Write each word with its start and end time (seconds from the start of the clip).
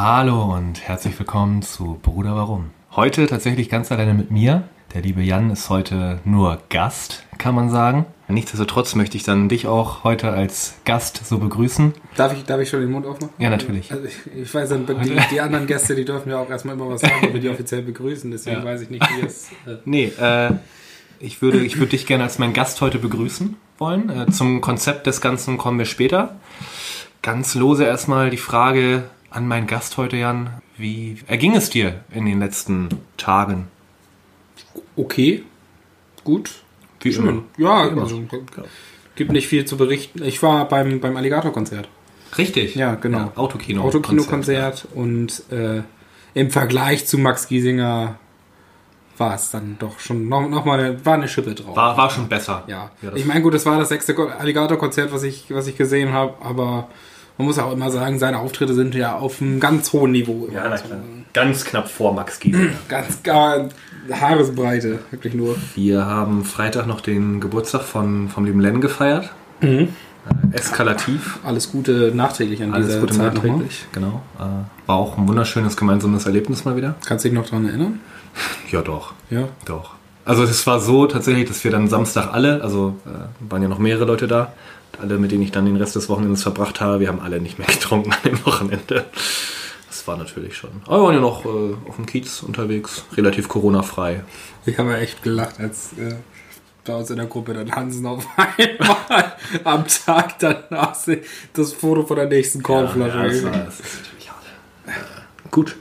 Hallo 0.00 0.54
und 0.54 0.80
herzlich 0.86 1.18
willkommen 1.18 1.60
zu 1.60 1.98
Bruder 2.00 2.36
Warum. 2.36 2.70
Heute 2.94 3.26
tatsächlich 3.26 3.68
ganz 3.68 3.90
alleine 3.90 4.14
mit 4.14 4.30
mir. 4.30 4.62
Der 4.94 5.02
liebe 5.02 5.22
Jan 5.22 5.50
ist 5.50 5.70
heute 5.70 6.20
nur 6.24 6.60
Gast, 6.68 7.24
kann 7.36 7.56
man 7.56 7.68
sagen. 7.68 8.06
Nichtsdestotrotz 8.28 8.94
möchte 8.94 9.16
ich 9.16 9.24
dann 9.24 9.48
dich 9.48 9.66
auch 9.66 10.04
heute 10.04 10.30
als 10.30 10.76
Gast 10.84 11.26
so 11.26 11.38
begrüßen. 11.38 11.94
Darf 12.14 12.32
ich, 12.32 12.44
darf 12.44 12.60
ich 12.60 12.68
schon 12.68 12.78
den 12.78 12.92
Mund 12.92 13.06
aufmachen? 13.06 13.34
Ja, 13.38 13.50
natürlich. 13.50 13.90
Also 13.90 14.04
ich, 14.04 14.14
ich 14.40 14.54
weiß, 14.54 14.68
die, 14.68 15.16
die 15.32 15.40
anderen 15.40 15.66
Gäste, 15.66 15.96
die 15.96 16.04
dürfen 16.04 16.30
ja 16.30 16.38
auch 16.38 16.48
erstmal 16.48 16.76
immer 16.76 16.88
was 16.90 17.00
sagen, 17.00 17.14
wenn 17.22 17.32
wir 17.34 17.40
die 17.40 17.48
offiziell 17.48 17.82
begrüßen. 17.82 18.30
Deswegen 18.30 18.58
Ja. 18.58 18.64
weiß 18.64 18.82
ich 18.82 18.90
nicht, 18.90 19.04
wie 19.16 19.26
es. 19.26 19.48
Äh, 19.66 19.78
Nee, 19.84 20.12
äh, 20.20 20.50
ich 21.18 21.42
würde, 21.42 21.58
ich 21.58 21.76
würde 21.76 21.90
dich 21.90 22.06
gerne 22.06 22.22
als 22.22 22.38
meinen 22.38 22.52
Gast 22.52 22.80
heute 22.82 23.00
begrüßen 23.00 23.56
wollen. 23.78 24.10
Äh, 24.10 24.30
zum 24.30 24.60
Konzept 24.60 25.08
des 25.08 25.20
Ganzen 25.20 25.58
kommen 25.58 25.80
wir 25.80 25.86
später. 25.86 26.36
Ganz 27.20 27.56
lose 27.56 27.82
erstmal 27.82 28.30
die 28.30 28.36
Frage 28.36 29.02
an 29.30 29.46
meinen 29.48 29.66
Gast 29.66 29.96
heute, 29.96 30.16
Jan. 30.16 30.50
Wie 30.76 31.18
erging 31.26 31.54
es 31.56 31.70
dir 31.70 32.00
in 32.10 32.26
den 32.26 32.38
letzten 32.40 32.88
Tagen? 33.16 33.68
okay, 34.96 35.44
gut. 36.24 36.50
Wie 37.00 37.12
Schön. 37.12 37.42
Ja, 37.56 37.86
immer. 37.86 38.02
also, 38.02 38.20
gibt 39.14 39.30
nicht 39.32 39.46
viel 39.46 39.64
zu 39.64 39.76
berichten. 39.76 40.22
Ich 40.24 40.42
war 40.42 40.66
beim, 40.68 41.00
beim 41.00 41.16
Alligator-Konzert. 41.16 41.88
Richtig. 42.36 42.74
Ja, 42.74 42.96
genau. 42.96 43.32
Autokino. 43.36 43.82
Autokino-Konzert 43.82 44.86
und 44.94 45.42
äh, 45.52 45.82
im 46.34 46.50
Vergleich 46.50 47.06
zu 47.06 47.18
Max 47.18 47.46
Giesinger 47.48 48.18
war 49.16 49.34
es 49.34 49.50
dann 49.50 49.76
doch 49.78 49.98
schon 50.00 50.28
noch, 50.28 50.48
noch 50.48 50.64
mal 50.64 50.78
eine, 50.78 51.04
war 51.06 51.14
eine 51.14 51.28
Schippe 51.28 51.54
drauf. 51.54 51.76
War, 51.76 51.96
war 51.96 52.10
schon 52.10 52.28
besser. 52.28 52.64
Ja, 52.66 52.90
Ja, 53.02 53.12
ich 53.14 53.24
meine, 53.24 53.42
gut, 53.42 53.54
das 53.54 53.64
war 53.66 53.78
das 53.78 53.88
sechste 53.88 54.14
Ko- 54.14 54.26
Alligator-Konzert, 54.28 55.12
was 55.12 55.22
ich, 55.22 55.46
was 55.50 55.66
ich 55.68 55.76
gesehen 55.76 56.12
habe, 56.12 56.34
aber 56.44 56.88
man 57.38 57.46
muss 57.46 57.58
auch 57.58 57.72
immer 57.72 57.90
sagen, 57.90 58.18
seine 58.18 58.38
Auftritte 58.38 58.74
sind 58.74 58.94
ja 58.94 59.16
auf 59.16 59.40
einem 59.40 59.60
ganz 59.60 59.92
hohen 59.92 60.12
Niveau. 60.12 60.48
Ja, 60.52 60.68
na 60.68 60.76
klar. 60.76 60.98
Ganz 61.32 61.64
knapp 61.64 61.88
vor 61.88 62.12
Max 62.14 62.40
Giesinger. 62.40 62.70
Ganz 62.88 63.22
gar 63.22 63.68
Haaresbreite, 64.10 64.98
wirklich 65.10 65.34
nur. 65.34 65.56
Wir 65.74 66.04
haben 66.06 66.44
Freitag 66.44 66.86
noch 66.86 67.00
den 67.00 67.40
Geburtstag 67.40 67.82
von, 67.82 68.28
vom 68.28 68.44
lieben 68.44 68.60
Len 68.60 68.80
gefeiert. 68.80 69.30
Äh, 69.60 69.86
eskalativ. 70.52 71.38
Alles 71.44 71.70
Gute 71.70 72.12
nachträglich 72.14 72.62
an 72.62 72.72
Alles 72.72 72.86
dieser 72.88 73.00
Gute 73.00 73.14
Zeit 73.14 73.34
nochmal. 73.34 73.52
nachträglich. 73.52 73.86
Genau. 73.92 74.22
Äh, 74.38 74.86
war 74.86 74.96
auch 74.96 75.18
ein 75.18 75.28
wunderschönes 75.28 75.76
gemeinsames 75.76 76.26
Erlebnis 76.26 76.64
mal 76.64 76.76
wieder. 76.76 76.94
Kannst 77.06 77.24
du 77.24 77.28
dich 77.28 77.38
noch 77.38 77.46
daran 77.46 77.66
erinnern? 77.66 78.00
Ja, 78.70 78.82
doch. 78.82 79.14
Ja. 79.30 79.48
Doch. 79.64 79.94
Also 80.24 80.44
es 80.44 80.64
war 80.66 80.78
so 80.78 81.06
tatsächlich, 81.06 81.48
dass 81.48 81.64
wir 81.64 81.70
dann 81.70 81.88
Samstag 81.88 82.32
alle, 82.32 82.62
also 82.62 82.94
äh, 83.06 83.50
waren 83.50 83.62
ja 83.62 83.68
noch 83.68 83.78
mehrere 83.78 84.04
Leute 84.04 84.28
da, 84.28 84.52
alle, 85.00 85.18
mit 85.18 85.30
denen 85.30 85.42
ich 85.42 85.52
dann 85.52 85.64
den 85.66 85.76
Rest 85.76 85.96
des 85.96 86.08
Wochenendes 86.08 86.42
verbracht 86.42 86.80
habe, 86.80 87.00
wir 87.00 87.08
haben 87.08 87.20
alle 87.20 87.40
nicht 87.40 87.58
mehr 87.58 87.66
getrunken 87.72 88.12
an 88.12 88.18
dem 88.24 88.44
Wochenende. 88.44 89.06
Das 89.88 90.06
war 90.06 90.16
natürlich 90.16 90.56
schon. 90.56 90.70
Aber 90.86 90.98
wir 90.98 91.02
waren 91.04 91.14
ja 91.14 91.20
noch 91.20 91.44
äh, 91.44 91.74
auf 91.88 91.96
dem 91.96 92.06
Kiez 92.06 92.42
unterwegs, 92.42 93.04
relativ 93.16 93.48
Corona-frei. 93.48 94.24
Ich 94.66 94.78
habe 94.78 94.90
ja 94.92 94.98
echt 94.98 95.22
gelacht, 95.22 95.58
als 95.58 95.92
äh, 95.98 96.14
bei 96.84 96.94
uns 96.94 97.10
in 97.10 97.16
der 97.16 97.26
Gruppe 97.26 97.54
dann 97.54 97.70
Hansen 97.70 98.06
auf 98.06 98.26
einmal 98.36 99.36
am 99.64 99.84
Tag 99.86 100.38
danach 100.38 100.96
das 101.52 101.72
Foto 101.72 102.04
von 102.04 102.16
der 102.16 102.26
nächsten 102.26 102.62
Kornflasche. 102.62 103.16
Ja, 103.16 103.24
das, 103.24 103.44
war, 103.44 103.52
das 103.52 103.80
ist 103.80 103.98
natürlich 104.02 104.30
hart. 104.30 104.44
Äh, 104.86 105.48
gut. 105.50 105.76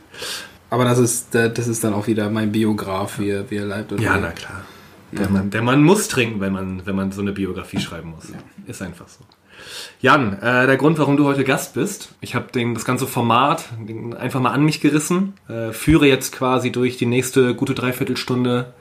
Aber 0.70 0.84
das 0.84 1.00
ist, 1.00 1.34
äh, 1.34 1.52
das 1.52 1.68
ist 1.68 1.84
dann 1.84 1.94
auch 1.94 2.08
wieder 2.08 2.30
mein 2.30 2.52
Biograf, 2.52 3.20
wie 3.20 3.30
er, 3.30 3.50
wie 3.50 3.58
er 3.58 3.66
leibt. 3.66 3.92
und 3.92 4.02
Ja, 4.02 4.18
na 4.18 4.32
klar. 4.32 4.66
Der 5.12 5.30
Mann, 5.30 5.50
der 5.50 5.62
Mann 5.62 5.84
muss 5.84 6.08
trinken, 6.08 6.42
wenn 6.42 6.54
man, 6.54 6.86
wenn 6.86 6.96
man 6.96 7.12
so 7.12 7.22
eine 7.22 7.32
Biografie 7.32 7.80
schreiben 7.80 8.12
muss. 8.12 8.32
Ist 8.66 8.82
einfach 8.82 9.08
so. 9.08 9.24
Jan, 10.02 10.34
äh, 10.42 10.68
der 10.68 10.78
Grund, 10.78 11.00
warum 11.00 11.18
du 11.18 11.26
heute 11.26 11.44
Gast 11.44 11.74
bist, 11.74 12.10
ich 12.22 12.36
habe 12.36 12.48
das 12.52 12.86
ganze 12.86 13.08
Format 13.08 13.66
einfach 14.20 14.40
mal 14.40 14.52
an 14.52 14.64
mich 14.64 14.82
gerissen, 14.82 15.34
äh, 15.50 15.72
führe 15.72 16.08
jetzt 16.08 16.32
quasi 16.32 16.72
durch 16.72 16.98
die 16.98 17.06
nächste 17.06 17.56
gute 17.56 17.74
Dreiviertelstunde 17.74 18.74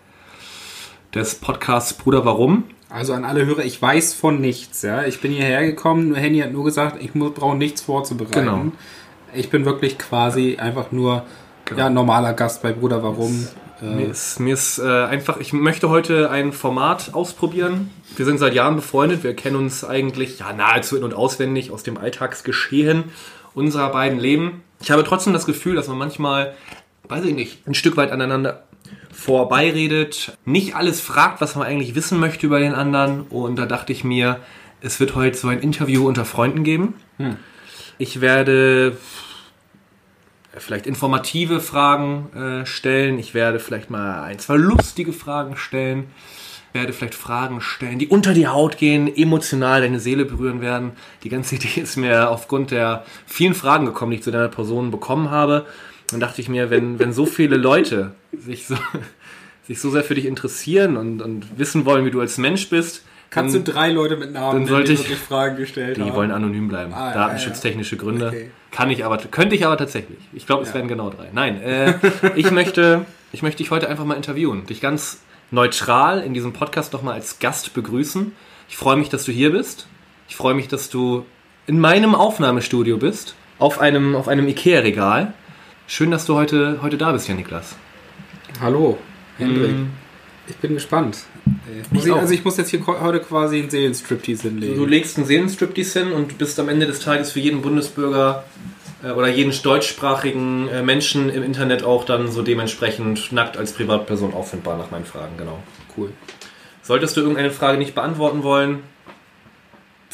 des 1.15 1.37
Podcasts 1.37 1.95
Bruder 1.95 2.25
Warum. 2.25 2.65
Also 2.91 3.15
an 3.15 3.25
alle 3.25 3.47
Hörer, 3.47 3.65
ich 3.65 3.81
weiß 3.81 4.15
von 4.15 4.41
nichts. 4.41 4.83
Ja? 4.83 5.05
Ich 5.05 5.21
bin 5.21 5.33
hierher 5.33 5.65
gekommen, 5.65 6.09
nur 6.09 6.19
Henny 6.19 6.41
hat 6.41 6.53
nur 6.53 6.65
gesagt, 6.65 7.03
ich 7.03 7.13
brauche 7.13 7.57
nichts 7.57 7.81
vorzubereiten. 7.81 8.41
Genau. 8.41 8.73
Ich 9.35 9.51
bin 9.51 9.65
wirklich 9.65 9.99
quasi 9.99 10.57
einfach 10.57 10.93
nur 10.93 11.25
ja, 11.77 11.91
normaler 11.91 12.33
Gast 12.33 12.63
bei 12.63 12.73
Bruder 12.73 13.03
Warum. 13.03 13.49
Mir 13.81 14.09
ist, 14.09 14.41
mir 14.41 14.55
ist 14.55 14.79
äh, 14.79 14.83
einfach, 14.83 15.39
ich 15.39 15.53
möchte 15.53 15.91
heute 15.91 16.31
ein 16.31 16.53
Format 16.53 17.15
ausprobieren. 17.15 17.91
Wir 18.17 18.25
sind 18.25 18.39
seit 18.39 18.55
Jahren 18.55 18.77
befreundet, 18.77 19.23
wir 19.23 19.35
kennen 19.35 19.57
uns 19.57 19.85
eigentlich 19.85 20.39
ja 20.39 20.53
nahezu 20.53 20.97
in- 20.97 21.05
und 21.05 21.15
auswendig 21.15 21.71
aus 21.71 21.83
dem 21.83 21.99
Alltagsgeschehen 21.99 23.05
unserer 23.55 23.91
beiden 23.91 24.19
Leben. 24.19 24.63
Ich 24.81 24.91
habe 24.91 25.05
trotzdem 25.05 25.33
das 25.33 25.47
Gefühl, 25.47 25.75
dass 25.75 25.89
man 25.89 25.99
manchmal, 25.99 26.55
weiß 27.09 27.25
ich 27.25 27.35
nicht, 27.35 27.67
ein 27.67 27.75
Stück 27.75 27.97
weit 27.97 28.13
aneinander 28.13 28.65
vorbeiredet, 29.13 30.37
nicht 30.45 30.77
alles 30.77 31.01
fragt, 31.01 31.41
was 31.41 31.57
man 31.57 31.67
eigentlich 31.67 31.95
wissen 31.95 32.19
möchte 32.21 32.47
über 32.47 32.61
den 32.61 32.75
anderen. 32.75 33.23
Und 33.23 33.57
da 33.57 33.67
dachte 33.67 33.93
ich 33.93 34.05
mir, 34.05 34.41
es 34.81 35.01
wird 35.01 35.15
heute 35.15 35.37
so 35.37 35.49
ein 35.49 35.61
Interview 35.61 36.07
unter 36.07 36.25
Freunden 36.25 36.65
geben. 36.65 36.95
Ich 37.99 38.21
werde 38.21 38.97
vielleicht 40.59 40.87
informative 40.87 41.61
Fragen 41.61 42.33
äh, 42.35 42.67
stellen. 42.67 43.19
Ich 43.19 43.35
werde 43.35 43.59
vielleicht 43.59 43.91
mal 43.91 44.23
ein, 44.23 44.39
zwei 44.39 44.57
lustige 44.57 45.13
Fragen 45.13 45.57
stellen. 45.57 46.07
Ich 46.69 46.81
werde 46.81 46.93
vielleicht 46.93 47.15
Fragen 47.15 47.61
stellen, 47.61 47.99
die 47.99 48.09
unter 48.09 48.35
die 48.35 48.47
Haut 48.47 48.77
gehen, 48.77 49.15
emotional 49.15 49.81
deine 49.81 50.01
Seele 50.01 50.25
berühren 50.25 50.61
werden. 50.61 50.93
Die 51.23 51.29
ganze 51.29 51.55
Idee 51.57 51.81
ist 51.81 51.97
mir 51.97 52.31
aufgrund 52.31 52.71
der 52.71 53.05
vielen 53.27 53.55
Fragen 53.55 53.87
gekommen, 53.87 54.11
die 54.11 54.19
ich 54.19 54.25
zu 54.25 54.31
deiner 54.31 54.49
Person 54.49 54.91
bekommen 54.91 55.31
habe. 55.31 55.67
Dann 56.11 56.21
dachte 56.21 56.41
ich 56.41 56.49
mir, 56.49 56.71
wenn, 56.71 56.99
wenn 56.99 57.13
so 57.13 57.27
viele 57.27 57.57
Leute 57.57 58.15
sich 58.33 58.67
so, 58.67 58.77
sich 59.67 59.81
so 59.81 59.91
sehr 59.91 60.05
für 60.05 60.15
dich 60.15 60.27
interessieren 60.27 60.97
und, 60.97 61.23
und 61.23 61.59
wissen 61.59 61.85
wollen, 61.85 62.05
wie 62.05 62.11
du 62.11 62.21
als 62.21 62.39
Mensch 62.39 62.69
bist, 62.69 63.05
Kannst 63.31 63.55
dann- 63.55 63.65
du 63.65 63.73
drei 63.73 63.91
Leute 63.91 64.17
mit 64.17 64.33
Namen, 64.33 64.61
dann 64.61 64.67
sollte 64.67 64.89
die 64.89 64.93
ich- 64.95 65.01
wirklich 65.01 65.19
Fragen 65.19 65.57
gestellt 65.57 65.97
die 65.97 66.03
haben? 66.03 66.15
wollen 66.15 66.31
anonym 66.31 66.69
bleiben. 66.69 66.93
Ah, 66.95 67.09
ja, 67.09 67.15
Datenschutztechnische 67.15 67.97
Gründe. 67.97 68.29
Okay. 68.29 68.51
Kann 68.71 68.91
ich 68.91 69.05
aber, 69.05 69.19
könnte 69.19 69.55
ich 69.55 69.65
aber 69.67 69.77
tatsächlich. 69.77 70.19
Ich 70.33 70.47
glaube, 70.47 70.63
es 70.63 70.69
Ja. 70.71 70.75
werden 70.77 70.89
genau 70.89 71.11
drei. 71.11 71.29
Nein, 71.33 71.61
äh, 71.63 71.95
ich 72.37 72.51
möchte, 72.51 73.05
ich 73.33 73.43
möchte 73.43 73.59
dich 73.63 73.71
heute 73.71 73.89
einfach 73.89 74.05
mal 74.05 74.15
interviewen. 74.15 74.65
Dich 74.67 74.81
ganz 74.81 75.23
neutral 75.51 76.21
in 76.23 76.35
diesem 76.35 76.53
Podcast 76.53 76.93
nochmal 76.93 77.15
als 77.15 77.39
Gast 77.39 77.73
begrüßen. 77.75 78.33
Ich 78.69 78.77
freue 78.77 78.97
mich, 78.97 79.09
dass 79.09 79.25
du 79.25 79.33
hier 79.33 79.53
bist. 79.53 79.87
Ich 80.29 80.37
freue 80.37 80.55
mich, 80.55 80.69
dass 80.69 80.91
du 80.91 81.25
in 81.67 81.79
meinem 81.81 82.15
Aufnahmestudio 82.15 82.99
bist. 82.99 83.35
Auf 83.59 83.81
einem, 83.81 84.15
auf 84.17 84.29
einem 84.29 84.47
Ikea-Regal. 84.49 85.33
Schön, 85.87 86.11
dass 86.11 86.27
du 86.27 86.35
heute, 86.35 86.81
heute 86.83 86.99
da 86.99 87.13
bist, 87.13 87.29
ja, 87.29 87.35
Niklas. 87.35 87.77
Hallo, 88.61 88.99
Hendrik. 89.39 89.73
Mm. 89.73 89.91
Ich 90.49 90.57
bin 90.57 90.75
gespannt. 90.75 91.19
Ich 91.93 92.05
ich, 92.05 92.13
also 92.13 92.33
ich 92.35 92.45
muss 92.45 92.57
jetzt 92.57 92.71
hier 92.71 92.85
heute 92.87 93.21
quasi 93.21 93.59
einen 93.61 93.71
Seelenstriptease 93.71 94.49
hinlegen. 94.49 94.77
Du 94.77 94.85
legst 94.85 95.17
einen 95.17 95.27
Seelenstriptease 95.27 96.01
hin 96.01 96.13
und 96.13 96.39
bist 96.39 96.59
am 96.59 96.69
Ende 96.69 96.87
des 96.87 97.01
Tages 97.01 97.33
für 97.33 97.41
jeden 97.41 97.63
Bundesbürger 97.63 98.45
äh, 99.03 99.11
oder 99.11 99.29
jeden 99.29 99.53
deutschsprachigen 99.63 100.69
äh, 100.69 100.83
Menschen 100.83 101.29
im 101.31 101.43
Internet 101.43 101.85
auch 101.85 102.05
dann 102.05 102.31
so 102.31 102.43
dementsprechend 102.43 103.33
nackt 103.33 103.57
als 103.57 103.73
Privatperson 103.73 104.35
auffindbar 104.35 104.77
nach 104.77 104.91
meinen 104.91 105.05
Fragen, 105.05 105.37
genau. 105.37 105.63
cool. 105.97 106.13
Solltest 106.83 107.17
du 107.17 107.21
irgendeine 107.21 107.51
Frage 107.51 107.79
nicht 107.79 107.95
beantworten 107.95 108.43
wollen, 108.43 108.81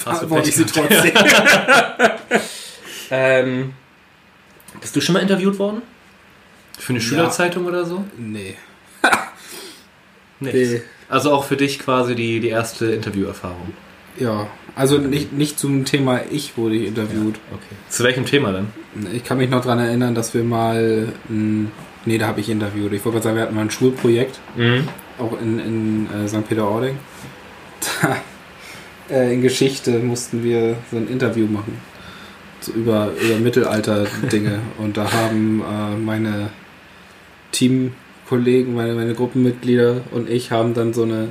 Beantworte 0.04 0.48
ich 0.48 0.56
sie 0.56 0.64
trotzdem. 0.66 1.12
ähm, 3.10 3.72
bist 4.80 4.96
du 4.96 5.00
schon 5.00 5.12
mal 5.12 5.20
interviewt 5.20 5.58
worden? 5.58 5.82
Für 6.78 6.90
eine 6.90 6.98
Ja. 6.98 7.04
Schülerzeitung 7.04 7.66
oder 7.66 7.84
so? 7.84 8.04
nee. 8.16 8.56
Nichts. 10.42 10.82
Also 11.08 11.32
auch 11.32 11.44
für 11.44 11.56
dich 11.56 11.78
quasi 11.78 12.14
die, 12.14 12.40
die 12.40 12.48
erste 12.48 12.86
Interviewerfahrung. 12.86 13.72
Ja, 14.18 14.46
also 14.74 14.98
nicht, 14.98 15.32
nicht 15.32 15.58
zum 15.58 15.84
Thema 15.84 16.20
ich 16.30 16.56
wurde 16.56 16.74
ich 16.76 16.88
interviewt. 16.88 17.36
Okay. 17.52 17.74
Zu 17.88 18.04
welchem 18.04 18.24
Thema 18.26 18.52
dann? 18.52 18.68
Ich 19.14 19.24
kann 19.24 19.38
mich 19.38 19.48
noch 19.50 19.62
daran 19.62 19.78
erinnern, 19.78 20.14
dass 20.14 20.34
wir 20.34 20.44
mal, 20.44 21.08
mh, 21.28 21.68
nee, 22.04 22.18
da 22.18 22.26
habe 22.26 22.40
ich 22.40 22.48
interviewt. 22.48 22.92
Ich 22.92 23.04
wollte 23.04 23.16
gerade 23.16 23.24
sagen, 23.24 23.36
wir 23.36 23.42
hatten 23.44 23.54
mal 23.54 23.62
ein 23.62 23.70
Schulprojekt, 23.70 24.38
Mhm. 24.56 24.88
auch 25.18 25.38
in, 25.40 25.58
in 25.58 26.08
äh, 26.24 26.28
St. 26.28 26.46
Peter-Ording. 26.48 26.96
Da, 28.02 28.16
äh, 29.14 29.34
in 29.34 29.42
Geschichte 29.42 29.98
mussten 29.98 30.44
wir 30.44 30.76
so 30.90 30.96
ein 30.98 31.08
Interview 31.08 31.46
machen. 31.46 31.78
So 32.60 32.72
über, 32.72 33.10
über 33.20 33.38
Mittelalter-Dinge. 33.38 34.60
Und 34.78 34.96
da 34.96 35.10
haben 35.12 35.62
äh, 35.62 35.96
meine 35.96 36.50
Teamkollegen, 38.32 38.74
meine, 38.74 38.94
meine 38.94 39.14
Gruppenmitglieder 39.14 40.02
und 40.12 40.28
ich 40.28 40.50
haben 40.50 40.74
dann 40.74 40.92
so 40.92 41.02
eine, 41.02 41.28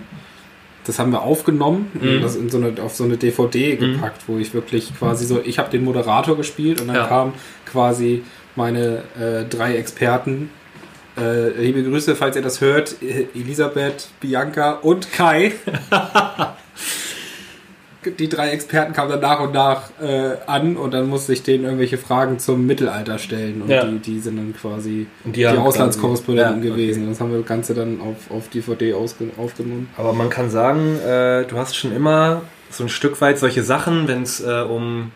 das 0.86 1.00
haben 1.00 1.12
wir 1.12 1.22
aufgenommen, 1.22 1.92
Mhm. 1.94 2.22
das 2.22 2.36
in 2.36 2.50
so 2.50 2.58
eine, 2.58 2.74
auf 2.82 2.96
so 2.96 3.04
eine 3.04 3.18
DVD 3.18 3.76
Mhm. 3.76 3.94
gepackt, 3.94 4.22
wo 4.28 4.38
ich 4.38 4.54
wirklich 4.54 4.98
quasi 4.98 5.26
so, 5.26 5.42
ich 5.44 5.60
habe 5.60 5.70
den 5.72 5.84
Moderator 5.84 6.38
gespielt 6.38 6.82
und 6.82 6.88
dann 6.88 6.96
Ja. 6.98 7.08
kamen 7.08 7.34
quasi 7.66 8.24
meine 8.56 9.04
äh, 9.20 9.46
drei 9.50 9.76
Experten. 9.78 10.50
Äh, 11.18 11.50
liebe 11.62 11.84
Grüße, 11.84 12.16
falls 12.16 12.36
ihr 12.36 12.42
das 12.42 12.62
hört, 12.62 12.96
äh, 13.02 13.28
Elisabeth, 13.36 14.10
Bianca 14.20 14.72
und 14.74 15.12
Kai. 15.12 15.54
die 18.06 18.30
drei 18.30 18.50
Experten 18.52 18.94
kamen 18.94 19.12
dann 19.12 19.20
nach 19.22 19.40
und 19.42 19.54
nach 19.54 19.90
äh, 20.02 20.36
an 20.48 20.76
und 20.78 20.92
dann 20.94 21.08
musste 21.08 21.34
ich 21.34 21.44
denen 21.44 21.64
irgendwelche 21.66 21.98
Fragen 21.98 22.40
zum 22.40 22.66
Mittelalter 22.66 23.18
stellen 23.20 23.62
und 23.62 23.70
Ja. 23.70 23.86
die, 23.86 24.00
die 24.00 24.20
sind 24.20 24.38
dann 24.38 24.56
quasi 24.60 25.06
Und 25.24 25.36
die, 25.36 25.42
die 25.42 25.48
Auslandskorrespondenten 25.48 26.56
quasi- 26.62 26.68
ja, 26.68 26.76
gewesen. 26.76 27.08
Das 27.10 27.20
haben 27.22 27.32
wir 27.32 27.40
das 27.40 27.48
Ganze 27.48 27.74
dann 27.74 28.02
auf, 28.02 28.32
auf 28.36 28.50
DVD 28.50 28.94
aufgenommen. 28.94 29.90
Aber 29.98 30.14
man 30.14 30.30
kann 30.30 30.50
sagen, 30.50 30.98
äh, 31.00 31.46
du 31.46 31.58
hast 31.58 31.76
schon 31.76 31.92
immer 31.96 32.42
so 32.70 32.84
ein 32.86 32.90
Stück 32.90 33.20
weit 33.22 33.38
solche 33.38 33.64
Sachen, 33.64 34.08
wenn 34.08 34.24
es 34.24 34.40
äh, 34.42 34.62
um 34.68 35.12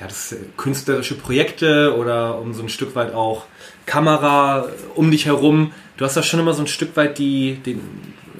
ja, 0.00 0.06
das, 0.06 0.32
äh, 0.32 0.36
künstlerische 0.56 1.14
Projekte 1.14 1.94
oder 1.96 2.38
um 2.40 2.52
so 2.52 2.62
ein 2.62 2.68
Stück 2.68 2.94
weit 2.96 3.14
auch 3.14 3.44
Kamera 3.86 4.66
um 4.94 5.10
dich 5.10 5.26
herum. 5.26 5.72
Du 5.96 6.04
hast 6.04 6.16
da 6.16 6.22
schon 6.22 6.40
immer 6.40 6.52
so 6.54 6.62
ein 6.62 6.66
Stück 6.66 6.96
weit 6.96 7.18
die, 7.18 7.54
den, 7.64 7.80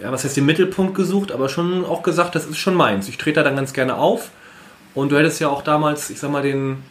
ja, 0.03 0.11
was 0.13 0.25
heißt 0.25 0.37
den 0.37 0.47
Mittelpunkt 0.47 0.95
gesucht, 0.95 1.33
aber 1.33 1.49
schon 1.49 1.85
auch 1.85 2.03
gesagt, 2.03 2.35
das 2.35 2.47
ist 2.47 2.59
schon 2.59 2.75
meins. 2.75 3.09
Ich 3.09 3.19
trete 3.19 3.41
da 3.41 3.45
dann 3.45 3.57
ganz 3.57 3.73
gerne 3.73 3.97
auf. 3.97 4.31
Und 4.95 5.13
du 5.13 5.19
hättest 5.19 5.41
ja 5.41 5.49
auch 5.49 5.63
damals, 5.63 6.11
ich 6.11 6.19
sag 6.19 6.31
mal, 6.31 6.43
den 6.43 6.83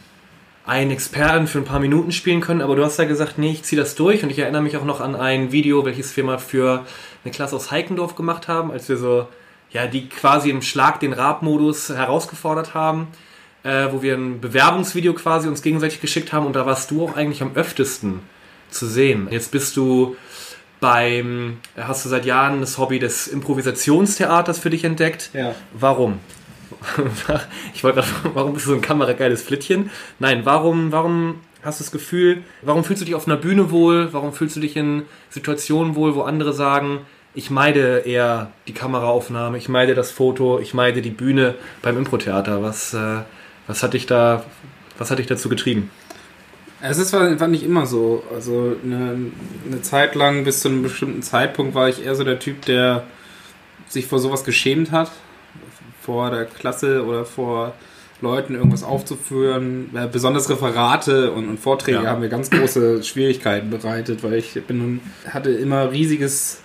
einen 0.66 0.92
Experten 0.92 1.48
für 1.48 1.58
ein 1.58 1.66
paar 1.66 1.80
Minuten 1.80 2.12
spielen 2.12 2.42
können, 2.42 2.62
aber 2.62 2.76
du 2.76 2.86
hast 2.86 3.00
ja 3.00 3.06
gesagt, 3.06 3.38
nee, 3.38 3.52
ich 3.52 3.64
ziehe 3.64 3.82
das 3.82 3.96
durch 3.96 4.24
und 4.24 4.30
ich 4.30 4.40
erinnere 4.40 4.62
mich 4.62 4.78
auch 4.78 4.86
noch 4.86 5.02
an 5.02 5.16
ein 5.16 5.52
Video, 5.52 5.84
welches 5.84 6.16
wir 6.16 6.24
mal 6.24 6.38
für 6.38 6.86
eine 7.24 7.34
Klasse 7.34 7.56
aus 7.56 7.72
Heikendorf 7.72 8.16
gemacht 8.16 8.48
haben, 8.48 8.72
als 8.72 8.88
wir 8.88 8.98
so, 8.98 9.28
ja, 9.72 9.88
die 9.88 10.08
quasi 10.08 10.52
im 10.52 10.62
Schlag 10.62 11.00
den 11.00 11.14
Rab-Modus 11.14 11.90
herausgefordert 11.90 12.76
haben, 12.76 13.08
äh, 13.64 13.88
wo 13.92 14.02
wir 14.04 14.16
ein 14.16 14.40
Bewerbungsvideo 14.42 15.14
quasi 15.14 15.48
uns 15.48 15.64
gegenseitig 15.64 16.02
geschickt 16.02 16.32
haben 16.34 16.46
und 16.46 16.56
da 16.56 16.66
warst 16.66 16.92
du 16.92 17.04
auch 17.04 17.16
eigentlich 17.16 17.42
am 17.42 17.56
öftesten 17.56 18.20
zu 18.70 18.86
sehen. 18.86 19.28
Jetzt 19.32 19.52
bist 19.52 19.76
du 19.76 20.16
beim, 20.80 21.58
hast 21.78 22.06
du 22.06 22.10
seit 22.10 22.26
Jahren 22.26 22.62
das 22.62 22.78
Hobby 22.78 23.00
des 23.00 23.28
Improvisationstheaters 23.28 24.60
für 24.60 24.70
dich 24.70 24.84
entdeckt. 24.84 25.30
Ja. 25.34 25.56
Warum? 25.74 26.20
ich 27.74 27.84
wollte 27.84 28.02
gerade 28.02 28.12
warum 28.34 28.54
bist 28.54 28.66
du 28.66 28.72
so 28.72 28.76
ein 28.76 28.82
kamerageiles 28.82 29.42
Flittchen? 29.42 29.90
Nein, 30.20 30.46
warum, 30.46 30.92
warum 30.92 31.42
hast 31.64 31.80
du 31.80 31.84
das 31.84 31.92
Gefühl, 31.92 32.44
warum 32.62 32.84
fühlst 32.84 33.02
du 33.02 33.06
dich 33.06 33.16
auf 33.16 33.28
einer 33.28 33.38
Bühne 33.38 33.72
wohl? 33.72 34.14
Warum 34.14 34.34
fühlst 34.34 34.56
du 34.56 34.60
dich 34.60 34.78
in 34.78 35.04
Situationen 35.30 35.96
wohl, 35.96 36.16
wo 36.16 36.22
andere 36.22 36.54
sagen, 36.54 37.02
ich 37.34 37.50
meide 37.50 38.00
eher 38.00 38.52
die 38.68 38.74
Kameraaufnahme, 38.74 39.58
ich 39.58 39.70
meide 39.70 39.96
das 39.96 40.12
Foto, 40.12 40.60
ich 40.60 40.74
meide 40.74 41.02
die 41.02 41.12
Bühne 41.12 41.56
beim 41.82 41.98
Improtheater? 41.98 42.64
Was, 42.64 42.94
äh, 42.94 43.20
was 43.68 43.84
hat 43.84 43.94
dich 43.94 44.06
da, 44.06 44.44
was 44.98 45.12
hat 45.12 45.20
dich 45.20 45.28
dazu 45.28 45.50
getrieben? 45.50 45.92
Es 46.82 46.98
ist 46.98 47.12
war 47.14 47.48
nicht 47.48 47.64
immer 47.64 47.86
so. 47.86 48.24
Also 48.34 48.76
eine, 48.84 49.32
eine 49.66 49.82
Zeit 49.82 50.16
lang, 50.16 50.44
bis 50.44 50.62
zu 50.62 50.70
einem 50.70 50.84
bestimmten 50.84 51.22
Zeitpunkt, 51.22 51.76
war 51.76 51.90
ich 51.90 52.04
eher 52.06 52.16
so 52.16 52.24
der 52.24 52.40
Typ, 52.40 52.66
der 52.66 53.04
sich 53.88 54.08
vor 54.08 54.20
sowas 54.20 54.44
geschämt 54.44 54.92
hat. 54.92 55.12
Vor 56.02 56.32
der 56.32 56.46
Klasse 56.46 57.06
oder 57.06 57.26
vor 57.26 57.74
Leuten 58.22 58.56
irgendwas 58.56 58.84
aufzuführen. 58.84 59.90
Äh, 59.94 60.08
Besonders 60.08 60.50
Referate 60.50 61.32
und, 61.32 61.48
und 61.50 61.60
Vorträge 61.60 62.04
Ja. 62.04 62.10
haben 62.12 62.22
mir 62.22 62.30
ganz 62.30 62.50
große 62.50 63.04
Schwierigkeiten 63.04 63.70
bereitet, 63.70 64.24
weil 64.24 64.34
ich 64.36 64.54
bin 64.66 64.78
nun, 64.78 65.02
hatte 65.32 65.52
immer 65.52 65.92
riesiges 65.92 66.62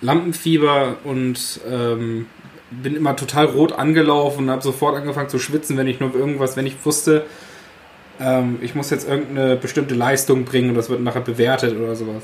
Lampenfieber 0.00 0.96
und 1.04 1.60
ähm, 1.68 2.26
bin 2.70 2.94
immer 2.94 3.16
total 3.16 3.46
rot 3.46 3.72
angelaufen 3.72 4.44
und 4.44 4.50
habe 4.50 4.62
sofort 4.62 4.96
angefangen 4.96 5.28
zu 5.28 5.38
schwitzen, 5.38 5.76
wenn 5.76 5.86
ich 5.86 6.00
nur 6.00 6.14
irgendwas, 6.14 6.56
wenn 6.56 6.66
ich 6.66 6.76
wusste, 6.84 7.24
ähm, 8.20 8.58
ich 8.60 8.74
muss 8.74 8.90
jetzt 8.90 9.08
irgendeine 9.08 9.56
bestimmte 9.56 9.94
Leistung 9.94 10.44
bringen 10.44 10.70
und 10.70 10.74
das 10.76 10.88
wird 10.90 11.00
nachher 11.00 11.20
bewertet 11.20 11.76
oder 11.78 11.94
sowas. 11.96 12.22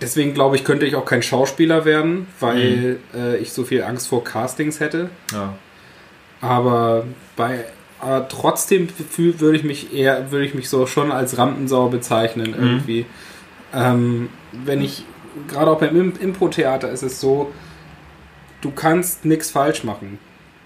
Deswegen 0.00 0.34
glaube 0.34 0.56
ich, 0.56 0.64
könnte 0.64 0.86
ich 0.86 0.96
auch 0.96 1.04
kein 1.04 1.22
Schauspieler 1.22 1.84
werden, 1.84 2.26
weil 2.40 2.98
äh, 3.14 3.36
ich 3.36 3.52
so 3.52 3.64
viel 3.64 3.82
Angst 3.82 4.08
vor 4.08 4.24
Castings 4.24 4.80
hätte. 4.80 5.08
Ja. 5.32 5.54
Aber 6.40 7.04
bei 7.36 7.64
aber 8.00 8.28
trotzdem 8.28 8.88
würde 9.16 9.56
ich 9.56 9.64
mich 9.64 9.94
eher, 9.94 10.30
würde 10.30 10.44
ich 10.44 10.52
mich 10.52 10.68
so 10.68 10.84
schon 10.86 11.10
als 11.10 11.38
Rampensau 11.38 11.88
bezeichnen 11.88 12.54
irgendwie. 12.58 13.06
Ähm, 13.72 14.28
wenn 14.52 14.82
ich, 14.82 15.06
gerade 15.48 15.70
auch 15.70 15.78
beim 15.78 15.96
Im- 15.96 16.12
Impro-Theater 16.20 16.90
ist 16.90 17.02
es 17.02 17.18
so, 17.18 17.50
du 18.60 18.70
kannst 18.72 19.24
nichts 19.24 19.50
falsch 19.50 19.84
machen. 19.84 20.18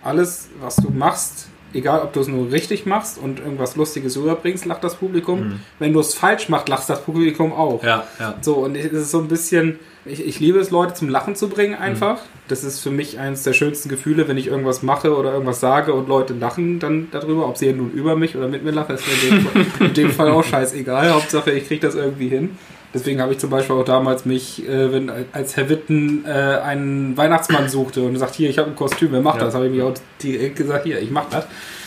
Alles, 0.02 0.48
was 0.60 0.76
du 0.76 0.90
machst, 0.90 1.48
egal 1.74 2.00
ob 2.02 2.12
du 2.12 2.20
es 2.20 2.28
nur 2.28 2.50
richtig 2.50 2.86
machst 2.86 3.18
und 3.18 3.40
irgendwas 3.40 3.76
Lustiges 3.76 4.16
rüberbringst, 4.16 4.64
lacht 4.64 4.82
das 4.84 4.96
Publikum. 4.96 5.60
Wenn 5.78 5.92
du 5.92 6.00
es 6.00 6.14
falsch 6.14 6.48
machst, 6.48 6.68
lacht 6.68 6.88
das 6.88 7.02
Publikum 7.04 7.52
auch. 7.52 7.82
Ja, 7.84 8.04
ja. 8.18 8.34
So, 8.40 8.54
und 8.56 8.76
es 8.76 8.92
ist 8.92 9.10
so 9.10 9.18
ein 9.18 9.28
bisschen, 9.28 9.78
ich, 10.04 10.26
ich 10.26 10.40
liebe 10.40 10.58
es, 10.58 10.70
Leute 10.70 10.94
zum 10.94 11.08
Lachen 11.08 11.34
zu 11.36 11.48
bringen 11.48 11.74
einfach. 11.74 12.20
Das 12.48 12.64
ist 12.64 12.80
für 12.80 12.90
mich 12.90 13.18
eines 13.18 13.42
der 13.42 13.52
schönsten 13.52 13.88
Gefühle, 13.90 14.26
wenn 14.28 14.38
ich 14.38 14.46
irgendwas 14.46 14.82
mache 14.82 15.14
oder 15.16 15.32
irgendwas 15.32 15.60
sage 15.60 15.92
und 15.92 16.08
Leute 16.08 16.32
lachen 16.34 16.78
dann 16.78 17.08
darüber, 17.10 17.46
ob 17.46 17.58
sie 17.58 17.72
nun 17.72 17.90
über 17.92 18.16
mich 18.16 18.36
oder 18.36 18.48
mit 18.48 18.64
mir 18.64 18.70
lachen, 18.70 18.94
ist 18.94 19.04
mir 19.06 19.28
in 19.28 19.36
dem, 19.44 19.46
Fall- 19.46 19.86
in 19.88 19.94
dem 19.94 20.10
Fall 20.10 20.30
auch 20.30 20.44
scheißegal. 20.44 21.10
Hauptsache, 21.12 21.50
ich 21.50 21.66
kriege 21.66 21.86
das 21.86 21.94
irgendwie 21.94 22.28
hin. 22.28 22.56
Deswegen 22.94 23.20
habe 23.20 23.32
ich 23.32 23.38
zum 23.38 23.50
Beispiel 23.50 23.76
auch 23.76 23.84
damals 23.84 24.24
mich, 24.24 24.66
äh, 24.66 24.92
wenn 24.92 25.10
als 25.32 25.56
Herr 25.56 25.68
Witten 25.68 26.24
äh, 26.24 26.28
einen 26.30 27.16
Weihnachtsmann 27.16 27.68
suchte 27.68 28.02
und 28.02 28.16
sagt, 28.16 28.34
hier, 28.34 28.48
ich 28.48 28.58
habe 28.58 28.70
ein 28.70 28.76
Kostüm, 28.76 29.12
wer 29.12 29.20
macht 29.20 29.38
Ja. 29.38 29.44
das? 29.44 29.54
Habe 29.54 29.66
ich 29.66 29.72
mir 29.72 29.84
auch 29.86 29.94
direkt 30.22 30.56
gesagt, 30.56 30.84
hier, 30.84 30.98
ich 31.00 31.10
mache 31.10 31.26
das. 31.30 31.46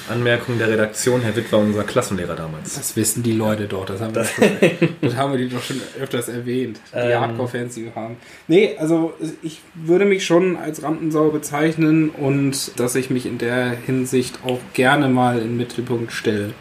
Anmerkung 0.09 0.57
der 0.57 0.67
Redaktion, 0.67 1.21
Herr 1.21 1.35
Witt 1.35 1.51
war 1.51 1.59
unser 1.59 1.83
Klassenlehrer 1.83 2.35
damals. 2.35 2.75
Das 2.75 2.95
wissen 2.95 3.23
die 3.23 3.31
Leute 3.33 3.65
doch, 3.67 3.85
das 3.85 4.01
haben 4.01 4.13
wir, 4.13 4.25
schon, 4.25 4.43
das 5.01 5.15
haben 5.15 5.31
wir 5.31 5.37
die 5.37 5.47
doch 5.49 5.61
schon 5.63 5.79
öfters 6.01 6.27
erwähnt, 6.27 6.79
die 6.93 6.97
Ähm. 6.97 7.19
Hardcore-Fans, 7.21 7.75
die 7.75 7.85
wir 7.85 7.95
haben. 7.95 8.17
Nee, 8.47 8.75
also 8.77 9.13
ich 9.41 9.61
würde 9.73 10.05
mich 10.05 10.25
schon 10.25 10.57
als 10.57 10.83
Rampensau 10.83 11.29
bezeichnen 11.29 12.09
und 12.09 12.77
dass 12.79 12.95
ich 12.95 13.09
mich 13.09 13.25
in 13.25 13.37
der 13.37 13.69
Hinsicht 13.85 14.39
auch 14.45 14.59
gerne 14.73 15.07
mal 15.07 15.37
in 15.37 15.49
den 15.49 15.57
Mittelpunkt 15.57 16.11
stelle. 16.11 16.51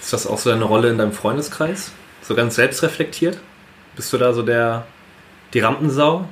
Ist 0.00 0.12
das 0.12 0.26
auch 0.26 0.38
so 0.38 0.50
deine 0.50 0.64
Rolle 0.64 0.90
in 0.90 0.98
deinem 0.98 1.12
Freundeskreis? 1.12 1.90
So 2.22 2.34
ganz 2.34 2.54
selbstreflektiert? 2.54 3.38
Bist 3.96 4.12
du 4.12 4.18
da 4.18 4.32
so 4.34 4.42
der 4.42 4.86
die 5.54 5.60
Rampensau? 5.60 6.28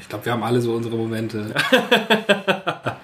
Ich 0.00 0.08
glaube, 0.08 0.26
wir 0.26 0.32
haben 0.32 0.42
alle 0.42 0.60
so 0.60 0.74
unsere 0.74 0.96
Momente. 0.96 1.54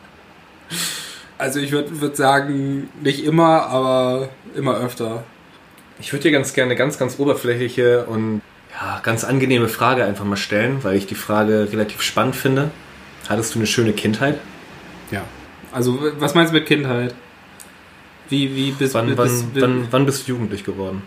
also 1.39 1.61
ich 1.61 1.73
würde 1.73 1.99
würd 2.01 2.15
sagen, 2.17 2.91
nicht 3.03 3.25
immer, 3.25 3.67
aber 3.69 4.29
immer 4.55 4.77
öfter. 4.77 5.25
Ich 5.99 6.13
würde 6.13 6.25
dir 6.25 6.33
ganz 6.33 6.53
gerne 6.53 6.73
eine 6.73 6.79
ganz, 6.79 6.99
ganz 6.99 7.19
oberflächliche 7.19 8.05
und 8.05 8.43
ja, 8.73 9.01
ganz 9.03 9.25
angenehme 9.25 9.69
Frage 9.69 10.05
einfach 10.05 10.27
mal 10.27 10.37
stellen, 10.37 10.85
weil 10.85 10.97
ich 10.97 11.07
die 11.07 11.15
Frage 11.15 11.69
relativ 11.73 12.03
spannend 12.03 12.37
finde. 12.37 12.71
Hattest 13.31 13.55
du 13.55 13.61
eine 13.61 13.67
schöne 13.67 13.95
Kindheit? 13.95 14.39
Ja. 15.11 15.23
Also 15.73 15.99
was 16.19 16.35
meinst 16.35 16.53
du 16.53 16.59
mit 16.59 16.67
Kindheit? 16.67 17.15
Wie, 18.29 18.55
wie 18.55 18.73
bist 18.73 18.93
Wann, 18.95 19.07
bis, 19.07 19.17
wann, 19.17 19.51
bis, 19.53 19.63
wann, 19.63 19.89
wann 19.91 20.07
bist 20.07 20.29
du 20.29 20.33
jugendlich 20.33 20.65
geworden? 20.65 21.03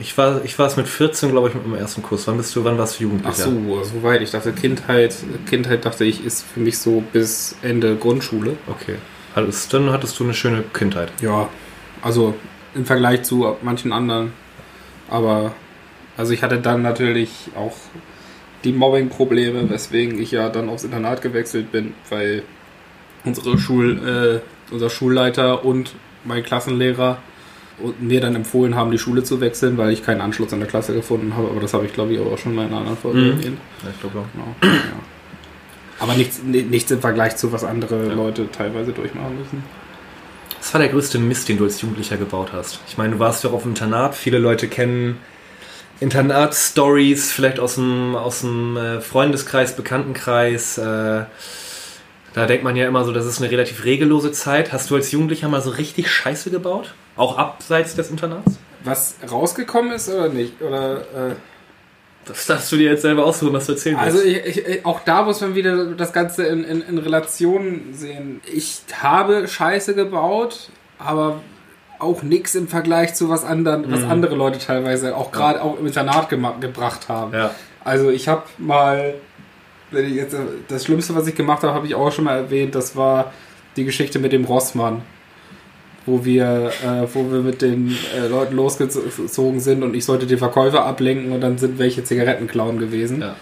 Ich 0.00 0.16
war, 0.16 0.44
ich 0.44 0.58
war 0.58 0.66
es 0.66 0.76
mit 0.76 0.86
14, 0.86 1.30
glaube 1.30 1.48
ich, 1.48 1.54
mit 1.54 1.66
meinem 1.66 1.80
ersten 1.80 2.02
Kurs. 2.02 2.26
Wann 2.28 2.36
bist 2.36 2.54
du, 2.54 2.62
wann 2.62 2.78
warst 2.78 2.98
du 2.98 3.04
jugendlich? 3.04 3.32
Ach 3.32 3.36
so, 3.36 3.82
so 3.82 4.02
weit. 4.02 4.22
Ich 4.22 4.30
dachte, 4.30 4.52
Kindheit, 4.52 5.16
Kindheit 5.48 5.84
dachte 5.84 6.04
ich, 6.04 6.24
ist 6.24 6.44
für 6.46 6.60
mich 6.60 6.78
so 6.78 7.02
bis 7.12 7.56
Ende 7.62 7.96
Grundschule. 7.96 8.56
Okay. 8.68 8.96
Hattest, 9.34 9.74
dann 9.74 9.90
hattest 9.90 10.18
du 10.18 10.24
eine 10.24 10.34
schöne 10.34 10.62
Kindheit. 10.72 11.10
Ja, 11.20 11.48
also 12.00 12.34
im 12.74 12.86
Vergleich 12.86 13.24
zu 13.24 13.56
manchen 13.62 13.92
anderen. 13.92 14.32
Aber, 15.08 15.54
also 16.16 16.32
ich 16.32 16.42
hatte 16.42 16.58
dann 16.58 16.82
natürlich 16.82 17.30
auch 17.56 17.76
die 18.62 18.72
Mobbing-Probleme, 18.72 19.68
weswegen 19.68 20.20
ich 20.20 20.30
ja 20.30 20.48
dann 20.48 20.68
aufs 20.68 20.84
Internat 20.84 21.22
gewechselt 21.22 21.72
bin, 21.72 21.94
weil 22.08 22.42
unsere 23.24 23.58
Schul, 23.58 24.42
äh, 24.70 24.72
unser 24.72 24.90
Schulleiter 24.90 25.64
und 25.64 25.94
mein 26.24 26.42
Klassenlehrer 26.42 27.18
und 27.82 28.02
mir 28.02 28.20
dann 28.20 28.34
empfohlen 28.34 28.74
haben, 28.74 28.90
die 28.90 28.98
Schule 28.98 29.22
zu 29.22 29.40
wechseln, 29.40 29.76
weil 29.78 29.90
ich 29.92 30.04
keinen 30.04 30.20
Anschluss 30.20 30.52
an 30.52 30.58
der 30.60 30.68
Klasse 30.68 30.92
gefunden 30.94 31.34
habe. 31.36 31.48
Aber 31.48 31.60
das 31.60 31.74
habe 31.74 31.86
ich, 31.86 31.92
glaube 31.92 32.12
ich, 32.12 32.20
auch 32.20 32.36
schon 32.38 32.54
mal 32.54 32.62
in 32.62 32.68
einer 32.68 32.78
anderen 32.78 32.96
Folge 32.98 33.18
Mhm. 33.18 33.30
erwähnt. 33.38 33.58
Ja, 33.84 33.90
ich 33.94 34.00
glaube 34.00 34.18
auch. 34.20 34.32
Genau. 34.32 34.74
ja. 34.74 34.80
Aber 36.00 36.14
nichts, 36.14 36.40
ni- 36.44 36.62
nichts 36.62 36.90
im 36.90 37.00
Vergleich 37.00 37.36
zu, 37.36 37.52
was 37.52 37.64
andere 37.64 38.06
Leute 38.14 38.50
teilweise 38.52 38.92
durchmachen 38.92 39.36
müssen. 39.38 39.64
Was 40.60 40.72
war 40.74 40.80
der 40.80 40.90
größte 40.90 41.18
Mist, 41.18 41.48
den 41.48 41.56
du 41.58 41.64
als 41.64 41.80
Jugendlicher 41.80 42.16
gebaut 42.16 42.50
hast? 42.52 42.80
Ich 42.88 42.98
meine, 42.98 43.14
du 43.14 43.18
warst 43.18 43.42
ja 43.44 43.50
auch 43.50 43.54
auf 43.54 43.62
dem 43.62 43.70
Internat. 43.72 44.14
Viele 44.14 44.38
Leute 44.38 44.68
kennen 44.68 45.18
Internat-Stories, 46.00 47.32
vielleicht 47.32 47.60
aus 47.60 47.74
dem, 47.76 48.14
aus 48.16 48.40
dem 48.40 48.76
äh, 48.76 49.00
Freundeskreis, 49.00 49.76
Bekanntenkreis. 49.76 50.78
Äh, 50.78 51.24
da 52.34 52.46
denkt 52.46 52.64
man 52.64 52.76
ja 52.76 52.86
immer 52.86 53.04
so, 53.04 53.12
das 53.12 53.26
ist 53.26 53.40
eine 53.40 53.50
relativ 53.50 53.84
regellose 53.84 54.32
Zeit. 54.32 54.72
Hast 54.72 54.90
du 54.90 54.94
als 54.96 55.10
Jugendlicher 55.12 55.48
mal 55.48 55.62
so 55.62 55.70
richtig 55.70 56.10
Scheiße 56.10 56.50
gebaut? 56.50 56.94
Auch 57.18 57.36
abseits 57.36 57.94
des 57.94 58.10
Internats? 58.10 58.58
Was 58.84 59.16
rausgekommen 59.30 59.92
ist 59.92 60.08
oder 60.08 60.28
nicht? 60.28 60.62
Oder, 60.62 61.00
äh, 61.00 61.34
Das 62.24 62.46
darfst 62.46 62.72
du 62.72 62.76
dir 62.76 62.90
jetzt 62.90 63.02
selber 63.02 63.26
aussuchen, 63.26 63.52
was 63.52 63.66
du 63.66 63.72
erzählen 63.72 63.98
willst. 64.00 64.16
also 64.16 64.26
ich, 64.26 64.66
ich, 64.66 64.86
auch 64.86 65.00
da 65.00 65.22
muss 65.22 65.40
man 65.40 65.54
wieder 65.54 65.86
das 65.94 66.12
Ganze 66.12 66.46
in, 66.46 66.64
in, 66.64 66.80
in 66.82 66.98
Relation 66.98 67.88
sehen. 67.92 68.40
Ich 68.50 68.82
habe 69.02 69.46
Scheiße 69.46 69.94
gebaut, 69.94 70.70
aber 70.98 71.40
auch 71.98 72.22
nichts 72.22 72.54
im 72.54 72.68
Vergleich 72.68 73.14
zu 73.14 73.28
was 73.28 73.44
anderen, 73.44 73.90
was 73.90 74.04
andere 74.04 74.36
Leute 74.36 74.60
teilweise 74.60 75.16
auch 75.16 75.32
gerade 75.32 75.60
auch 75.62 75.78
im 75.78 75.86
Internat 75.86 76.28
gebracht 76.28 77.08
haben. 77.08 77.34
ja. 77.34 77.50
Also 77.84 78.10
ich 78.10 78.28
habe 78.28 78.42
mal 78.58 79.14
wenn 79.90 80.06
ich 80.06 80.14
jetzt, 80.14 80.36
das 80.68 80.84
Schlimmste, 80.84 81.14
was 81.14 81.26
ich 81.26 81.34
gemacht 81.34 81.62
habe, 81.62 81.74
habe 81.74 81.86
ich 81.86 81.94
auch 81.94 82.12
schon 82.12 82.24
mal 82.24 82.36
erwähnt, 82.36 82.74
das 82.74 82.96
war 82.96 83.32
die 83.76 83.84
Geschichte 83.84 84.18
mit 84.18 84.32
dem 84.32 84.44
Rossmann. 84.44 85.02
Wo 86.08 86.24
wir, 86.24 86.70
äh, 86.84 87.06
wo 87.12 87.30
wir 87.30 87.40
mit 87.40 87.60
den 87.60 87.94
äh, 88.16 88.28
Leuten 88.28 88.56
losgezogen 88.56 89.60
sind 89.60 89.82
und 89.82 89.94
ich 89.94 90.04
sollte 90.06 90.26
den 90.26 90.38
Verkäufer 90.38 90.84
ablenken 90.86 91.32
und 91.32 91.42
dann 91.42 91.58
sind 91.58 91.78
welche 91.78 92.02
Zigaretten 92.02 92.46
klauen 92.46 92.78
gewesen. 92.78 93.20
Ja. 93.20 93.34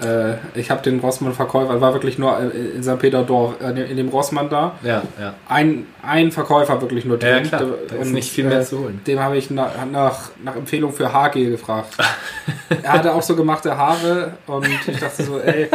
Äh, 0.00 0.36
ich 0.54 0.70
habe 0.70 0.80
den 0.82 1.00
Rossmann-Verkäufer, 1.00 1.80
war 1.80 1.92
wirklich 1.92 2.18
nur 2.18 2.38
äh, 2.38 2.76
in 2.76 2.82
St. 2.82 2.98
Peter-Dorf, 2.98 3.54
äh, 3.60 3.90
in 3.90 3.96
dem 3.96 4.08
Rossmann 4.08 4.48
da. 4.48 4.76
Ja, 4.82 5.02
ja. 5.20 5.34
Ein, 5.48 5.86
ein 6.02 6.30
Verkäufer 6.30 6.80
wirklich 6.80 7.04
nur 7.04 7.20
Ja, 7.20 7.34
drin. 7.40 7.48
klar. 7.48 7.62
Da 7.88 7.96
ist 7.96 8.12
nicht 8.12 8.30
viel 8.30 8.44
mehr 8.44 8.62
zu 8.62 8.78
holen. 8.78 9.00
Dem 9.06 9.18
habe 9.18 9.36
ich 9.36 9.50
nach, 9.50 9.72
nach, 9.90 10.30
nach 10.42 10.56
Empfehlung 10.56 10.92
für 10.92 11.12
Haargel 11.12 11.50
gefragt. 11.50 11.96
er 12.82 12.92
hatte 12.92 13.12
auch 13.12 13.22
so 13.22 13.34
gemachte 13.34 13.76
Haare 13.76 14.32
und 14.46 14.66
ich 14.86 14.98
dachte 15.00 15.22
so, 15.24 15.40
ey, 15.40 15.68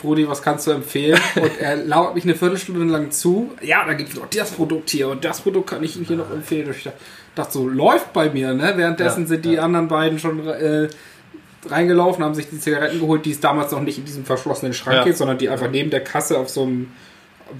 Brudi, 0.00 0.26
was 0.28 0.42
kannst 0.42 0.66
du 0.66 0.70
empfehlen? 0.72 1.20
Und 1.36 1.58
er 1.60 1.76
lauert 1.76 2.14
mich 2.14 2.24
eine 2.24 2.34
Viertelstunde 2.34 2.84
lang 2.84 3.10
zu. 3.10 3.50
Ja, 3.62 3.84
da 3.86 3.92
gibt 3.94 4.10
es 4.10 4.16
noch 4.16 4.28
das 4.30 4.50
Produkt 4.52 4.90
hier 4.90 5.08
und 5.08 5.24
das 5.24 5.40
Produkt 5.40 5.70
kann 5.70 5.82
ich 5.82 5.96
Ihnen 5.96 6.04
hier 6.06 6.16
noch 6.16 6.30
empfehlen. 6.30 6.66
Und 6.68 6.76
ich 6.76 6.88
dachte, 7.34 7.52
so, 7.52 7.68
läuft 7.68 8.12
bei 8.12 8.30
mir, 8.30 8.52
ne? 8.54 8.72
Währenddessen 8.76 9.22
Ja, 9.22 9.28
sind 9.28 9.44
die 9.44 9.52
ja. 9.54 9.62
anderen 9.62 9.88
beiden 9.88 10.18
schon 10.18 10.46
äh, 10.48 10.88
reingelaufen, 11.68 12.24
haben 12.24 12.34
sich 12.34 12.48
die 12.48 12.58
Zigaretten 12.58 13.00
geholt, 13.00 13.24
die 13.26 13.32
es 13.32 13.40
damals 13.40 13.72
noch 13.72 13.82
nicht 13.82 13.98
in 13.98 14.04
diesem 14.04 14.24
verschlossenen 14.24 14.72
Schrank 14.72 14.96
Ja. 14.98 15.04
gibt, 15.04 15.16
sondern 15.18 15.38
die 15.38 15.48
einfach 15.48 15.70
neben 15.70 15.90
der 15.90 16.02
Kasse 16.02 16.38
auf 16.38 16.48
so 16.48 16.62
einem 16.62 16.90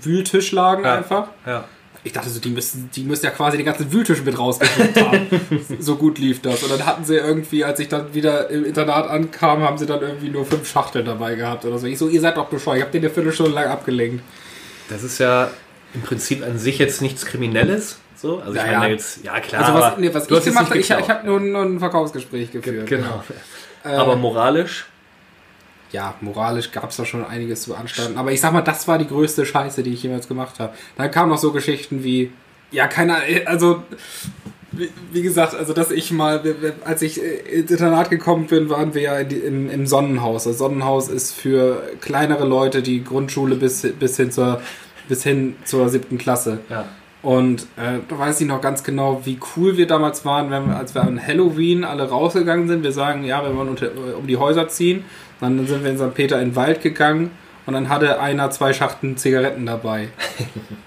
Wühltisch 0.00 0.52
lagen 0.52 0.84
einfach. 0.86 1.28
Ja. 1.46 1.64
Ich 2.02 2.12
dachte 2.12 2.30
so, 2.30 2.40
die 2.40 2.48
müssen, 2.50 2.90
die 2.94 3.02
müssen 3.02 3.26
ja 3.26 3.30
quasi 3.30 3.58
den 3.58 3.66
ganzen 3.66 3.92
Wühltisch 3.92 4.22
mit 4.22 4.38
rausgeschickt 4.38 5.00
haben. 5.02 5.26
so 5.78 5.96
gut 5.96 6.18
lief 6.18 6.40
das. 6.40 6.62
Und 6.62 6.72
dann 6.72 6.86
hatten 6.86 7.04
sie 7.04 7.16
irgendwie, 7.16 7.62
als 7.64 7.78
ich 7.78 7.88
dann 7.88 8.14
wieder 8.14 8.48
im 8.48 8.64
Internat 8.64 9.08
ankam, 9.08 9.62
haben 9.62 9.76
sie 9.76 9.86
dann 9.86 10.00
irgendwie 10.00 10.30
nur 10.30 10.46
fünf 10.46 10.68
Schachteln 10.68 11.04
dabei 11.04 11.34
gehabt 11.34 11.64
oder 11.66 11.78
so. 11.78 11.86
Ich 11.86 11.98
so, 11.98 12.08
ihr 12.08 12.20
seid 12.20 12.36
doch 12.38 12.46
bescheuert. 12.46 12.78
Ich 12.78 12.84
hab 12.84 12.92
den 12.92 13.02
eine 13.04 13.10
Viertelstunde 13.10 13.52
lang 13.52 13.66
abgelenkt. 13.66 14.24
Das 14.88 15.02
ist 15.02 15.18
ja 15.18 15.50
im 15.92 16.02
Prinzip 16.02 16.42
an 16.42 16.58
sich 16.58 16.78
jetzt 16.78 17.02
nichts 17.02 17.26
Kriminelles. 17.26 17.98
So, 18.16 18.38
also 18.38 18.52
ich 18.52 18.56
Ja, 18.58 18.66
meine 18.66 18.84
ja. 18.84 18.90
jetzt, 18.90 19.24
ja 19.24 19.40
klar. 19.40 19.64
Also 19.64 19.74
was, 19.74 19.98
nee, 19.98 20.12
was 20.12 20.26
du 20.26 20.36
ich 20.36 20.44
gemacht 20.44 20.66
habe, 20.66 20.78
ich, 20.78 20.90
ich 20.90 21.08
habe 21.10 21.26
nur, 21.26 21.40
nur 21.40 21.62
ein 21.62 21.78
Verkaufsgespräch 21.78 22.50
geführt. 22.50 22.86
Genau. 22.86 23.22
Äh, 23.84 23.88
Aber 23.88 24.16
moralisch, 24.16 24.86
ja, 25.92 26.14
moralisch 26.20 26.72
gab 26.72 26.90
es 26.90 26.96
da 26.96 27.04
schon 27.04 27.24
einiges 27.24 27.62
zu 27.62 27.74
anstanden. 27.74 28.18
Aber 28.18 28.32
ich 28.32 28.40
sag 28.40 28.52
mal, 28.52 28.62
das 28.62 28.86
war 28.88 28.98
die 28.98 29.06
größte 29.06 29.44
Scheiße, 29.44 29.82
die 29.82 29.92
ich 29.92 30.02
jemals 30.02 30.28
gemacht 30.28 30.60
habe. 30.60 30.74
Dann 30.96 31.10
kamen 31.10 31.30
noch 31.30 31.38
so 31.38 31.52
Geschichten 31.52 32.04
wie, 32.04 32.32
ja, 32.70 32.86
keine 32.86 33.16
also 33.46 33.82
wie, 34.72 35.22
gesagt, 35.22 35.54
also 35.54 35.72
dass 35.72 35.90
ich 35.90 36.12
mal, 36.12 36.42
als 36.84 37.02
ich 37.02 37.20
äh, 37.20 37.60
ins 37.60 37.70
Internat 37.70 38.08
gekommen 38.08 38.46
bin, 38.46 38.68
waren 38.68 38.94
wir 38.94 39.02
ja 39.02 39.18
in 39.18 39.30
im, 39.30 39.70
im 39.70 39.86
Sonnenhaus. 39.86 40.44
Das 40.44 40.58
Sonnenhaus 40.58 41.08
ist 41.08 41.32
für 41.32 41.82
kleinere 42.00 42.46
Leute 42.46 42.82
die 42.82 43.02
Grundschule 43.02 43.56
bis, 43.56 43.82
bis, 43.98 44.16
hin, 44.16 44.30
zur, 44.30 44.60
bis 45.08 45.24
hin 45.24 45.56
zur 45.64 45.88
siebten 45.88 46.18
Klasse. 46.18 46.60
ja. 46.68 46.86
Und 47.22 47.62
äh, 47.76 47.98
da 48.08 48.18
weiß 48.18 48.40
ich 48.40 48.46
noch 48.46 48.62
ganz 48.62 48.82
genau, 48.82 49.20
wie 49.24 49.38
cool 49.54 49.76
wir 49.76 49.86
damals 49.86 50.24
waren, 50.24 50.50
wenn 50.50 50.68
wir, 50.68 50.76
als 50.76 50.94
wir 50.94 51.02
an 51.02 51.20
Halloween 51.24 51.84
alle 51.84 52.08
rausgegangen 52.08 52.66
sind. 52.66 52.82
Wir 52.82 52.92
sagen, 52.92 53.24
ja, 53.24 53.42
wir 53.44 53.54
wollen 53.54 53.68
unter, 53.68 53.90
um 54.18 54.26
die 54.26 54.38
Häuser 54.38 54.68
ziehen. 54.68 55.04
Dann 55.40 55.66
sind 55.66 55.84
wir 55.84 55.90
in 55.90 55.98
St. 55.98 56.14
Peter 56.14 56.40
in 56.40 56.50
den 56.50 56.56
Wald 56.56 56.80
gegangen 56.82 57.30
und 57.66 57.74
dann 57.74 57.88
hatte 57.90 58.20
einer 58.20 58.50
zwei 58.50 58.72
Schachteln 58.72 59.16
Zigaretten 59.18 59.66
dabei. 59.66 60.08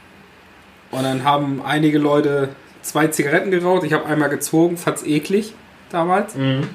und 0.92 1.04
dann 1.04 1.24
haben 1.24 1.62
einige 1.63 2.00
Leute 2.00 2.50
zwei 2.82 3.08
Zigaretten 3.08 3.52
geraucht. 3.52 3.84
Ich 3.84 3.94
habe 3.94 4.06
einmal 4.06 4.30
gezogen, 4.30 4.78
fand's 4.78 5.06
eklig 5.06 5.54
damals 5.92 6.36
Mhm. 6.36 6.68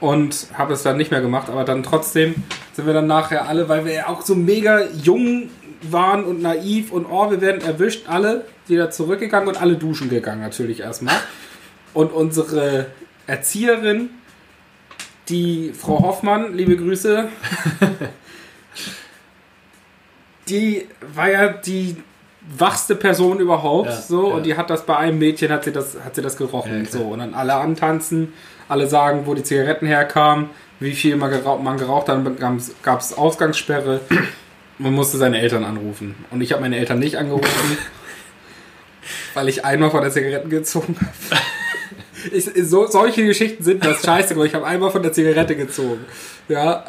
und 0.00 0.46
habe 0.54 0.72
es 0.72 0.82
dann 0.82 0.96
nicht 0.96 1.10
mehr 1.10 1.20
gemacht, 1.20 1.48
aber 1.50 1.64
dann 1.64 1.82
trotzdem 1.82 2.34
sind 2.72 2.86
wir 2.86 2.94
dann 2.94 3.06
nachher 3.06 3.46
alle, 3.48 3.68
weil 3.68 3.84
wir 3.84 3.92
ja 3.92 4.08
auch 4.08 4.22
so 4.22 4.34
mega 4.34 4.80
jung 5.02 5.50
waren 5.90 6.24
und 6.24 6.42
naiv 6.42 6.92
und 6.92 7.06
oh, 7.06 7.30
wir 7.30 7.40
werden 7.40 7.62
erwischt, 7.62 8.08
alle 8.08 8.44
wieder 8.66 8.90
zurückgegangen 8.90 9.48
und 9.48 9.60
alle 9.60 9.76
duschen 9.76 10.08
gegangen 10.08 10.40
natürlich 10.40 10.80
erstmal. 10.80 11.16
Und 11.94 12.12
unsere 12.12 12.86
Erzieherin, 13.26 14.10
die 15.28 15.72
Frau 15.72 16.00
Hoffmann, 16.00 16.54
liebe 16.54 16.76
Grüße, 16.76 17.28
die 20.48 20.86
war 21.14 21.30
ja 21.30 21.48
die 21.48 21.96
wachste 22.58 22.96
Person 22.96 23.38
überhaupt 23.38 23.88
Ja, 23.88 23.96
so 23.96 24.28
ja. 24.28 24.34
und 24.34 24.46
die 24.46 24.56
hat 24.56 24.68
das 24.68 24.84
bei 24.84 24.96
einem 24.96 25.18
Mädchen 25.18 25.52
hat 25.52 25.64
sie 25.64 25.72
das 25.72 25.96
hat 26.04 26.16
sie 26.16 26.22
das 26.22 26.36
gerochen 26.36 26.84
Ja, 26.84 26.90
so 26.90 27.04
und 27.04 27.20
dann 27.20 27.34
alle 27.34 27.54
antanzen 27.54 28.32
alle 28.68 28.88
sagen 28.88 29.26
wo 29.26 29.34
die 29.34 29.44
Zigaretten 29.44 29.86
herkamen 29.86 30.50
wie 30.80 30.92
viel 30.92 31.14
man 31.14 31.30
geraucht, 31.30 31.62
man 31.62 31.78
geraucht 31.78 32.08
hat 32.08 32.16
dann 32.26 32.60
gab 32.82 33.00
es 33.00 33.16
Ausgangssperre 33.16 34.00
man 34.82 34.92
musste 34.92 35.16
seine 35.18 35.40
Eltern 35.40 35.64
anrufen 35.64 36.14
und 36.30 36.40
ich 36.40 36.52
habe 36.52 36.62
meine 36.62 36.76
Eltern 36.76 36.98
nicht 36.98 37.16
angerufen 37.16 37.48
weil 39.34 39.48
ich 39.48 39.64
einmal 39.64 39.90
von 39.90 40.02
der 40.02 40.10
Zigaretten 40.10 40.50
gezogen 40.50 40.96
habe 41.00 41.42
ich, 42.32 42.44
so, 42.44 42.86
solche 42.86 43.24
Geschichten 43.24 43.64
sind 43.64 43.84
das 43.84 44.02
scheiße 44.04 44.34
aber 44.34 44.44
ich 44.44 44.54
habe 44.54 44.66
einmal 44.66 44.90
von 44.90 45.02
der 45.02 45.12
Zigarette 45.12 45.56
gezogen 45.56 46.04
ja 46.48 46.84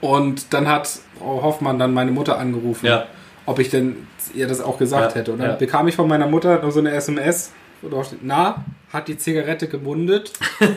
und 0.00 0.52
dann 0.52 0.68
hat 0.68 0.88
Frau 1.18 1.42
Hoffmann 1.42 1.78
dann 1.78 1.94
meine 1.94 2.10
Mutter 2.10 2.38
angerufen 2.38 2.86
Ja. 2.86 3.06
ob 3.46 3.58
ich 3.58 3.70
denn 3.70 4.06
ihr 4.34 4.46
das 4.46 4.60
auch 4.60 4.78
gesagt 4.78 5.12
Ja, 5.12 5.20
hätte. 5.20 5.32
Und 5.32 5.38
dann 5.38 5.50
ja. 5.50 5.56
bekam 5.56 5.88
ich 5.88 5.96
von 5.96 6.06
meiner 6.08 6.26
Mutter 6.26 6.60
nur 6.60 6.72
so 6.72 6.80
eine 6.80 6.90
SMS, 6.92 7.52
wo 7.80 7.88
drauf 7.88 8.06
steht, 8.06 8.18
na, 8.22 8.64
hat 8.92 9.08
die 9.08 9.16
Zigarette 9.16 9.68
gemundet? 9.68 10.32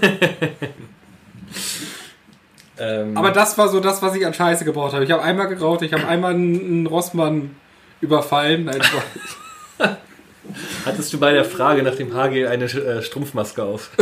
Ähm, 2.79 3.17
Aber 3.17 3.31
das 3.31 3.57
war 3.57 3.67
so 3.67 3.79
das, 3.79 4.01
was 4.01 4.15
ich 4.15 4.25
an 4.25 4.33
Scheiße 4.33 4.63
gebraucht 4.65 4.93
habe. 4.93 5.03
Ich 5.03 5.11
habe 5.11 5.21
einmal 5.21 5.47
geraucht, 5.47 5.81
ich 5.81 5.93
habe 5.93 6.07
einmal 6.07 6.33
einen, 6.33 6.87
Rossmann 6.87 7.55
überfallen. 8.01 8.65
Nein, 8.65 8.81
hattest 10.85 11.13
du 11.13 11.19
bei 11.19 11.33
der 11.33 11.45
Frage 11.45 11.83
nach 11.83 11.95
dem 11.95 12.13
Hagel 12.13 12.47
eine 12.47 12.65
äh, 12.65 13.01
Strumpfmaske 13.01 13.63
auf? 13.63 13.91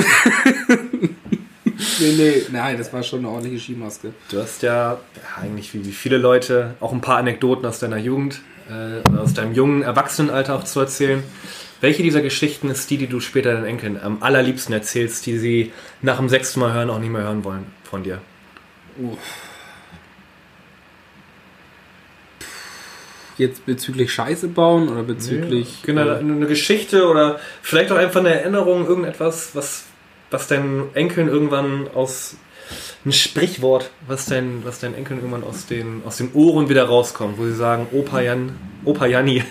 nee, 2.00 2.14
nee, 2.18 2.44
nein, 2.52 2.78
das 2.78 2.94
war 2.94 3.02
schon 3.02 3.20
eine 3.20 3.30
ordentliche 3.30 3.60
Skimaske. 3.60 4.14
Du 4.30 4.40
hast 4.40 4.62
ja, 4.62 4.94
ja 4.94 5.00
eigentlich 5.42 5.74
wie, 5.74 5.84
wie 5.86 5.92
viele 5.92 6.18
Leute 6.18 6.76
auch 6.80 6.94
ein 6.94 7.02
paar 7.02 7.18
Anekdoten 7.18 7.66
aus 7.66 7.80
deiner 7.80 7.98
Jugend, 7.98 8.42
äh, 8.70 9.18
aus 9.18 9.34
deinem 9.34 9.54
jungen 9.54 9.82
Erwachsenenalter 9.82 10.56
auch 10.56 10.64
zu 10.64 10.80
erzählen. 10.80 11.24
Welche 11.82 12.04
dieser 12.04 12.22
Geschichten 12.22 12.70
ist 12.70 12.90
die, 12.90 12.98
die 12.98 13.08
du 13.08 13.20
später 13.20 13.54
deinen 13.54 13.66
Enkeln 13.66 14.00
am 14.02 14.22
allerliebsten 14.22 14.74
erzählst, 14.74 15.26
die 15.26 15.38
sie 15.38 15.72
nach 16.02 16.18
dem 16.18 16.30
sechsten 16.30 16.60
Mal 16.60 16.74
hören 16.74 16.90
auch 16.90 17.00
nicht 17.00 17.12
mehr 17.12 17.22
hören 17.22 17.44
wollen 17.44 17.66
von 17.84 18.04
dir? 18.04 18.20
Jetzt 23.38 23.66
bezüglich 23.66 24.12
Scheiße 24.12 24.48
bauen 24.48 24.90
oder 24.90 25.04
bezüglich... 25.04 25.84
Genau, 25.84 26.08
äh, 26.08 26.18
eine 26.18 26.48
Geschichte 26.48 27.08
oder 27.08 27.40
vielleicht 27.62 27.92
auch 27.92 27.98
einfach 27.98 28.20
eine 28.20 28.34
Erinnerung, 28.40 28.88
irgendetwas, 28.88 29.52
was, 29.54 29.86
was 30.32 30.48
deinen 30.48 30.96
Enkeln 30.96 31.28
irgendwann 31.28 31.88
aus 31.94 32.38
ein 33.06 33.14
Sprichwort, 33.14 33.90
was 34.08 34.26
dein, 34.26 34.66
was 34.66 34.80
deinen 34.80 34.96
Enkeln 34.96 35.20
irgendwann 35.20 35.44
aus 35.44 35.66
den, 35.66 36.02
aus 36.06 36.18
den 36.18 36.34
Ohren 36.34 36.70
wieder 36.70 36.86
rauskommt, 36.86 37.38
wo 37.38 37.46
sie 37.46 37.56
sagen, 37.56 37.88
Opa 37.92 38.22
Jan, 38.22 38.56
Opa 38.84 39.06
Janni, 39.06 39.44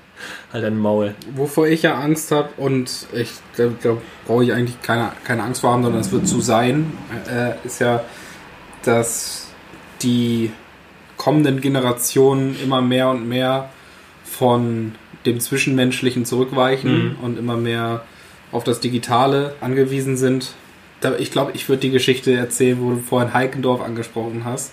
halt 0.52 0.64
ein 0.64 0.78
Maul. 0.78 1.14
Wovor 1.34 1.66
ich 1.66 1.82
ja 1.82 1.94
Angst 1.94 2.32
habe 2.32 2.48
und 2.56 3.06
ich 3.12 3.30
glaube, 3.54 3.76
da 3.82 3.96
brauche 4.26 4.44
ich 4.44 4.52
eigentlich 4.52 4.80
keine, 4.82 5.12
keine 5.24 5.42
Angst 5.44 5.60
vor 5.60 5.72
haben, 5.72 5.82
sondern 5.82 6.00
es 6.00 6.10
wird 6.12 6.26
so 6.26 6.40
sein, 6.40 6.92
äh, 7.30 7.54
ist 7.64 7.80
ja, 7.80 8.02
dass 8.86 9.48
die 10.02 10.50
kommenden 11.16 11.60
Generationen 11.60 12.56
immer 12.62 12.80
mehr 12.82 13.08
und 13.10 13.28
mehr 13.28 13.70
von 14.24 14.92
dem 15.26 15.40
Zwischenmenschlichen 15.40 16.24
zurückweichen 16.24 17.10
Mhm. 17.10 17.16
und 17.22 17.38
immer 17.38 17.56
mehr 17.56 18.02
auf 18.52 18.64
das 18.64 18.80
Digitale 18.80 19.54
angewiesen 19.60 20.16
sind. 20.16 20.52
Ich 21.18 21.30
glaube, 21.30 21.52
ich 21.54 21.68
würde 21.68 21.80
die 21.80 21.90
Geschichte 21.90 22.32
erzählen, 22.34 22.78
wo 22.80 22.90
du 22.90 22.96
vorhin 22.98 23.34
Heikendorf 23.34 23.82
angesprochen 23.82 24.42
hast. 24.44 24.72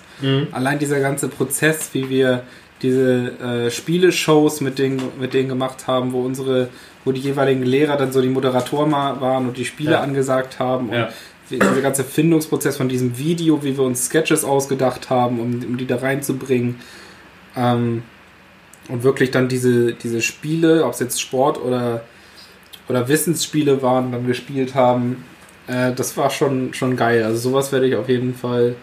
Allein 0.54 0.80
dieser 0.80 1.00
ganze 1.02 1.28
Prozess, 1.28 1.90
wie 1.94 2.10
wir 2.10 2.44
diese 2.82 3.32
äh, 3.68 3.72
Spieleshows 3.72 4.62
mit 4.62 4.80
denen, 4.80 5.02
mit 5.20 5.34
denen 5.34 5.50
gemacht 5.50 5.88
haben, 5.88 6.14
wo 6.14 6.22
unsere, 6.22 6.70
wo 7.06 7.12
die 7.12 7.20
jeweiligen 7.22 7.64
Lehrer 7.64 7.98
dann 7.98 8.12
so 8.12 8.22
die 8.22 8.30
Moderatoren 8.30 8.92
waren 8.92 9.48
und 9.48 9.58
die 9.58 9.66
Spiele 9.66 9.92
Ja. 9.94 10.02
angesagt 10.02 10.58
haben 10.60 10.90
und 10.90 10.96
Ja. 10.96 11.10
Dieser 11.60 11.82
ganze 11.82 12.04
Findungsprozess 12.04 12.78
von 12.78 12.90
diesem 12.90 13.18
Video, 13.18 13.64
wie 13.64 13.78
wir 13.78 13.84
uns 13.84 14.06
Sketches 14.06 14.44
ausgedacht 14.44 15.10
haben, 15.10 15.40
um, 15.40 15.64
um 15.64 15.78
die 15.78 15.88
da 15.88 15.98
reinzubringen. 15.98 16.78
Ähm, 17.56 18.04
und 18.90 19.04
wirklich 19.04 19.32
dann 19.32 19.48
diese, 19.48 19.94
diese 19.94 20.22
Spiele, 20.22 20.86
ob 20.86 20.94
es 20.94 21.00
jetzt 21.00 21.22
Sport 21.22 21.62
oder, 21.62 22.04
oder 22.90 23.08
Wissensspiele 23.08 23.82
waren, 23.82 24.12
dann 24.12 24.28
gespielt 24.28 24.76
haben, 24.76 25.24
äh, 25.68 25.94
das 25.94 26.18
war 26.18 26.30
schon, 26.30 26.74
schon 26.74 26.96
geil. 26.96 27.24
Also 27.24 27.50
sowas 27.50 27.72
werde 27.72 27.88
ich 27.88 27.96
auf 27.96 28.10
jeden 28.10 28.34
Fall 28.34 28.76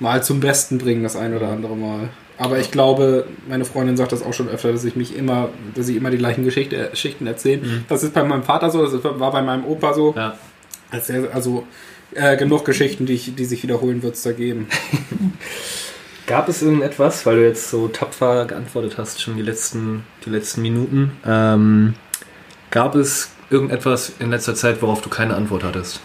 mal 0.00 0.22
zum 0.22 0.40
Besten 0.40 0.78
bringen, 0.78 1.02
das 1.02 1.16
ein 1.16 1.34
oder 1.34 1.48
andere 1.48 1.76
Mal. 1.76 2.08
Aber 2.38 2.58
ich 2.58 2.70
glaube, 2.70 3.26
meine 3.48 3.64
Freundin 3.64 3.96
sagt 3.96 4.12
das 4.12 4.22
auch 4.22 4.32
schon 4.32 4.48
öfter, 4.48 4.72
dass 4.72 4.84
ich 4.84 4.96
mich 4.96 5.16
immer, 5.16 5.50
dass 5.74 5.88
ich 5.88 5.96
immer 5.96 6.10
die 6.10 6.18
gleichen 6.18 6.44
Geschichte, 6.44 6.88
Geschichten 6.90 7.26
erzähle. 7.26 7.62
Mhm. 7.62 7.84
Das 7.88 8.02
ist 8.02 8.14
bei 8.14 8.24
meinem 8.24 8.42
Vater 8.42 8.70
so, 8.70 8.84
das 8.84 9.04
war 9.04 9.30
bei 9.30 9.42
meinem 9.42 9.64
Opa 9.64 9.94
so. 9.94 10.14
Ja. 10.16 10.36
Also, 10.92 11.66
äh, 12.14 12.36
genug 12.36 12.64
Geschichten, 12.64 13.06
die, 13.06 13.14
ich, 13.14 13.34
die 13.34 13.44
sich 13.44 13.62
wiederholen, 13.62 14.02
wird 14.02 14.14
es 14.14 14.22
da 14.22 14.32
geben. 14.32 14.68
Gab 16.26 16.48
es 16.48 16.62
irgendetwas, 16.62 17.26
weil 17.26 17.36
du 17.36 17.46
jetzt 17.46 17.70
so 17.70 17.88
tapfer 17.88 18.46
geantwortet 18.46 18.96
hast, 18.96 19.20
schon 19.20 19.36
die 19.36 19.42
letzten, 19.42 20.04
die 20.24 20.30
letzten 20.30 20.62
Minuten, 20.62 21.12
ähm, 21.26 21.94
gab 22.70 22.94
es 22.94 23.32
irgendetwas 23.50 24.12
in 24.20 24.30
letzter 24.30 24.54
Zeit, 24.54 24.80
worauf 24.82 25.02
du 25.02 25.10
keine 25.10 25.34
Antwort 25.34 25.64
hattest? 25.64 26.00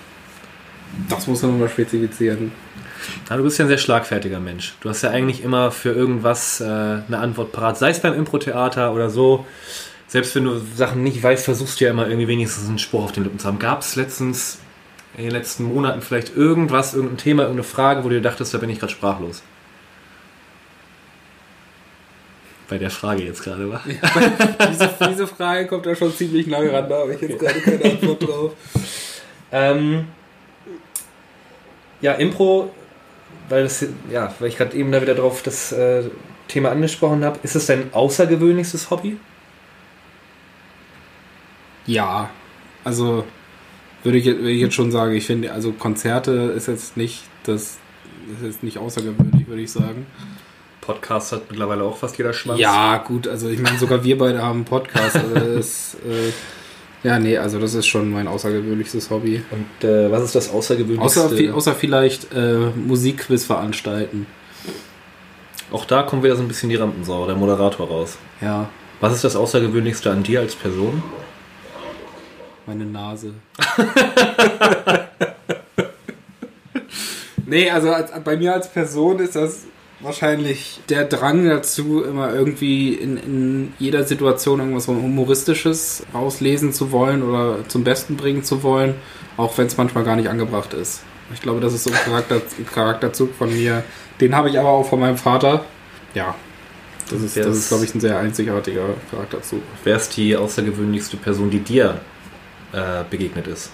Das 1.08 1.28
muss 1.28 1.44
man 1.44 1.52
nochmal 1.52 1.70
spezifizieren. 1.70 2.52
Ja, 3.30 3.38
du 3.38 3.44
bist 3.44 3.60
ja 3.60 3.66
ein 3.66 3.70
sehr 3.70 3.78
schlagfertiger 3.78 4.40
Mensch. 4.40 4.76
Du 4.82 4.90
hast 4.90 5.04
ja 5.04 5.12
eigentlich 5.12 5.44
immer 5.44 5.72
für 5.72 5.92
irgendwas 5.92 6.62
äh, 6.62 6.66
eine 6.66 7.20
Antwort 7.20 7.52
parat, 7.52 7.78
sei 7.78 7.92
es 7.92 8.02
beim 8.02 8.14
Impro-Theater 8.14 8.94
oder 8.94 9.10
so. 9.10 9.46
Selbst 10.08 10.36
wenn 10.36 10.46
du 10.46 10.60
Sachen 10.76 11.04
nicht 11.04 11.22
weißt, 11.22 11.46
versuchst 11.46 11.80
du 11.80 11.86
ja 11.86 11.92
immer 11.92 12.08
irgendwie 12.08 12.28
wenigstens 12.28 12.68
einen 12.68 12.80
Spruch 12.80 13.04
auf 13.04 13.12
den 13.12 13.24
Lippen 13.24 13.40
zu 13.40 13.48
haben. 13.48 13.60
Gab 13.60 13.82
es 13.82 13.96
letztens 13.96 14.60
in 15.18 15.24
den 15.24 15.32
letzten 15.32 15.64
Monaten 15.64 16.02
vielleicht 16.02 16.36
irgendwas, 16.36 16.94
irgendein 16.94 17.18
Thema, 17.18 17.44
irgendeine 17.44 17.68
Frage, 17.68 18.04
wo 18.04 18.10
du 18.10 18.16
dir 18.16 18.22
dachtest, 18.22 18.54
da 18.54 18.60
bin 18.60 18.70
ich 18.70 18.80
gerade 18.80 18.94
sprachlos? 18.94 19.42
Bei 22.70 22.78
der 22.78 22.92
Frage 22.92 23.24
jetzt 23.24 23.42
gerade, 23.42 23.72
war. 23.72 23.82
Ja, 23.88 24.68
diese, 24.70 24.90
diese, 25.10 25.28
Frage 25.28 25.68
kommt 25.68 25.86
da 25.86 25.96
schon 25.96 26.14
ziemlich 26.14 26.46
lange 26.48 26.72
ran, 26.72 26.88
da 26.88 27.00
habe 27.00 27.16
ich 27.16 27.22
jetzt 27.22 27.40
gerade 27.40 27.60
keine 27.62 27.84
Antwort 27.84 28.28
drauf. 28.28 28.54
Ähm, 29.52 30.08
ja, 32.02 32.12
Impro, 32.14 32.72
weil, 33.50 33.64
das, 33.64 33.86
ja, 34.12 34.34
weil 34.38 34.50
ich 34.50 34.58
gerade 34.58 34.76
eben 34.78 34.92
da 34.92 35.02
wieder 35.02 35.16
drauf 35.16 35.42
das 35.42 35.72
äh, 35.72 36.04
Thema 36.48 36.70
angesprochen 36.70 37.24
habe, 37.24 37.40
ist 37.42 37.56
es 37.56 37.66
dein 37.66 37.92
außergewöhnlichstes 37.92 38.92
Hobby? 38.92 39.18
Ja, 41.88 42.30
also 42.84 43.24
würde 44.08 44.18
ich, 44.18 44.26
würde 44.26 44.50
ich 44.50 44.62
jetzt 44.62 44.74
schon 44.74 44.92
sagen, 44.92 45.14
ich 45.14 45.26
finde, 45.26 45.52
also 45.52 45.74
Konzerte 45.74 46.32
ist 46.56 46.68
jetzt 46.68 46.98
nicht 46.98 47.22
das 47.48 47.78
ist 48.32 48.44
jetzt 48.44 48.64
nicht 48.64 48.78
außergewöhnlich, 48.78 49.48
würde 49.48 49.62
ich 49.62 49.72
sagen. 49.72 50.06
Podcast 50.82 51.34
hat 51.34 51.50
mittlerweile 51.50 51.84
auch 51.84 51.98
fast 51.98 52.18
jeder 52.18 52.34
Schwanz. 52.34 52.60
Ja, 52.60 52.98
gut, 52.98 53.28
also 53.28 53.50
ich 53.50 53.60
meine, 53.60 53.78
sogar 53.78 54.04
wir 54.04 54.18
beide 54.18 54.42
haben 54.42 54.58
einen 54.58 54.66
Podcast. 54.66 55.16
Also 55.16 55.36
das, 55.36 55.96
äh, 55.96 57.08
ja, 57.08 57.20
nee, 57.20 57.38
also 57.38 57.60
das 57.60 57.74
ist 57.74 57.88
schon 57.88 58.12
mein 58.12 58.28
außergewöhnlichstes 58.28 59.10
Hobby. 59.10 59.44
Und 59.52 59.88
äh, 59.88 60.12
was 60.12 60.24
ist 60.24 60.36
das 60.36 60.50
Außergewöhnlichste? 60.50 61.26
Außer, 61.26 61.54
außer 61.54 61.76
vielleicht 61.76 62.34
äh, 62.34 62.70
Musikquiz 62.76 63.46
veranstalten. 63.46 64.28
Auch 65.72 65.84
da 65.84 66.04
kommt 66.04 66.24
wieder 66.24 66.38
so 66.38 66.42
ein 66.42 66.48
bisschen 66.48 66.70
die 66.70 66.78
Rampensau, 66.78 67.26
der 67.26 67.36
Moderator 67.36 67.88
raus. 67.88 68.18
Ja. 68.40 68.70
Was 69.02 69.14
ist 69.14 69.24
das 69.26 69.36
Außergewöhnlichste 69.36 70.10
an 70.10 70.24
dir 70.24 70.40
als 70.40 70.56
Person? 70.56 71.04
Meine 72.68 72.86
Nase. 72.86 73.34
nee, 77.46 77.72
also 77.72 77.92
als, 77.92 78.12
bei 78.26 78.36
mir 78.36 78.54
als 78.54 78.70
Person 78.70 79.20
ist 79.20 79.38
das 79.38 79.64
wahrscheinlich 80.02 80.82
der 80.90 81.06
Drang 81.06 81.48
dazu, 81.48 82.04
immer 82.04 82.34
irgendwie 82.34 82.94
in, 82.94 83.16
in 83.16 83.74
jeder 83.80 84.04
Situation 84.04 84.60
irgendwas 84.60 84.90
Humoristisches 84.90 86.04
rauslesen 86.14 86.74
zu 86.74 86.92
wollen 86.92 87.24
oder 87.24 87.60
zum 87.70 87.86
Besten 87.86 88.18
bringen 88.18 88.44
zu 88.44 88.64
wollen, 88.64 88.96
auch 89.38 89.58
wenn 89.58 89.68
es 89.68 89.78
manchmal 89.78 90.04
gar 90.04 90.18
nicht 90.18 90.28
angebracht 90.28 90.74
ist. 90.74 91.04
Ich 91.34 91.42
glaube, 91.42 91.62
das 91.62 91.74
ist 91.74 91.86
so 91.86 91.90
ein, 91.90 91.96
Charakter, 91.96 92.36
ein 92.36 92.68
Charakterzug 92.68 93.34
von 93.34 93.50
mir. 93.50 93.86
Den 94.20 94.36
habe 94.36 94.50
ich 94.50 94.60
aber 94.60 94.70
auch 94.70 94.88
von 94.88 95.00
meinem 95.00 95.18
Vater. 95.18 95.64
Ja, 96.14 96.36
das 97.10 97.22
ist, 97.22 97.38
das 97.38 97.56
ist 97.56 97.70
glaube 97.70 97.86
ich, 97.86 97.96
ein 97.96 98.02
sehr 98.02 98.20
einzigartiger 98.20 98.90
Charakterzug. 99.10 99.62
Wer 99.86 99.96
ist 99.96 100.18
die 100.18 100.36
außergewöhnlichste 100.36 101.16
Person, 101.16 101.50
die 101.50 101.60
dir 101.60 102.02
äh, 102.74 103.04
begegnet 103.10 103.48
ist. 103.48 103.72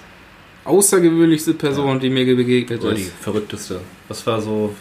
Außergewöhnlichste 0.65 1.53
Person, 1.53 1.95
ja. 1.95 1.99
die 1.99 2.09
mir 2.09 2.25
begegnet 2.35 2.81
Oder 2.81 2.93
ist. 2.93 2.99
Oder 2.99 3.03
die 3.03 3.23
verrückteste. 3.23 3.81
Was 4.07 4.25
war 4.25 4.41
so 4.41 4.73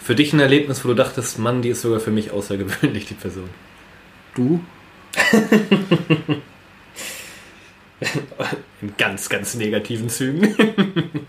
für 0.00 0.14
dich 0.14 0.32
ein 0.32 0.40
Erlebnis, 0.40 0.84
wo 0.84 0.88
du 0.88 0.94
dachtest, 0.94 1.38
Mann, 1.38 1.62
die 1.62 1.68
ist 1.68 1.82
sogar 1.82 2.00
für 2.00 2.10
mich 2.10 2.30
außergewöhnlich, 2.30 3.06
die 3.06 3.14
Person? 3.14 3.50
Du? 4.34 4.60
In 8.80 8.94
ganz, 8.96 9.28
ganz 9.28 9.54
negativen 9.56 10.08
Zügen. 10.08 10.54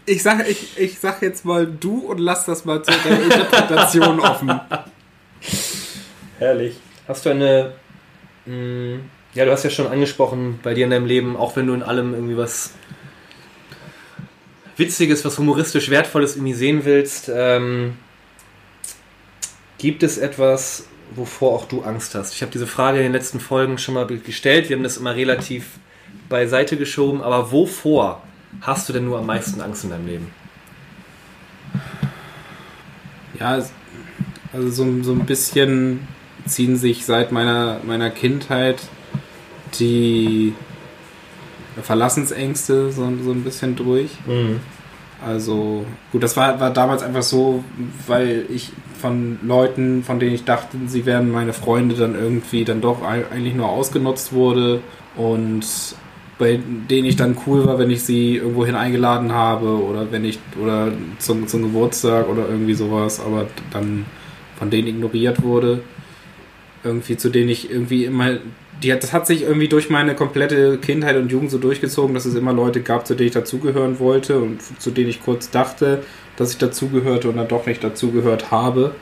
ich, 0.05 0.23
sag, 0.23 0.47
ich, 0.47 0.79
ich 0.79 0.99
sag 0.99 1.21
jetzt 1.21 1.43
mal 1.43 1.67
du 1.67 2.05
und 2.07 2.19
lass 2.19 2.45
das 2.45 2.63
mal 2.63 2.81
zur 2.81 2.93
Interpretation 2.93 4.21
offen. 4.21 4.57
Herrlich. 6.39 6.77
Hast 7.07 7.25
du 7.25 7.31
eine 7.31 7.73
mh, 8.45 8.53
hm, 8.53 9.01
ja, 9.33 9.45
du 9.45 9.51
hast 9.51 9.63
ja 9.63 9.69
schon 9.69 9.87
angesprochen, 9.87 10.59
bei 10.61 10.73
dir 10.73 10.85
in 10.85 10.91
deinem 10.91 11.05
Leben, 11.05 11.35
auch 11.37 11.55
wenn 11.55 11.67
du 11.67 11.73
in 11.73 11.83
allem 11.83 12.13
irgendwie 12.13 12.37
was 12.37 12.73
Witziges, 14.77 15.23
was 15.23 15.37
humoristisch 15.37 15.89
Wertvolles 15.89 16.35
irgendwie 16.35 16.53
sehen 16.53 16.85
willst, 16.85 17.31
ähm, 17.33 17.97
gibt 19.77 20.03
es 20.03 20.17
etwas, 20.17 20.87
wovor 21.15 21.53
auch 21.53 21.65
du 21.65 21.81
Angst 21.81 22.15
hast? 22.15 22.33
Ich 22.33 22.41
habe 22.41 22.51
diese 22.51 22.67
Frage 22.67 22.97
in 22.97 23.03
den 23.03 23.13
letzten 23.13 23.39
Folgen 23.39 23.77
schon 23.77 23.93
mal 23.93 24.05
gestellt. 24.05 24.69
Wir 24.69 24.75
haben 24.75 24.83
das 24.83 24.97
immer 24.97 25.15
relativ 25.15 25.79
beiseite 26.29 26.77
geschoben. 26.77 27.21
Aber 27.21 27.51
wovor 27.51 28.21
hast 28.61 28.89
du 28.89 28.93
denn 28.93 29.05
nur 29.05 29.19
am 29.19 29.25
meisten 29.25 29.61
Angst 29.61 29.83
in 29.83 29.91
deinem 29.91 30.07
Leben? 30.07 30.27
Ja, 33.39 33.63
also 34.53 34.69
so, 34.69 35.03
so 35.03 35.11
ein 35.13 35.25
bisschen 35.25 36.07
ziehen 36.45 36.77
sich 36.77 37.05
seit 37.05 37.31
meiner, 37.31 37.79
meiner 37.83 38.09
Kindheit 38.09 38.81
die 39.79 40.53
Verlassensängste 41.81 42.91
so, 42.91 43.09
so 43.23 43.31
ein 43.31 43.43
bisschen 43.43 43.75
durch. 43.75 44.11
Mhm. 44.27 44.59
Also, 45.23 45.85
gut, 46.11 46.23
das 46.23 46.35
war, 46.35 46.59
war 46.59 46.71
damals 46.71 47.03
einfach 47.03 47.21
so, 47.21 47.63
weil 48.07 48.45
ich 48.49 48.71
von 48.99 49.39
Leuten, 49.43 50.03
von 50.03 50.19
denen 50.19 50.33
ich 50.33 50.45
dachte, 50.45 50.77
sie 50.87 51.05
wären 51.05 51.31
meine 51.31 51.53
Freunde, 51.53 51.95
dann 51.95 52.15
irgendwie 52.15 52.65
dann 52.65 52.81
doch 52.81 53.03
eigentlich 53.03 53.53
nur 53.53 53.69
ausgenutzt 53.69 54.33
wurde 54.33 54.81
und 55.15 55.65
bei 56.39 56.59
denen 56.89 57.05
ich 57.05 57.17
dann 57.17 57.37
cool 57.45 57.67
war, 57.67 57.77
wenn 57.77 57.91
ich 57.91 58.01
sie 58.01 58.37
irgendwohin 58.37 58.73
eingeladen 58.73 59.31
habe 59.31 59.83
oder 59.83 60.11
wenn 60.11 60.25
ich 60.25 60.39
oder 60.59 60.91
zum, 61.19 61.47
zum 61.47 61.61
Geburtstag 61.61 62.27
oder 62.27 62.49
irgendwie 62.49 62.73
sowas, 62.73 63.19
aber 63.19 63.45
dann 63.69 64.05
von 64.57 64.71
denen 64.71 64.87
ignoriert 64.87 65.43
wurde. 65.43 65.81
Irgendwie 66.83 67.15
zu 67.15 67.29
denen 67.29 67.49
ich 67.49 67.69
irgendwie 67.69 68.05
immer 68.05 68.37
die 68.83 68.89
das 68.89 69.13
hat 69.13 69.27
sich 69.27 69.43
irgendwie 69.43 69.67
durch 69.67 69.89
meine 69.89 70.15
komplette 70.15 70.77
Kindheit 70.77 71.15
und 71.15 71.31
Jugend 71.31 71.51
so 71.51 71.57
durchgezogen, 71.57 72.13
dass 72.13 72.25
es 72.25 72.35
immer 72.35 72.53
Leute 72.53 72.81
gab, 72.81 73.05
zu 73.05 73.15
denen 73.15 73.27
ich 73.27 73.33
dazugehören 73.33 73.99
wollte 73.99 74.39
und 74.39 74.59
zu 74.81 74.91
denen 74.91 75.09
ich 75.09 75.23
kurz 75.23 75.51
dachte, 75.51 76.03
dass 76.37 76.51
ich 76.51 76.57
dazugehörte 76.57 77.29
und 77.29 77.37
dann 77.37 77.47
doch 77.47 77.65
nicht 77.65 77.83
dazugehört 77.83 78.51
habe. 78.51 78.95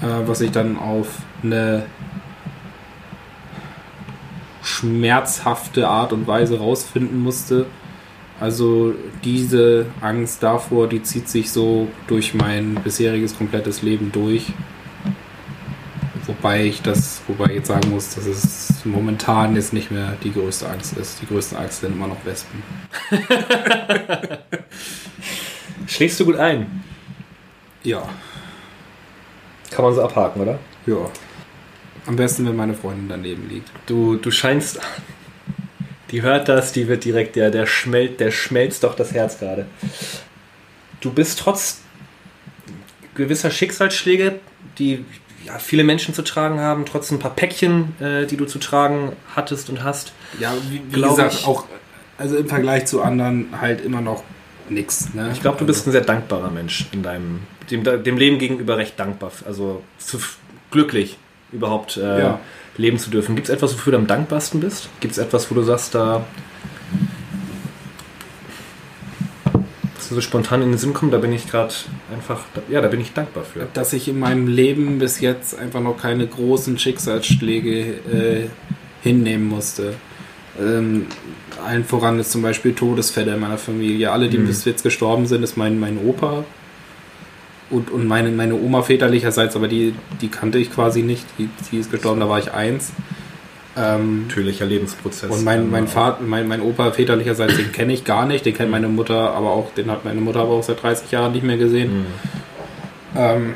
Äh, 0.00 0.28
was 0.28 0.40
ich 0.40 0.50
dann 0.50 0.78
auf 0.78 1.08
eine 1.42 1.84
schmerzhafte 4.62 5.88
Art 5.88 6.12
und 6.12 6.26
Weise 6.26 6.58
rausfinden 6.58 7.22
musste. 7.22 7.66
Also 8.38 8.94
diese 9.24 9.86
Angst 10.00 10.42
davor, 10.42 10.88
die 10.88 11.02
zieht 11.02 11.28
sich 11.28 11.50
so 11.50 11.88
durch 12.06 12.34
mein 12.34 12.74
bisheriges 12.76 13.36
komplettes 13.36 13.82
Leben 13.82 14.12
durch. 14.12 14.52
Wobei 16.40 16.64
ich 16.64 16.80
das, 16.80 17.20
wobei 17.28 17.50
ich 17.50 17.56
jetzt 17.56 17.66
sagen 17.66 17.90
muss, 17.90 18.14
dass 18.14 18.24
es 18.24 18.82
momentan 18.86 19.54
jetzt 19.56 19.74
nicht 19.74 19.90
mehr 19.90 20.16
die 20.24 20.32
größte 20.32 20.70
Angst 20.70 20.96
ist. 20.96 21.20
Die 21.20 21.26
größte 21.26 21.58
Angst 21.58 21.82
sind 21.82 21.92
immer 21.92 22.06
noch 22.06 22.24
Wespen. 22.24 22.62
Schlägst 25.86 26.18
du 26.18 26.24
gut 26.24 26.36
ein? 26.36 26.82
Ja. 27.82 28.08
Kann 29.70 29.84
man 29.84 29.94
so 29.94 30.02
abhaken, 30.02 30.40
oder? 30.40 30.58
Ja. 30.86 31.10
Am 32.06 32.16
besten, 32.16 32.46
wenn 32.46 32.56
meine 32.56 32.72
Freundin 32.72 33.10
daneben 33.10 33.46
liegt. 33.50 33.70
Du, 33.84 34.16
du 34.16 34.30
scheinst. 34.30 34.80
Die 36.10 36.22
hört 36.22 36.48
das, 36.48 36.72
die 36.72 36.88
wird 36.88 37.04
direkt, 37.04 37.36
der, 37.36 37.50
der 37.50 37.66
schmelzt, 37.66 38.18
der 38.18 38.30
schmelzt 38.30 38.82
doch 38.82 38.94
das 38.94 39.12
Herz 39.12 39.38
gerade. 39.38 39.66
Du 41.02 41.12
bist 41.12 41.38
trotz 41.38 41.82
gewisser 43.14 43.50
Schicksalsschläge, 43.50 44.40
die 44.78 45.04
ja, 45.44 45.58
viele 45.58 45.84
Menschen 45.84 46.14
zu 46.14 46.22
tragen 46.22 46.60
haben, 46.60 46.84
trotzdem 46.84 47.18
ein 47.18 47.20
paar 47.20 47.34
Päckchen, 47.34 47.94
äh, 48.00 48.26
die 48.26 48.36
du 48.36 48.44
zu 48.44 48.58
tragen 48.58 49.12
hattest 49.34 49.70
und 49.70 49.82
hast. 49.82 50.12
Ja, 50.38 50.52
wie, 50.68 50.82
wie 50.90 51.00
gesagt, 51.00 51.34
ich, 51.34 51.46
auch 51.46 51.64
also 52.18 52.36
im 52.36 52.48
Vergleich 52.48 52.86
zu 52.86 53.02
anderen 53.02 53.48
halt 53.60 53.82
immer 53.82 54.00
noch 54.00 54.22
nichts. 54.68 55.14
Ne? 55.14 55.30
Ich 55.32 55.40
glaube, 55.40 55.58
du 55.58 55.66
bist 55.66 55.86
ein 55.86 55.92
sehr 55.92 56.02
dankbarer 56.02 56.50
Mensch 56.50 56.86
in 56.92 57.02
deinem 57.02 57.40
dem, 57.70 57.84
dem 57.84 58.18
Leben 58.18 58.38
gegenüber 58.38 58.76
recht 58.76 58.98
dankbar, 58.98 59.32
also 59.46 59.82
zu, 59.98 60.18
glücklich 60.70 61.18
überhaupt 61.52 61.96
äh, 61.96 62.20
ja. 62.20 62.40
leben 62.76 62.98
zu 62.98 63.10
dürfen. 63.10 63.34
Gibt 63.34 63.48
es 63.48 63.54
etwas, 63.54 63.74
wofür 63.74 63.92
du 63.92 63.98
am 63.98 64.06
dankbarsten 64.06 64.60
bist? 64.60 64.88
Gibt 65.00 65.12
es 65.12 65.18
etwas, 65.18 65.50
wo 65.50 65.54
du 65.54 65.62
sagst, 65.62 65.94
da 65.94 66.24
so 70.14 70.20
spontan 70.20 70.62
in 70.62 70.70
den 70.70 70.78
Sinn 70.78 70.92
kommt, 70.92 71.12
da 71.12 71.18
bin 71.18 71.32
ich 71.32 71.48
gerade 71.48 71.72
einfach, 72.12 72.40
ja, 72.68 72.80
da 72.80 72.88
bin 72.88 73.00
ich 73.00 73.12
dankbar 73.12 73.44
für. 73.44 73.66
Dass 73.72 73.92
ich 73.92 74.08
in 74.08 74.18
meinem 74.18 74.48
Leben 74.48 74.98
bis 74.98 75.20
jetzt 75.20 75.58
einfach 75.58 75.80
noch 75.80 75.96
keine 75.96 76.26
großen 76.26 76.78
Schicksalsschläge 76.78 77.80
äh, 77.80 78.48
hinnehmen 79.02 79.48
musste. 79.48 79.94
Ähm, 80.60 81.06
allen 81.64 81.84
voran 81.84 82.18
ist 82.18 82.32
zum 82.32 82.42
Beispiel 82.42 82.74
Todesfälle 82.74 83.34
in 83.34 83.40
meiner 83.40 83.58
Familie. 83.58 84.10
Alle, 84.10 84.28
die 84.28 84.38
mhm. 84.38 84.46
bis 84.46 84.64
jetzt 84.64 84.82
gestorben 84.82 85.26
sind, 85.26 85.42
ist 85.42 85.56
mein, 85.56 85.78
mein 85.78 85.98
Opa. 85.98 86.44
und, 87.70 87.90
und 87.90 88.06
meine, 88.06 88.30
meine 88.30 88.54
Oma 88.54 88.82
väterlicherseits, 88.82 89.56
aber 89.56 89.68
die, 89.68 89.94
die 90.20 90.28
kannte 90.28 90.58
ich 90.58 90.72
quasi 90.72 91.02
nicht. 91.02 91.24
Die, 91.38 91.48
die 91.70 91.78
ist 91.78 91.90
gestorben, 91.90 92.20
da 92.20 92.28
war 92.28 92.38
ich 92.38 92.52
eins. 92.52 92.92
Ähm, 93.76 94.26
Natürlicher 94.26 94.66
Lebensprozess. 94.66 95.30
und 95.30 95.44
mein, 95.44 95.70
mein 95.70 95.84
Genau. 95.84 95.94
Vater, 95.94 96.22
mein, 96.22 96.48
mein 96.48 96.60
Opa 96.60 96.90
väterlicherseits, 96.90 97.56
den 97.56 97.70
kenne 97.72 97.92
ich 97.92 98.04
gar 98.04 98.26
nicht. 98.26 98.44
Den 98.44 98.54
kennt 98.54 98.70
meine 98.70 98.88
Mutter, 98.88 99.32
aber 99.32 99.50
auch, 99.50 99.72
den 99.74 99.90
hat 99.90 100.04
meine 100.04 100.20
Mutter 100.20 100.40
aber 100.40 100.50
auch 100.50 100.62
seit 100.62 100.82
30 100.82 101.10
Jahren 101.12 101.32
nicht 101.32 101.44
mehr 101.44 101.56
gesehen. 101.56 102.00
Mhm. 102.00 102.06
Ähm, 103.16 103.54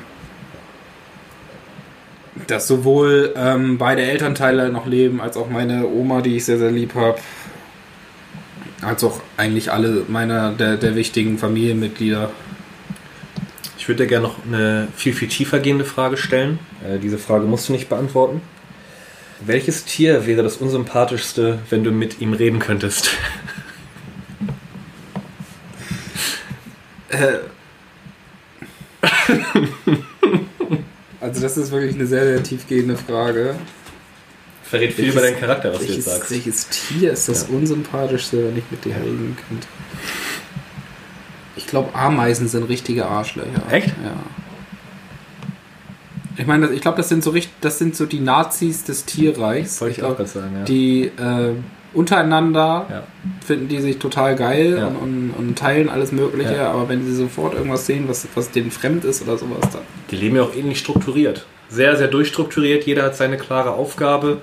dass 2.46 2.66
sowohl 2.66 3.33
ähm, 3.37 3.79
beide 3.79 4.03
Elternteile 4.03 4.68
noch 4.70 4.87
leben, 4.87 5.20
als 5.20 5.37
auch 5.37 5.48
meine 5.48 5.87
Oma, 5.87 6.20
die 6.20 6.37
ich 6.37 6.44
sehr, 6.44 6.59
sehr 6.59 6.70
lieb 6.70 6.94
habe, 6.94 7.18
als 8.83 9.03
auch 9.05 9.20
eigentlich 9.37 9.72
alle 9.72 10.03
meiner 10.09 10.50
der, 10.53 10.77
der 10.77 10.94
wichtigen 10.94 11.38
Familienmitglieder. 11.38 12.31
Ich 13.79 13.88
würde 13.88 14.05
dir 14.05 14.09
gerne 14.09 14.27
noch 14.27 14.37
eine 14.46 14.88
viel, 14.96 15.12
viel 15.12 15.29
tiefer 15.29 15.59
gehende 15.59 15.85
Frage 15.85 16.16
stellen. 16.16 16.59
Äh, 16.87 16.98
diese 16.98 17.18
Frage 17.18 17.46
musst 17.46 17.68
du 17.68 17.72
nicht 17.72 17.88
beantworten. 17.88 18.40
Welches 19.46 19.85
Tier 19.85 20.26
wäre 20.26 20.42
das 20.42 20.57
unsympathischste, 20.57 21.59
wenn 21.70 21.85
du 21.85 21.90
mit 21.92 22.20
ihm 22.20 22.33
reden 22.33 22.59
könntest? 22.61 23.11
Also 31.20 31.40
das 31.40 31.57
ist 31.57 31.70
wirklich 31.72 31.94
eine 31.94 32.07
sehr, 32.07 32.24
sehr 32.24 32.42
tiefgehende 32.42 32.96
Frage. 32.96 33.54
Verrät 34.62 34.92
viel 34.92 35.04
Welches- 35.04 35.14
über 35.14 35.22
deinen 35.26 35.40
Charakter, 35.40 35.70
was 35.72 35.78
du 35.80 35.88
welches, 35.88 36.04
jetzt 36.07 36.14
sagst. 36.16 36.30
welches 36.30 36.68
Tier 36.68 37.12
ist 37.12 37.28
das 37.28 37.44
unsympathischste, 37.44 38.48
wenn 38.48 38.59
ich 38.59 38.64
mit 38.70 38.85
dir 38.85 38.94
reden 38.96 39.37
könnte? 39.48 39.66
Ich 41.57 41.66
glaube, 41.66 41.94
Ameisen 41.94 42.48
sind 42.48 42.64
richtige 42.64 43.07
Arschlöcher. 43.07 43.62
Echt? 43.70 43.88
Ja. 43.88 44.16
Ich 46.37 46.47
meine, 46.47 46.66
das- 46.66 46.75
ich 46.75 46.81
glaube, 46.81 46.97
das 46.97 47.09
sind 47.09 47.23
so 47.23 47.31
richtig, 47.31 47.53
das 47.61 47.79
sind 47.79 47.94
so 47.97 48.07
die 48.07 48.20
Nazis 48.20 48.85
des 48.85 49.05
Tierreichs. 49.05 49.81
Wollte 49.81 49.99
ich 50.01 50.03
auch 50.05 50.16
gerade 50.16 50.29
sagen, 50.29 50.51
ja. 50.59 50.64
Die 50.64 51.05
äh, 51.05 51.53
untereinander 51.92 52.87
ja. 52.90 53.03
finden 53.47 53.68
die 53.68 53.81
sich 53.81 53.99
total 53.99 54.35
geil 54.35 54.77
Ja. 54.79 54.87
und, 54.88 54.97
und, 54.97 55.31
und 55.38 55.57
teilen 55.59 55.88
alles 55.88 56.11
Mögliche, 56.12 56.57
Ja. 56.57 56.73
aber 56.73 56.88
wenn 56.88 57.05
sie 57.07 57.14
sofort 57.14 57.55
irgendwas 57.55 57.87
sehen, 57.87 58.05
was, 58.09 58.27
was 58.35 58.51
denen 58.51 58.70
fremd 58.73 59.05
ist 59.05 59.23
oder 59.23 59.38
sowas, 59.38 59.61
dann. 59.73 59.83
Die 60.11 60.16
leben 60.16 60.35
ja 60.37 60.42
auch 60.42 60.55
ähnlich 60.57 60.79
strukturiert. 60.81 61.47
Sehr, 61.68 61.97
sehr 61.97 62.09
durchstrukturiert. 62.09 62.85
Jeder 62.85 63.05
hat 63.05 63.16
seine 63.16 63.37
klare 63.37 63.70
Aufgabe. 63.73 64.42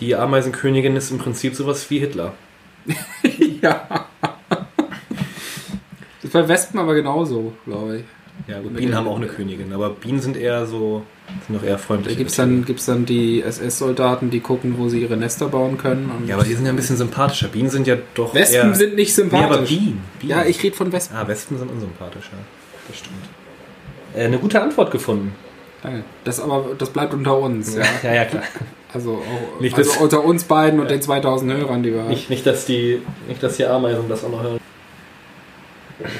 Die 0.00 0.14
Ameisenkönigin 0.16 0.94
ist 0.96 1.10
im 1.10 1.18
Prinzip 1.18 1.54
sowas 1.54 1.88
wie 1.88 1.98
Hitler. 2.00 2.34
ja. 3.62 4.06
Das 4.48 6.24
ist 6.24 6.32
bei 6.32 6.46
Wespen 6.48 6.78
aber 6.80 6.94
genauso, 6.94 7.52
glaube 7.64 7.98
ich. 7.98 8.04
Ja, 8.46 8.60
gut, 8.60 8.76
Bienen 8.76 8.94
haben 8.94 9.08
auch 9.08 9.16
eine 9.16 9.26
Königin, 9.26 9.72
aber 9.72 9.90
Bienen 9.90 10.20
sind 10.20 10.36
eher 10.36 10.66
so, 10.66 11.02
sind 11.46 11.58
doch 11.58 11.64
eher 11.64 11.72
Da 11.72 11.78
freundlich. 11.78 12.16
gibt 12.16 12.30
es 12.30 12.36
dann, 12.36 12.64
gibt's 12.64 12.86
dann 12.86 13.04
die 13.04 13.42
SS-Soldaten, 13.42 14.30
die 14.30 14.38
gucken, 14.40 14.76
wo 14.78 14.88
sie 14.88 15.00
ihre 15.00 15.16
Nester 15.16 15.48
bauen 15.48 15.78
können. 15.78 16.10
Ja, 16.28 16.36
aber 16.36 16.44
die 16.44 16.54
sind 16.54 16.64
ja 16.64 16.70
ein 16.72 16.76
bisschen 16.76 16.96
sympathischer. 16.96 17.48
Bienen 17.48 17.70
sind 17.70 17.86
ja 17.88 17.96
doch 18.14 18.34
Wespen 18.34 18.68
eher... 18.68 18.74
sind 18.74 18.94
nicht 18.94 19.18
Nee, 19.18 19.24
aber 19.24 19.54
sympathisch. 19.54 19.68
Bienen. 19.70 20.00
Bienen. 20.20 20.30
ja, 20.30 20.44
ich 20.44 20.62
rede 20.62 20.76
von 20.76 20.92
Wespen. 20.92 21.16
Ah, 21.16 21.26
Wespen 21.26 21.58
sind 21.58 21.70
unsympathischer. 21.70 22.36
Das 22.88 22.98
stimmt. 22.98 23.16
Äh, 24.14 24.26
eine 24.26 24.38
gute 24.38 24.62
Antwort 24.62 24.92
gefunden. 24.92 25.32
Danke. 25.82 26.04
Das 26.24 26.38
aber, 26.38 26.66
das 26.78 26.90
bleibt 26.90 27.14
unter 27.14 27.36
uns. 27.38 27.74
Ja. 27.76 27.82
ja, 28.04 28.14
ja 28.14 28.24
klar. 28.26 28.44
Also, 28.94 29.14
auch, 29.14 29.60
Nicht 29.60 29.76
also 29.76 29.90
unter 30.00 30.24
uns 30.24 30.44
beiden 30.44 30.78
und 30.80 30.88
den 30.90 31.02
2000 31.02 31.52
Hörern, 31.52 31.82
die 31.82 31.92
wir 31.92 32.00
haben. 32.02 32.08
Nicht, 32.10 32.30
nicht, 32.30 32.46
dass 32.46 32.64
die, 32.64 33.02
nicht, 33.28 33.42
dass 33.42 33.56
die 33.56 33.66
Ameisen 33.66 34.08
das 34.08 34.24
auch 34.24 34.30
noch 34.30 34.42
hören. 34.42 34.58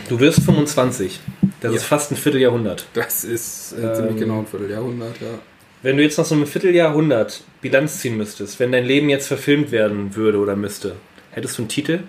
Du 0.08 0.18
wirst 0.20 0.42
25. 0.42 1.20
Das 1.60 1.70
Ja. 1.72 1.76
ist 1.76 1.84
fast 1.84 2.10
ein 2.12 2.16
Vierteljahrhundert. 2.16 2.86
Das 2.94 3.24
ist 3.24 3.72
äh, 3.72 3.82
Ähm, 3.86 3.94
ziemlich 3.94 4.16
genau 4.16 4.38
ein 4.40 4.46
Vierteljahrhundert, 4.46 5.20
ja. 5.20 5.38
Wenn 5.82 5.96
du 5.96 6.02
jetzt 6.02 6.16
nach 6.18 6.24
so 6.24 6.34
einem 6.34 6.46
Vierteljahrhundert 6.46 7.42
Bilanz 7.60 7.98
ziehen 8.00 8.16
müsstest, 8.16 8.58
wenn 8.58 8.72
dein 8.72 8.84
Leben 8.84 9.08
jetzt 9.08 9.28
verfilmt 9.28 9.70
werden 9.72 10.16
würde 10.16 10.38
oder 10.38 10.56
müsste, 10.56 10.96
hättest 11.30 11.58
du 11.58 11.62
einen 11.62 11.68
Titel? 11.68 12.00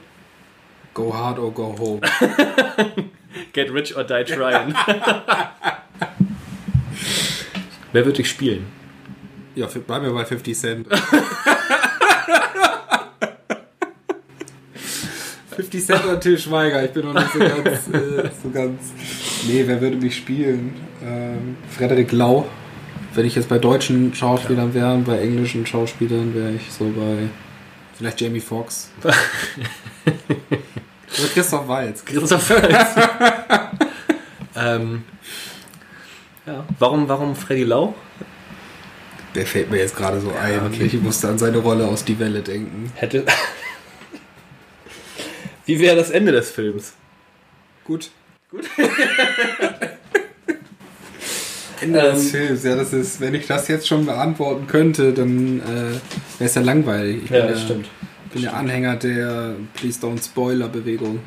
Go 0.93 1.13
hard 1.13 1.38
or 1.39 1.51
go 1.53 1.75
home. 1.77 2.01
Get 3.53 3.71
rich 3.73 3.95
or 3.95 4.03
die 4.03 4.23
trying. 4.23 4.73
Wer 7.93 8.06
wird 8.06 8.17
dich 8.17 8.30
spielen? 8.30 8.65
ja, 9.56 9.65
bleiben 9.67 10.06
wir 10.06 10.13
bei 10.13 10.25
50 10.25 10.56
Cent. 10.58 10.88
50 15.58 15.86
Cent 15.86 16.06
oder 16.06 16.20
Till 16.20 16.38
Schweiger, 16.38 16.86
ich 16.86 16.91
bin 16.91 17.04
noch 17.06 17.15
nicht 17.15 17.34
so 17.34 17.39
ganz, 17.39 17.88
äh, 17.88 18.30
so 18.43 18.52
ganz. 18.52 18.80
Nee, 19.48 19.63
wer 19.65 19.82
würde 19.82 19.98
mich 19.98 20.15
spielen? 20.15 20.76
Ähm, 21.04 21.58
Frederik 21.76 22.12
Lau. 22.12 22.46
Wenn 23.15 23.26
ich 23.26 23.34
jetzt 23.34 23.50
bei 23.50 23.58
deutschen 23.58 24.13
Schauspielern 24.13 24.76
wäre, 24.76 24.93
und 24.93 25.06
bei 25.06 25.17
englischen 25.17 25.65
Schauspielern 25.65 26.36
wäre 26.36 26.52
ich 26.52 26.72
so 26.72 26.86
bei. 26.86 27.30
Vielleicht 27.98 28.22
Jamie 28.22 28.39
Foxx. 28.39 28.91
Oder 29.04 29.15
Christoph 31.34 31.67
Waltz. 31.67 32.06
Christoph 32.06 32.50
Waltz. 32.52 32.96
ähm, 34.56 35.02
ja. 36.46 36.63
Warum, 36.78 37.10
warum 37.10 37.36
Freddy 37.36 37.63
Lau? 37.63 37.96
Der 39.34 39.48
fällt 39.48 39.72
mir 39.72 39.78
jetzt 39.78 39.96
gerade 39.96 40.22
so 40.22 40.32
ein. 40.39 40.67
okay. 40.67 40.84
Ich 40.84 41.02
musste 41.02 41.30
an 41.30 41.39
seine 41.39 41.58
Rolle 41.58 41.88
aus 41.88 42.06
Die 42.06 42.20
Welle 42.20 42.41
denken. 42.41 42.91
Hätte. 42.93 43.26
Wie 45.67 45.80
wäre 45.80 45.95
das 45.97 46.10
Ende 46.10 46.32
des 46.32 46.49
Films? 46.49 46.93
Gut. 47.84 48.10
Gut. 48.49 48.63
Ende 51.82 51.99
Ähm, 51.99 52.15
des 52.15 52.32
Films, 52.32 52.63
ja, 52.63 52.75
das 52.75 52.93
ist, 52.93 53.19
wenn 53.19 53.36
ich 53.36 53.45
das 53.47 53.67
jetzt 53.67 53.86
schon 53.88 54.06
beantworten 54.06 54.65
könnte, 54.67 55.13
dann 55.13 55.60
äh, 55.60 55.63
wäre 55.63 55.99
es 56.39 56.56
ja 56.56 56.62
langweilig. 56.62 57.23
Ich 57.25 57.30
bin, 57.30 57.45
ja, 57.49 57.56
bin 58.34 58.41
der 58.41 58.56
Anhänger 58.56 58.95
der 58.95 59.56
Please 59.73 59.99
Don't 59.99 60.23
Spoiler 60.23 60.69
Bewegung. 60.69 61.19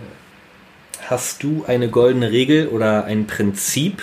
Hast 1.07 1.42
du 1.42 1.64
eine 1.66 1.88
goldene 1.90 2.33
Regel 2.33 2.68
oder 2.68 3.05
ein 3.05 3.26
Prinzip 3.26 4.03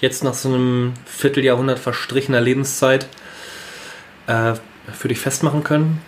jetzt 0.00 0.24
nach 0.24 0.34
so 0.34 0.48
einem 0.52 0.94
Vierteljahrhundert 1.06 1.78
verstrichener 1.78 2.40
Lebenszeit 2.40 3.06
äh, 4.26 4.54
für 4.92 5.08
dich 5.08 5.20
festmachen 5.20 5.62
können? 5.62 6.00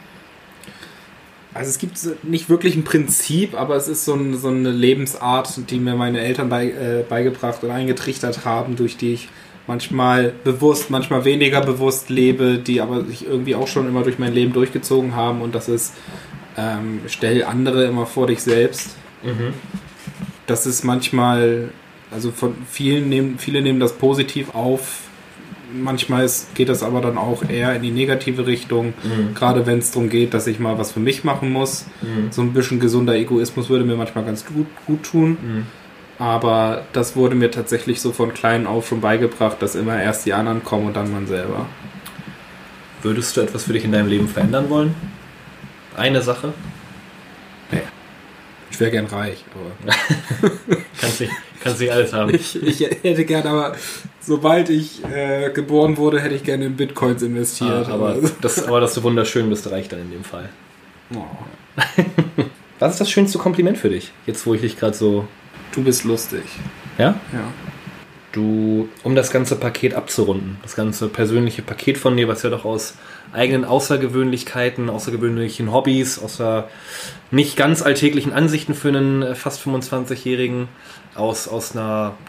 Also 1.54 1.70
es 1.70 1.78
gibt 1.78 1.98
nicht 2.24 2.50
wirklich 2.50 2.76
ein 2.76 2.84
Prinzip, 2.84 3.54
aber 3.58 3.74
es 3.76 3.88
ist 3.88 4.04
so, 4.04 4.14
ein, 4.14 4.36
so 4.36 4.48
eine 4.48 4.70
Lebensart, 4.70 5.70
die 5.70 5.80
mir 5.80 5.94
meine 5.94 6.20
Eltern 6.20 6.48
bei, 6.48 6.66
äh, 6.66 7.04
beigebracht 7.08 7.64
und 7.64 7.70
eingetrichtert 7.70 8.44
haben, 8.44 8.76
durch 8.76 8.96
die 8.96 9.14
ich 9.14 9.28
manchmal 9.66 10.32
bewusst, 10.44 10.90
manchmal 10.90 11.24
weniger 11.24 11.60
bewusst 11.60 12.10
lebe, 12.10 12.58
die 12.58 12.80
aber 12.80 13.04
sich 13.04 13.26
irgendwie 13.26 13.54
auch 13.54 13.68
schon 13.68 13.86
immer 13.86 14.02
durch 14.02 14.18
mein 14.18 14.32
Leben 14.32 14.52
durchgezogen 14.52 15.14
haben 15.14 15.42
und 15.42 15.54
das 15.54 15.68
ist, 15.68 15.94
ähm, 16.56 17.00
stell 17.06 17.44
andere 17.44 17.84
immer 17.84 18.06
vor 18.06 18.26
dich 18.26 18.42
selbst. 18.42 18.96
Das 20.46 20.66
ist 20.66 20.84
manchmal, 20.84 21.70
also 22.10 22.30
von 22.30 22.54
vielen 22.70 23.08
nehmen, 23.08 23.38
viele 23.38 23.60
nehmen 23.62 23.80
das 23.80 23.94
positiv 23.94 24.54
auf. 24.54 25.00
Manchmal 25.72 26.24
ist, 26.24 26.54
geht 26.54 26.68
das 26.68 26.82
aber 26.82 27.00
dann 27.00 27.18
auch 27.18 27.42
eher 27.48 27.74
in 27.76 27.82
die 27.82 27.90
negative 27.90 28.46
Richtung, 28.46 28.94
gerade 29.34 29.66
wenn 29.66 29.78
es 29.78 29.90
darum 29.90 30.08
geht, 30.08 30.32
dass 30.32 30.46
ich 30.46 30.58
mal 30.58 30.78
was 30.78 30.92
für 30.92 31.00
mich 31.00 31.24
machen 31.24 31.52
muss. 31.52 31.84
So 32.30 32.40
ein 32.42 32.52
bisschen 32.54 32.80
gesunder 32.80 33.14
Egoismus 33.14 33.68
würde 33.68 33.84
mir 33.84 33.94
manchmal 33.96 34.24
ganz 34.24 34.46
gut, 34.46 34.66
gut 34.86 35.02
tun. 35.02 35.36
Aber 36.18 36.84
das 36.92 37.16
wurde 37.16 37.34
mir 37.34 37.50
tatsächlich 37.50 38.00
so 38.00 38.12
von 38.12 38.32
klein 38.32 38.66
auf 38.66 38.88
schon 38.88 39.00
beigebracht, 39.00 39.60
dass 39.60 39.74
immer 39.74 40.00
erst 40.02 40.24
die 40.26 40.32
anderen 40.32 40.64
kommen 40.64 40.86
und 40.86 40.96
dann 40.96 41.12
man 41.12 41.26
selber. 41.26 41.66
Würdest 43.02 43.36
du 43.36 43.42
etwas 43.42 43.64
für 43.64 43.74
dich 43.74 43.84
in 43.84 43.92
deinem 43.92 44.08
Leben 44.08 44.26
verändern 44.26 44.70
wollen? 44.70 44.94
Eine 45.96 46.22
Sache? 46.22 46.52
Ich 48.70 48.80
wäre 48.80 48.90
gern 48.90 49.06
reich, 49.06 49.44
aber 49.54 49.94
Kannst 51.00 51.20
nicht, 51.20 51.32
kannst 51.62 51.80
nicht 51.80 51.92
alles 51.92 52.12
haben. 52.12 52.34
ich, 52.34 52.60
ich 52.62 52.80
hätte 52.80 53.24
gern, 53.24 53.46
aber 53.46 53.76
sobald 54.20 54.68
ich 54.70 55.04
äh, 55.04 55.50
geboren 55.50 55.96
wurde, 55.96 56.20
hätte 56.20 56.34
ich 56.34 56.44
gerne 56.44 56.66
in 56.66 56.76
Bitcoins 56.76 57.22
investiert. 57.22 57.88
Ah, 57.88 57.94
aber, 57.94 58.16
das, 58.40 58.66
aber 58.66 58.80
dass 58.80 58.94
du 58.94 59.02
wunderschön 59.02 59.48
bist, 59.48 59.70
reicht 59.70 59.92
dann 59.92 60.00
in 60.00 60.10
dem 60.10 60.24
Fall. 60.24 60.48
oh, 61.14 61.24
Was 62.78 62.92
ist 62.92 63.00
das 63.00 63.10
schönste 63.10 63.38
Kompliment 63.38 63.78
für 63.78 63.88
dich? 63.88 64.12
Jetzt, 64.26 64.46
wo 64.46 64.54
ich 64.54 64.60
dich 64.60 64.78
gerade 64.78 64.94
so. 64.94 65.26
du 65.72 65.82
bist 65.82 66.04
lustig. 66.04 66.44
Ja? 66.96 67.14
Ja. 67.32 67.52
Du, 68.32 68.88
um 69.02 69.14
das 69.14 69.30
ganze 69.30 69.56
Paket 69.56 69.94
abzurunden, 69.94 70.58
das 70.62 70.76
ganze 70.76 71.08
persönliche 71.08 71.62
Paket 71.62 71.98
von 71.98 72.16
dir, 72.16 72.28
was 72.28 72.42
ja 72.42 72.50
doch 72.50 72.64
aus 72.64 72.94
eigenen 73.32 73.64
Außergewöhnlichkeiten, 73.64 74.90
außergewöhnlichen 74.90 75.72
Hobbys, 75.72 76.18
außer 76.18 76.68
nicht 77.30 77.56
ganz 77.56 77.82
alltäglichen 77.82 78.32
Ansichten 78.32 78.74
für 78.74 78.88
einen 78.88 79.22
äh, 79.22 79.34
fast 79.34 79.60
25-Jährigen, 79.66 80.68
aus, 81.18 81.48
aus, 81.48 81.74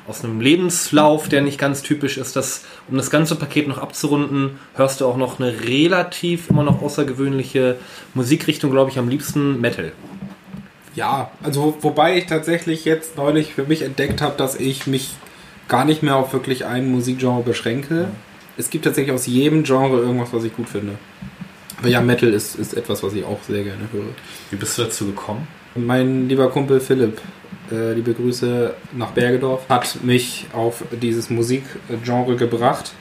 aus 0.07 0.23
einem 0.23 0.41
Lebenslauf, 0.41 1.29
der 1.29 1.41
nicht 1.41 1.59
ganz 1.59 1.81
typisch 1.83 2.17
ist, 2.17 2.35
das, 2.35 2.65
um 2.89 2.97
das 2.97 3.09
ganze 3.09 3.35
Paket 3.35 3.67
noch 3.67 3.77
abzurunden, 3.77 4.59
hörst 4.75 5.01
du 5.01 5.05
auch 5.05 5.17
noch 5.17 5.39
eine 5.39 5.61
relativ 5.61 6.49
immer 6.49 6.63
noch 6.63 6.81
außergewöhnliche 6.81 7.77
Musikrichtung, 8.13 8.71
glaube 8.71 8.89
ich, 8.89 8.97
am 8.97 9.07
liebsten 9.07 9.61
Metal. 9.61 9.91
Ja, 10.95 11.31
also 11.43 11.77
wobei 11.81 12.17
ich 12.17 12.25
tatsächlich 12.25 12.83
jetzt 12.83 13.15
neulich 13.15 13.53
für 13.53 13.63
mich 13.63 13.83
entdeckt 13.83 14.21
habe, 14.21 14.35
dass 14.37 14.55
ich 14.55 14.87
mich 14.87 15.11
gar 15.67 15.85
nicht 15.85 16.01
mehr 16.01 16.15
auf 16.15 16.33
wirklich 16.33 16.65
ein 16.65 16.91
Musikgenre 16.91 17.43
beschränke. 17.43 18.07
Es 18.59 18.69
gibt 18.69 18.83
tatsächlich 18.83 19.13
aus 19.15 19.25
jedem 19.25 19.63
Genre 19.63 20.01
irgendwas, 20.01 20.33
was 20.33 20.43
ich 20.43 20.53
gut 20.53 20.67
finde. 20.67 20.95
Aber 21.77 21.87
ja, 21.87 22.01
Metal 22.01 22.27
ist, 22.33 22.55
ist 22.55 22.73
etwas, 22.73 23.01
was 23.01 23.13
ich 23.13 23.23
auch 23.23 23.41
sehr 23.47 23.63
gerne 23.63 23.87
höre. 23.93 24.13
Wie 24.51 24.57
bist 24.57 24.77
du 24.77 24.81
dazu 24.81 25.05
gekommen? 25.05 25.47
Mein 25.75 26.27
lieber 26.27 26.49
Kumpel 26.49 26.81
Philipp, 26.81 27.21
äh, 27.71 27.93
liebe 27.93 28.13
Grüße 28.13 28.73
nach 28.97 29.11
Bergedorf, 29.11 29.61
hat 29.69 30.03
mich 30.03 30.47
auf 30.51 30.83
dieses 31.01 31.29
Musikgenre 31.29 32.35
gebracht. 32.35 32.91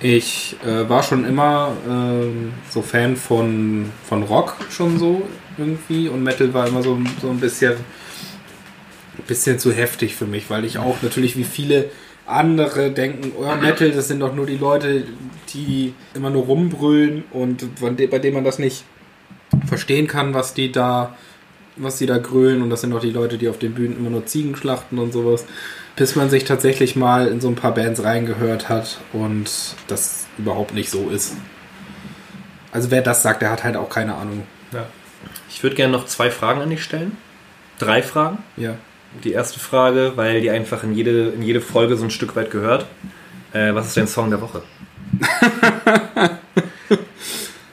Ich 0.00 0.54
äh, 0.64 0.88
war 0.88 1.02
schon 1.02 1.24
immer 1.24 1.72
ähm, 1.88 2.52
so 2.70 2.80
Fan 2.80 3.16
von, 3.16 3.90
von 4.04 4.22
Rock 4.22 4.58
schon 4.70 4.96
so 4.96 5.26
irgendwie 5.56 6.08
und 6.08 6.22
Metal 6.22 6.54
war 6.54 6.68
immer 6.68 6.84
so, 6.84 6.96
so 7.20 7.30
ein 7.30 7.40
bisschen, 7.40 7.74
bisschen 9.26 9.58
zu 9.58 9.72
heftig 9.72 10.14
für 10.14 10.26
mich, 10.26 10.50
weil 10.50 10.64
ich 10.64 10.78
auch 10.78 11.02
natürlich 11.02 11.36
wie 11.36 11.42
viele 11.42 11.90
andere 12.28 12.90
denken, 12.90 13.32
oh, 13.38 13.54
Metal, 13.56 13.90
das 13.90 14.08
sind 14.08 14.20
doch 14.20 14.34
nur 14.34 14.46
die 14.46 14.56
Leute, 14.56 15.04
die 15.52 15.94
immer 16.14 16.30
nur 16.30 16.44
rumbrüllen 16.44 17.24
und 17.32 17.66
bei 17.80 18.18
denen 18.18 18.34
man 18.34 18.44
das 18.44 18.58
nicht 18.58 18.84
verstehen 19.66 20.06
kann, 20.06 20.34
was 20.34 20.54
die 20.54 20.70
da, 20.70 21.16
was 21.76 21.98
die 21.98 22.06
da 22.06 22.18
grölen 22.18 22.62
und 22.62 22.70
das 22.70 22.82
sind 22.82 22.90
doch 22.90 23.00
die 23.00 23.10
Leute, 23.10 23.38
die 23.38 23.48
auf 23.48 23.58
den 23.58 23.74
Bühnen 23.74 23.96
immer 23.96 24.10
nur 24.10 24.26
Ziegen 24.26 24.56
schlachten 24.56 24.98
und 24.98 25.12
sowas. 25.12 25.46
Bis 25.96 26.14
man 26.14 26.30
sich 26.30 26.44
tatsächlich 26.44 26.94
mal 26.94 27.26
in 27.26 27.40
so 27.40 27.48
ein 27.48 27.56
paar 27.56 27.74
Bands 27.74 28.04
reingehört 28.04 28.68
hat 28.68 28.98
und 29.12 29.50
das 29.88 30.26
überhaupt 30.36 30.74
nicht 30.74 30.90
so 30.90 31.08
ist. 31.08 31.34
Also 32.70 32.90
wer 32.90 33.02
das 33.02 33.22
sagt, 33.22 33.42
der 33.42 33.50
hat 33.50 33.64
halt 33.64 33.76
auch 33.76 33.88
keine 33.88 34.14
Ahnung. 34.14 34.44
Ja. 34.72 34.86
Ich 35.50 35.62
würde 35.62 35.74
gerne 35.74 35.92
noch 35.92 36.06
zwei 36.06 36.30
Fragen 36.30 36.60
an 36.60 36.70
dich 36.70 36.84
stellen. 36.84 37.16
Drei 37.78 38.02
Fragen. 38.02 38.38
Ja. 38.56 38.76
Die 39.24 39.32
erste 39.32 39.58
Frage, 39.58 40.12
weil 40.16 40.40
die 40.40 40.50
einfach 40.50 40.82
in 40.84 40.94
jede, 40.94 41.28
in 41.30 41.42
jede 41.42 41.60
Folge 41.60 41.96
so 41.96 42.04
ein 42.04 42.10
Stück 42.10 42.36
weit 42.36 42.50
gehört. 42.50 42.86
Äh, 43.52 43.74
was 43.74 43.88
ist 43.88 43.96
dein 43.96 44.06
Song 44.06 44.30
der 44.30 44.40
Woche? 44.40 44.62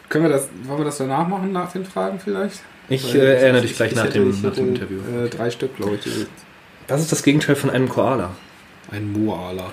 Können 0.10 0.26
wir 0.26 0.32
das, 0.32 0.48
wollen 0.64 0.80
wir 0.80 0.86
das 0.86 0.98
danach 0.98 1.28
machen, 1.28 1.52
nach 1.52 1.72
den 1.72 1.86
Fragen 1.86 2.20
vielleicht? 2.20 2.62
Ich 2.88 3.14
äh, 3.14 3.42
erinnere 3.42 3.64
ich- 3.64 3.70
dich 3.72 3.78
gleich 3.78 3.92
ich 3.92 3.98
nach, 3.98 4.06
hätte- 4.06 4.20
dem, 4.20 4.30
ich 4.30 4.42
nach 4.42 4.54
dem 4.54 4.68
hätte, 4.74 4.84
Interview. 4.86 5.00
Äh, 5.26 5.30
drei 5.30 5.50
Stück, 5.52 5.76
glaube 5.76 5.96
ich. 5.96 6.08
Was 6.88 7.02
ist 7.02 7.12
das 7.12 7.24
Gegenteil 7.24 7.56
von 7.56 7.70
einem 7.70 7.90
Koala? 7.90 8.32
Ein 8.92 9.12
Moala. 9.12 9.72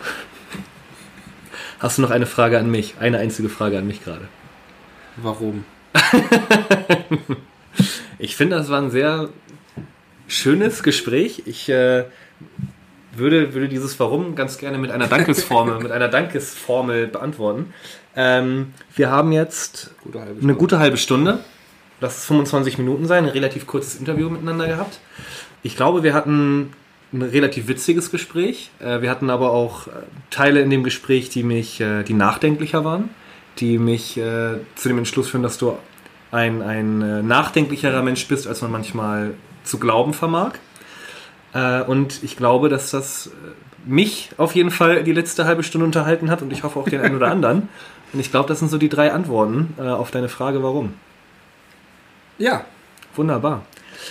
Hast 1.78 1.98
du 1.98 2.02
noch 2.02 2.10
eine 2.10 2.26
Frage 2.26 2.58
an 2.58 2.70
mich? 2.70 2.94
Eine 2.98 3.18
einzige 3.18 3.48
Frage 3.48 3.78
an 3.78 3.86
mich 3.86 4.02
gerade. 4.04 4.26
Warum? 5.16 5.64
Ich 8.18 8.36
finde, 8.36 8.54
das 8.56 8.68
war 8.68 8.80
ein 8.80 8.90
sehr 8.92 9.30
schönes 10.32 10.82
Gespräch. 10.82 11.42
Ich 11.46 11.68
äh, 11.68 12.04
würde, 13.14 13.54
würde 13.54 13.68
dieses 13.68 13.98
Warum 14.00 14.34
ganz 14.34 14.58
gerne 14.58 14.78
mit 14.78 14.90
einer 14.90 15.06
Dankesformel, 15.06 15.80
mit 15.80 15.92
einer 15.92 16.08
Dankesformel 16.08 17.06
beantworten. 17.06 17.72
Ähm, 18.16 18.72
wir 18.94 19.10
haben 19.10 19.32
jetzt 19.32 19.94
Gute 20.02 20.20
eine 20.20 20.54
gute 20.54 20.78
halbe 20.78 20.96
Stunde. 20.96 21.40
Lass 22.00 22.18
es 22.18 22.24
25 22.24 22.78
Minuten 22.78 23.06
sein, 23.06 23.24
ein 23.24 23.30
relativ 23.30 23.66
kurzes 23.66 23.94
Interview 23.94 24.28
miteinander 24.28 24.66
gehabt. 24.66 24.98
Ich 25.62 25.76
glaube, 25.76 26.02
wir 26.02 26.14
hatten 26.14 26.72
ein 27.12 27.22
relativ 27.22 27.68
witziges 27.68 28.10
Gespräch. 28.10 28.70
Äh, 28.80 29.02
Wir 29.02 29.10
hatten 29.10 29.30
aber 29.30 29.52
auch 29.52 29.86
äh, 29.86 29.90
Teile 30.30 30.60
in 30.60 30.70
dem 30.70 30.82
Gespräch, 30.82 31.28
die 31.28 31.42
mich, 31.42 31.80
äh, 31.80 32.02
die 32.02 32.14
nachdenklicher 32.14 32.84
waren, 32.84 33.10
die 33.58 33.78
mich 33.78 34.14
zu 34.14 34.88
dem 34.88 34.96
Entschluss 34.96 35.28
führen, 35.28 35.42
dass 35.42 35.58
du 35.58 35.76
ein, 36.30 36.62
ein 36.62 37.26
nachdenklicherer 37.26 38.02
Mensch 38.02 38.26
bist, 38.26 38.46
als 38.46 38.62
man 38.62 38.70
manchmal 38.70 39.34
zu 39.64 39.78
glauben 39.78 40.12
vermag. 40.14 40.52
Äh, 41.54 41.82
Und 41.82 42.22
ich 42.22 42.36
glaube, 42.36 42.68
dass 42.68 42.90
das 42.90 43.28
äh, 43.28 43.30
mich 43.88 44.30
auf 44.38 44.54
jeden 44.54 44.70
Fall 44.70 45.02
die 45.04 45.12
letzte 45.12 45.44
halbe 45.44 45.62
Stunde 45.62 45.84
unterhalten 45.86 46.30
hat 46.30 46.42
und 46.42 46.52
ich 46.52 46.62
hoffe 46.62 46.78
auch 46.78 46.88
den 46.88 47.00
einen 47.00 47.16
oder 47.16 47.30
anderen. 47.30 47.68
Und 48.12 48.20
ich 48.20 48.30
glaube, 48.30 48.46
das 48.46 48.58
sind 48.58 48.70
so 48.70 48.76
die 48.76 48.90
drei 48.90 49.10
Antworten 49.10 49.72
äh, 49.78 49.82
auf 49.88 50.10
deine 50.10 50.28
Frage, 50.28 50.62
warum. 50.62 50.92
Ja, 52.36 52.66
Wunderbar. 53.14 53.62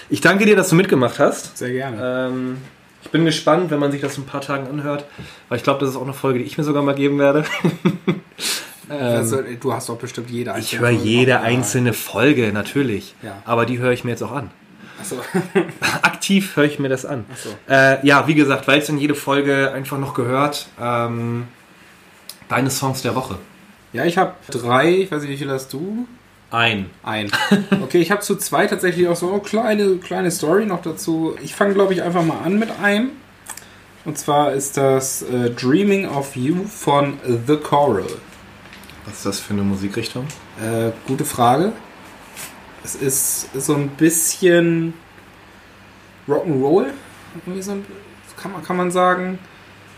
Ich 0.09 0.21
danke 0.21 0.45
dir, 0.45 0.55
dass 0.55 0.69
du 0.69 0.75
mitgemacht 0.75 1.19
hast. 1.19 1.57
sehr 1.57 1.71
gerne. 1.71 2.29
Ähm, 2.31 2.57
ich 3.03 3.09
bin 3.09 3.25
gespannt, 3.25 3.71
wenn 3.71 3.79
man 3.79 3.91
sich 3.91 3.99
das 4.01 4.17
in 4.17 4.23
ein 4.23 4.27
paar 4.27 4.41
Tagen 4.41 4.67
anhört, 4.67 5.05
weil 5.49 5.57
ich 5.57 5.63
glaube, 5.63 5.79
das 5.79 5.89
ist 5.89 5.95
auch 5.95 6.03
eine 6.03 6.13
Folge, 6.13 6.39
die 6.39 6.45
ich 6.45 6.57
mir 6.57 6.63
sogar 6.63 6.83
mal 6.83 6.93
geben 6.95 7.17
werde. 7.17 7.45
also, 8.89 9.41
du 9.59 9.73
hast 9.73 9.89
doch 9.89 9.97
bestimmt 9.97 10.29
jede 10.29 10.51
Ähm, 10.51 10.57
Ich 10.59 10.73
einzelne 10.73 10.81
höre 10.81 10.93
Folge 10.95 11.09
jede 11.09 11.39
einzelne 11.41 11.93
Folge, 11.93 12.53
natürlich. 12.53 13.15
Ja. 13.23 13.41
Aber 13.45 13.65
die 13.65 13.79
höre 13.79 13.91
ich 13.91 14.03
mir 14.03 14.11
jetzt 14.11 14.21
auch 14.23 14.31
an. 14.31 14.51
Achso. 15.01 15.17
Aktiv 16.01 16.55
höre 16.55 16.65
ich 16.65 16.79
mir 16.79 16.89
das 16.89 17.05
an. 17.05 17.25
So. 17.35 17.49
Äh, 17.67 18.05
ja, 18.05 18.27
wie 18.27 18.35
gesagt, 18.35 18.67
weil 18.67 18.79
es 18.79 18.89
in 18.89 18.97
jede 18.97 19.15
Folge 19.15 19.71
einfach 19.71 19.97
noch 19.97 20.13
gehört, 20.13 20.67
ähm, 20.79 21.47
deine 22.47 22.69
Songs 22.69 23.01
der 23.01 23.15
Woche. 23.15 23.37
Ja, 23.93 24.05
ich 24.05 24.17
habe 24.17 24.33
drei, 24.49 24.89
ich 24.89 25.11
weiß 25.11 25.21
nicht, 25.23 25.31
wie 25.31 25.37
viel 25.37 25.51
hast 25.51 25.73
du? 25.73 26.07
Ein. 26.51 26.89
Ein. 27.03 27.31
Okay, 27.81 27.99
ich 27.99 28.11
habe 28.11 28.21
zu 28.21 28.35
zwei 28.35 28.67
tatsächlich 28.67 29.07
auch 29.07 29.15
so 29.15 29.31
eine 29.31 29.41
kleine, 29.41 29.97
kleine 29.97 30.31
Story 30.31 30.65
noch 30.65 30.81
dazu. 30.81 31.35
Ich 31.41 31.55
fange, 31.55 31.73
glaube 31.73 31.93
ich, 31.93 32.03
einfach 32.03 32.23
mal 32.23 32.39
an 32.45 32.59
mit 32.59 32.69
einem. 32.81 33.11
Und 34.05 34.17
zwar 34.17 34.53
ist 34.53 34.77
das 34.77 35.23
äh, 35.23 35.49
Dreaming 35.49 36.07
of 36.07 36.35
You 36.35 36.63
von 36.65 37.19
The 37.47 37.57
Coral. 37.57 38.05
Was 39.05 39.17
ist 39.17 39.25
das 39.25 39.39
für 39.39 39.53
eine 39.53 39.63
Musikrichtung? 39.63 40.25
Äh, 40.61 40.91
gute 41.07 41.25
Frage. 41.25 41.73
Es 42.83 42.95
ist 42.95 43.49
so 43.53 43.75
ein 43.75 43.89
bisschen 43.89 44.93
Rock'n'Roll, 46.27 46.87
irgendwie 47.45 47.61
so 47.61 47.73
ein, 47.73 47.85
kann, 48.41 48.51
man, 48.51 48.63
kann 48.63 48.77
man 48.77 48.91
sagen. 48.91 49.39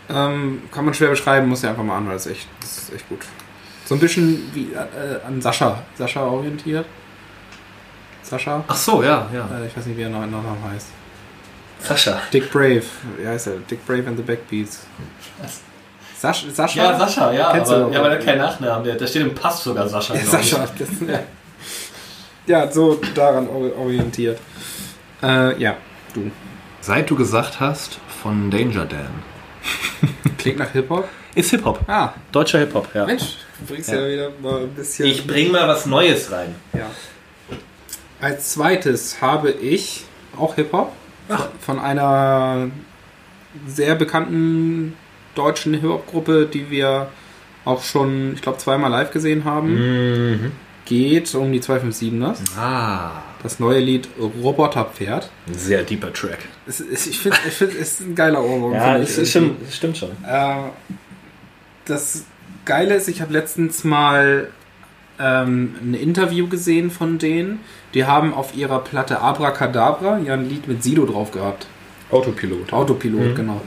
Ähm, 0.08 0.62
kann 0.70 0.84
man 0.84 0.92
schwer 0.92 1.08
beschreiben, 1.08 1.48
muss 1.48 1.62
ja 1.62 1.70
einfach 1.70 1.82
mal 1.82 1.96
an, 1.96 2.06
weil 2.06 2.16
es 2.16 2.26
echt, 2.26 2.46
das 2.60 2.76
ist 2.76 2.92
echt 2.94 3.08
gut. 3.08 3.20
So 3.86 3.94
ein 3.94 4.00
bisschen 4.00 4.50
wie 4.54 4.72
äh, 4.72 5.26
an 5.26 5.40
Sascha. 5.40 5.82
Sascha 5.96 6.22
orientiert. 6.22 6.86
Sascha? 8.22 8.64
Ach 8.66 8.76
so, 8.76 9.02
ja, 9.02 9.28
ja. 9.32 9.48
Äh, 9.58 9.66
ich 9.66 9.76
weiß 9.76 9.86
nicht, 9.86 9.96
wie 9.96 10.02
er 10.02 10.10
noch, 10.10 10.26
noch 10.26 10.42
heißt. 10.72 10.88
Sascha. 11.80 12.20
Dick 12.32 12.50
Brave. 12.50 12.84
Wie 13.18 13.26
heißt 13.26 13.46
er? 13.46 13.54
Dick 13.70 13.86
Brave 13.86 14.06
and 14.08 14.16
the 14.16 14.22
Backbeats. 14.22 14.80
Was? 15.40 15.60
Sasch, 16.24 16.46
Sascha? 16.54 16.82
Ja, 16.82 16.98
Sascha, 16.98 17.32
ja. 17.32 17.52
Kennst 17.52 17.70
du 17.70 17.74
aber, 17.74 17.84
doch. 17.84 17.92
ja, 17.92 17.98
aber 17.98 18.08
der 18.08 18.18
hat 18.18 18.24
keinen 18.24 18.38
Nachnamen. 18.38 18.84
Der, 18.84 18.94
der 18.94 19.06
steht 19.06 19.22
im 19.22 19.34
Pass 19.34 19.62
sogar 19.62 19.86
Sascha. 19.86 20.14
Ja, 20.14 20.20
ich. 20.20 20.28
Sascha. 20.28 20.66
Das, 20.78 20.88
ja. 21.06 21.20
Ja, 22.46 22.70
so 22.70 23.00
daran 23.14 23.48
ori- 23.48 23.72
orientiert. 23.76 24.38
Äh, 25.22 25.58
ja, 25.60 25.76
du. 26.14 26.30
Seit 26.80 27.08
du 27.08 27.16
gesagt 27.16 27.60
hast 27.60 27.98
von 28.22 28.50
Danger 28.50 28.84
Dan. 28.84 29.08
Klingt 30.38 30.58
nach 30.58 30.70
Hip-Hop. 30.72 31.08
Ist 31.34 31.50
Hip-Hop. 31.50 31.80
Ah, 31.88 32.12
Deutscher 32.30 32.58
Hip-Hop, 32.60 32.88
ja. 32.94 33.06
Mensch, 33.06 33.38
du 33.60 33.66
bringst 33.74 33.90
Ja. 33.90 34.00
ja. 34.00 34.08
wieder 34.12 34.30
mal 34.42 34.62
ein 34.62 34.68
bisschen. 34.74 35.06
Ich 35.06 35.26
bring 35.26 35.50
mal 35.50 35.66
was 35.66 35.86
Neues 35.86 36.30
rein. 36.30 36.54
Ja. 36.74 36.90
Als 38.20 38.52
zweites 38.52 39.20
habe 39.20 39.50
ich 39.50 40.04
auch 40.38 40.54
Hip-Hop 40.56 40.92
Ach. 41.28 41.48
von 41.60 41.78
einer 41.78 42.68
sehr 43.66 43.94
bekannten 43.94 44.94
deutschen 45.34 45.74
Hip-Hop-Gruppe, 45.74 46.46
die 46.52 46.70
wir 46.70 47.08
auch 47.64 47.82
schon, 47.82 48.34
ich 48.34 48.42
glaube, 48.42 48.58
zweimal 48.58 48.90
live 48.90 49.10
gesehen 49.10 49.44
haben. 49.44 49.74
Mhm. 49.74 50.52
Geht 50.84 51.34
um 51.34 51.50
die 51.52 51.60
257ers. 51.60 52.38
Ah, 52.58 53.22
Das 53.42 53.58
neue 53.58 53.80
Lied 53.80 54.08
Roboterpferd. 54.42 55.30
ein 55.46 55.54
sehr 55.54 55.82
deeper 55.82 56.12
Track. 56.12 56.38
Es 56.66 56.80
ist, 56.80 57.06
ich 57.06 57.18
finde, 57.20 57.38
ich 57.46 57.54
find, 57.54 57.72
es 57.74 57.92
ist 57.92 58.00
ein 58.00 58.14
geiler 58.14 58.42
Ohrwurm. 58.42 58.74
Ja, 58.74 59.04
schon, 59.06 59.56
das 59.64 59.74
stimmt 59.76 59.96
schon. 59.96 60.10
Äh, 60.26 60.54
das 61.86 62.24
Geile 62.64 62.94
ist, 62.94 63.08
ich 63.08 63.20
habe 63.20 63.32
letztens 63.32 63.84
mal 63.84 64.48
ähm, 65.18 65.74
ein 65.82 65.94
Interview 65.94 66.48
gesehen 66.48 66.90
von 66.90 67.18
denen. 67.18 67.60
Die 67.94 68.04
haben 68.04 68.34
auf 68.34 68.54
ihrer 68.56 68.80
Platte 68.80 69.20
Abracadabra 69.20 70.18
ja 70.18 70.34
ein 70.34 70.48
Lied 70.48 70.66
mit 70.68 70.82
Sido 70.82 71.04
drauf 71.06 71.30
gehabt. 71.30 71.66
Autopilot. 72.10 72.72
Autopilot, 72.72 73.20
Mhm. 73.30 73.34
genau. 73.34 73.60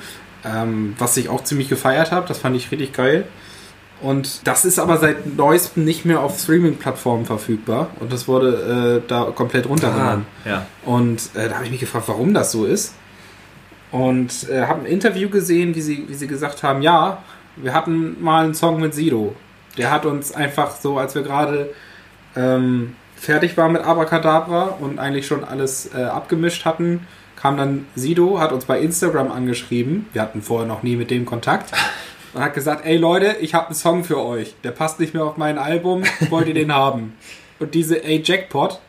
Ähm, 0.45 0.93
was 0.97 1.17
ich 1.17 1.29
auch 1.29 1.43
ziemlich 1.43 1.67
gefeiert 1.69 2.11
habe. 2.11 2.27
Das 2.27 2.39
fand 2.39 2.55
ich 2.55 2.71
richtig 2.71 2.93
geil. 2.93 3.25
Und 4.01 4.45
das 4.45 4.63
ist 4.63 4.77
aber 4.77 4.97
seit 4.97 5.35
neuestem 5.37 5.83
nicht 5.83 6.05
mehr 6.05 6.21
auf 6.21 6.39
Streaming-Plattformen 6.39 7.25
verfügbar. 7.25 7.89
Und 7.99 8.13
das 8.13 8.27
wurde 8.27 9.01
äh, 9.03 9.07
da 9.07 9.23
komplett 9.33 9.67
runtergenommen. 9.67 10.25
Ah, 10.45 10.49
ja. 10.49 10.65
Und 10.85 11.29
äh, 11.35 11.49
da 11.49 11.55
habe 11.55 11.65
ich 11.65 11.71
mich 11.71 11.79
gefragt, 11.79 12.07
warum 12.07 12.33
das 12.33 12.51
so 12.51 12.65
ist. 12.65 12.93
Und 13.91 14.49
äh, 14.49 14.67
habe 14.67 14.81
ein 14.81 14.85
Interview 14.85 15.29
gesehen, 15.29 15.73
wie 15.73 15.81
sie, 15.81 16.05
wie 16.07 16.13
sie 16.13 16.27
gesagt 16.27 16.61
haben, 16.61 16.81
ja, 16.81 17.23
wir 17.55 17.73
hatten 17.73 18.21
mal 18.21 18.43
einen 18.43 18.53
Song 18.53 18.79
mit 18.79 18.93
Sido. 18.93 19.35
Der 19.77 19.91
hat 19.91 20.05
uns 20.05 20.31
einfach 20.31 20.75
so, 20.75 20.97
als 20.97 21.15
wir 21.15 21.23
gerade 21.23 21.73
ähm, 22.35 22.95
fertig 23.15 23.57
waren 23.57 23.71
mit 23.71 23.81
Abracadabra 23.81 24.63
und 24.79 24.99
eigentlich 24.99 25.25
schon 25.25 25.43
alles 25.43 25.93
äh, 25.93 26.03
abgemischt 26.03 26.65
hatten, 26.65 27.07
kam 27.35 27.57
dann 27.57 27.85
Sido, 27.95 28.39
hat 28.39 28.51
uns 28.51 28.65
bei 28.65 28.79
Instagram 28.79 29.31
angeschrieben. 29.31 30.07
Wir 30.13 30.21
hatten 30.21 30.41
vorher 30.41 30.67
noch 30.67 30.83
nie 30.83 30.95
mit 30.95 31.09
dem 31.09 31.25
Kontakt. 31.25 31.71
Und 32.37 32.43
hat 32.43 32.53
gesagt, 32.53 32.85
ey 32.85 32.97
Leute, 32.97 33.37
ich 33.41 33.55
habe 33.55 33.65
einen 33.65 33.75
Song 33.75 34.03
für 34.03 34.23
euch. 34.23 34.53
Der 34.63 34.69
passt 34.69 34.99
nicht 34.99 35.15
mehr 35.15 35.23
auf 35.23 35.37
mein 35.37 35.57
Album. 35.57 36.03
Wollt 36.29 36.47
ihr 36.47 36.53
den 36.53 36.71
haben? 36.71 37.17
Und 37.57 37.73
diese 37.73 38.03
Ey 38.03 38.21
Jackpot, 38.23 38.79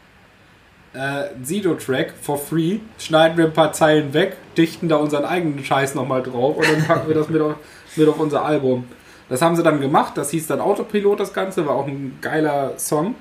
äh, 0.92 1.28
Sido-Track 1.42 2.12
for 2.20 2.36
free, 2.36 2.80
schneiden 2.98 3.38
wir 3.38 3.46
ein 3.46 3.54
paar 3.54 3.72
Zeilen 3.72 4.12
weg, 4.12 4.36
dichten 4.58 4.90
da 4.90 4.96
unseren 4.96 5.24
eigenen 5.24 5.64
Scheiß 5.64 5.94
nochmal 5.94 6.22
drauf 6.22 6.58
und 6.58 6.68
dann 6.70 6.86
packen 6.86 7.08
wir 7.08 7.14
das 7.14 7.30
mit 7.30 7.40
auf, 7.40 7.54
mit 7.96 8.06
auf 8.06 8.20
unser 8.20 8.44
Album. 8.44 8.84
Das 9.30 9.40
haben 9.40 9.56
sie 9.56 9.62
dann 9.62 9.80
gemacht, 9.80 10.18
das 10.18 10.30
hieß 10.30 10.46
dann 10.46 10.60
Autopilot, 10.60 11.18
das 11.18 11.32
Ganze, 11.32 11.64
war 11.64 11.74
auch 11.74 11.86
ein 11.86 12.18
geiler 12.20 12.78
Song. 12.78 13.14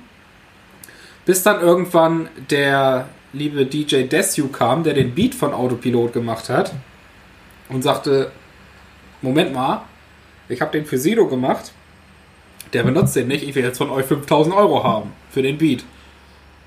Bis 1.24 1.42
dann 1.42 1.62
irgendwann 1.62 2.28
der 2.50 3.08
liebe 3.32 3.64
DJ 3.64 4.02
Desu 4.02 4.48
kam, 4.48 4.82
der 4.82 4.92
den 4.92 5.14
Beat 5.14 5.34
von 5.34 5.54
Autopilot 5.54 6.12
gemacht 6.12 6.50
hat 6.50 6.74
und 7.70 7.80
sagte, 7.80 8.30
Moment 9.22 9.54
mal, 9.54 9.86
ich 10.48 10.60
habe 10.60 10.72
den 10.72 10.86
für 10.86 10.98
Sido 10.98 11.26
gemacht, 11.26 11.72
der 12.72 12.82
benutzt 12.82 13.16
den 13.16 13.28
nicht, 13.28 13.46
ich 13.48 13.54
will 13.54 13.64
jetzt 13.64 13.78
von 13.78 13.90
euch 13.90 14.06
5000 14.06 14.54
Euro 14.54 14.84
haben 14.84 15.12
für 15.30 15.42
den 15.42 15.58
Beat. 15.58 15.84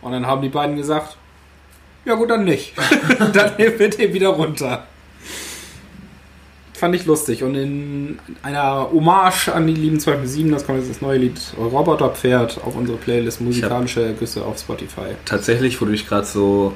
Und 0.02 0.14
dann 0.14 0.26
haben 0.26 0.42
die 0.42 0.50
beiden 0.50 0.76
gesagt, 0.76 1.18
ja 2.06 2.16
gut, 2.16 2.30
dann 2.30 2.44
nicht. 2.44 2.74
dann 3.34 3.56
nehmen 3.58 3.78
wir 3.78 3.90
den 3.90 4.14
wieder 4.14 4.30
runter. 4.30 4.88
Fand 6.74 6.96
ich 6.96 7.06
lustig. 7.06 7.44
Und 7.44 7.54
in 7.54 8.20
einer 8.42 8.90
Hommage 8.92 9.50
an 9.50 9.68
die 9.68 9.76
lieben 9.76 10.00
207, 10.00 10.52
das 10.52 10.66
kommt 10.66 10.80
jetzt 10.80 10.90
das 10.90 11.02
neue 11.02 11.20
Lied 11.20 11.40
Roboterpferd 11.56 12.60
auf 12.64 12.76
unsere 12.76 12.98
Playlist 12.98 13.40
Musikalische 13.42 14.04
Ergüsse 14.04 14.44
auf 14.44 14.58
Spotify. 14.58 15.16
Tatsächlich, 15.26 15.80
wo 15.80 15.86
du 15.86 15.92
dich 15.92 16.08
gerade 16.08 16.26
so 16.26 16.74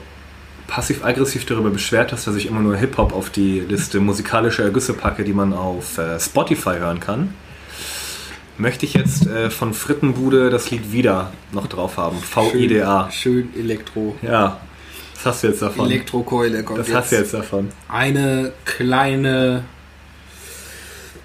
passiv-aggressiv 0.67 1.45
darüber 1.45 1.69
beschwert 1.69 2.11
hast, 2.11 2.27
dass 2.27 2.35
ich 2.35 2.47
immer 2.47 2.61
nur 2.61 2.75
Hip-Hop 2.75 3.13
auf 3.13 3.29
die 3.29 3.59
Liste 3.59 3.99
musikalische 3.99 4.63
Ergüsse 4.63 4.93
packe, 4.93 5.23
die 5.23 5.33
man 5.33 5.53
auf 5.53 5.97
äh, 5.97 6.19
Spotify 6.19 6.77
hören 6.77 6.99
kann, 6.99 7.33
möchte 8.57 8.85
ich 8.85 8.93
jetzt 8.93 9.27
äh, 9.27 9.49
von 9.49 9.73
Frittenbude 9.73 10.49
das 10.49 10.71
Lied 10.71 10.91
wieder 10.91 11.31
noch 11.51 11.67
drauf 11.67 11.97
haben. 11.97 12.17
VIDA. 12.53 13.09
Schön, 13.11 13.49
schön 13.53 13.61
Elektro. 13.61 14.15
Ja. 14.21 14.59
Was 15.15 15.25
hast 15.25 15.43
du 15.43 15.47
jetzt 15.47 15.61
davon? 15.61 15.85
Elektrokeule 15.85 16.63
kommt 16.63 16.79
Was 16.79 16.87
jetzt. 16.87 16.95
hast 16.95 17.11
du 17.11 17.15
jetzt 17.15 17.33
davon? 17.33 17.71
Eine 17.87 18.51
kleine, 18.65 19.63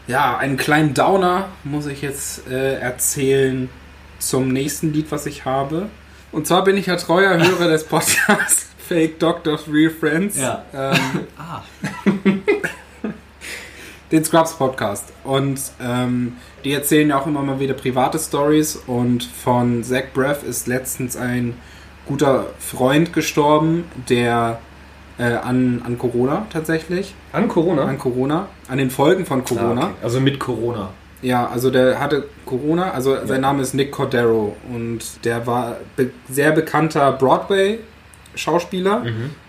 ja, 0.06 0.36
einen 0.38 0.56
kleinen 0.56 0.94
Downer 0.94 1.48
muss 1.64 1.86
ich 1.86 2.02
jetzt 2.02 2.48
äh, 2.48 2.74
erzählen 2.78 3.68
zum 4.18 4.48
nächsten 4.48 4.92
Lied, 4.92 5.10
was 5.10 5.26
ich 5.26 5.44
habe. 5.44 5.88
Und 6.32 6.46
zwar 6.46 6.64
bin 6.64 6.76
ich 6.76 6.86
ja 6.86 6.96
treuer 6.96 7.36
Hörer 7.38 7.68
des 7.68 7.84
Podcasts 7.84 8.69
Fake 8.90 9.20
Doctors 9.20 9.68
Real 9.72 9.88
Friends. 9.88 10.36
Ja. 10.36 10.64
Ähm, 10.74 10.98
Ah. 11.38 11.62
den 14.10 14.24
Scrubs 14.24 14.54
Podcast. 14.54 15.12
Und 15.22 15.60
ähm, 15.80 16.32
die 16.64 16.72
erzählen 16.72 17.08
ja 17.08 17.20
auch 17.20 17.26
immer 17.28 17.42
mal 17.42 17.60
wieder 17.60 17.74
private 17.74 18.18
Stories. 18.18 18.74
Und 18.88 19.22
von 19.22 19.84
Zach 19.84 20.06
Braff 20.12 20.42
ist 20.42 20.66
letztens 20.66 21.16
ein 21.16 21.54
guter 22.06 22.46
Freund 22.58 23.12
gestorben, 23.12 23.84
der 24.08 24.58
äh, 25.18 25.34
an, 25.34 25.82
an 25.86 25.96
Corona 25.96 26.46
tatsächlich. 26.52 27.14
An 27.30 27.46
Corona? 27.46 27.84
An 27.84 27.96
Corona. 27.96 28.48
An 28.66 28.78
den 28.78 28.90
Folgen 28.90 29.24
von 29.24 29.44
Corona. 29.44 29.82
Ah, 29.82 29.84
okay. 29.84 29.94
Also 30.02 30.20
mit 30.20 30.40
Corona. 30.40 30.90
Ja, 31.22 31.48
also 31.48 31.70
der 31.70 32.00
hatte 32.00 32.24
Corona, 32.44 32.90
also 32.90 33.16
sein 33.24 33.42
Name 33.42 33.62
ist 33.62 33.74
Nick 33.74 33.92
Cordero 33.92 34.56
und 34.74 35.24
der 35.24 35.46
war 35.46 35.76
be 35.94 36.10
sehr 36.28 36.50
bekannter 36.50 37.12
Broadway-Schauspieler 38.34 39.04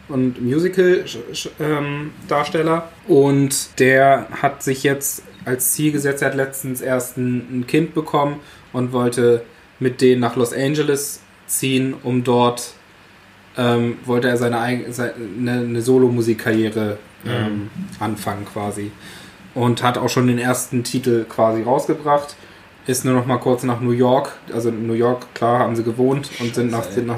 und 0.10 0.42
Musical-Darsteller 0.42 2.90
und 3.08 3.80
der 3.80 4.28
hat 4.42 4.64
sich 4.64 4.84
jetzt 4.84 5.24
als 5.46 5.72
Ziel 5.74 5.92
gesetzt, 5.92 6.22
er 6.22 6.30
hat 6.30 6.36
letztens 6.36 6.82
erst 6.82 7.18
ein, 7.18 7.66
Kind 7.68 7.94
bekommen 7.96 8.40
und 8.74 8.92
wollte 8.94 9.44
mit 9.80 10.02
denen 10.02 10.22
nach 10.22 10.36
Los 10.36 10.54
Angeles 10.54 11.22
ziehen, 11.48 11.96
um 12.04 12.24
dort 12.24 12.74
ähm, 13.58 13.98
wollte 14.06 14.30
er 14.30 14.38
seine, 14.38 14.60
eigen- 14.60 14.94
seine 14.94 15.14
eine 15.46 15.82
Solo-Musikkarriere 15.82 16.98
ähm, 17.26 17.70
anfangen 18.00 18.46
quasi. 18.46 18.92
Und 19.54 19.84
hat 19.84 19.98
auch 19.98 20.08
schon 20.08 20.28
den 20.28 20.38
ersten 20.38 20.86
Titel 20.86 21.26
quasi 21.26 21.62
rausgebracht. 21.64 22.38
Ist 22.88 23.06
nur 23.06 23.14
noch 23.14 23.26
mal 23.28 23.38
kurz 23.38 23.64
nach 23.64 23.80
New 23.80 23.92
York, 23.92 24.32
also 24.54 24.70
in 24.70 24.88
New 24.88 24.94
York, 24.94 25.34
klar, 25.36 25.60
haben 25.60 25.76
sie 25.76 25.84
gewohnt 25.84 26.30
und 26.40 26.56
sind 26.56 26.72
nach, 26.72 26.84
sind 26.84 27.06
nach 27.08 27.18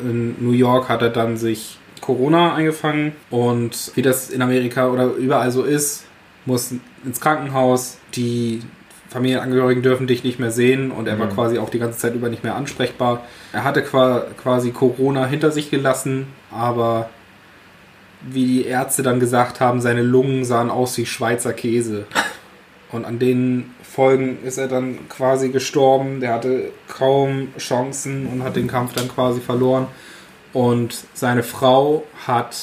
in 0.00 0.34
New 0.40 0.50
York 0.52 0.88
hat 0.88 1.00
er 1.02 1.10
dann 1.10 1.36
sich 1.36 1.78
Corona 2.00 2.54
eingefangen 2.54 3.12
und 3.30 3.92
wie 3.94 4.02
das 4.02 4.30
in 4.30 4.42
Amerika 4.42 4.88
oder 4.90 5.06
überall 5.14 5.50
so 5.52 5.62
ist, 5.62 6.04
muss 6.44 6.72
ins 7.04 7.20
Krankenhaus, 7.20 7.98
die 8.14 8.62
Familienangehörigen 9.08 9.82
dürfen 9.82 10.08
dich 10.08 10.24
nicht 10.24 10.40
mehr 10.40 10.50
sehen 10.50 10.90
und 10.90 11.06
er 11.06 11.18
war 11.20 11.26
Mhm. 11.26 11.34
quasi 11.34 11.58
auch 11.58 11.70
die 11.70 11.78
ganze 11.78 11.98
Zeit 11.98 12.14
über 12.16 12.28
nicht 12.28 12.42
mehr 12.42 12.56
ansprechbar. 12.56 13.22
Er 13.52 13.62
hatte 13.62 13.82
qua- 13.82 14.24
quasi 14.42 14.72
Corona 14.72 15.26
hinter 15.26 15.52
sich 15.52 15.70
gelassen, 15.70 16.26
aber 16.50 17.08
wie 18.28 18.44
die 18.44 18.64
Ärzte 18.66 19.04
dann 19.04 19.20
gesagt 19.20 19.60
haben, 19.60 19.80
seine 19.80 20.02
Lungen 20.02 20.44
sahen 20.44 20.68
aus 20.70 20.98
wie 20.98 21.06
Schweizer 21.06 21.52
Käse. 21.52 22.06
Und 22.92 23.04
an 23.04 23.18
den 23.18 23.70
Folgen 23.82 24.38
ist 24.44 24.58
er 24.58 24.68
dann 24.68 25.08
quasi 25.08 25.48
gestorben. 25.48 26.20
Der 26.20 26.32
hatte 26.34 26.70
kaum 26.88 27.48
Chancen 27.58 28.26
und 28.26 28.42
hat 28.44 28.56
den 28.56 28.68
Kampf 28.68 28.92
dann 28.94 29.08
quasi 29.08 29.40
verloren. 29.40 29.86
Und 30.52 30.96
seine 31.12 31.42
Frau 31.42 32.04
hat 32.26 32.56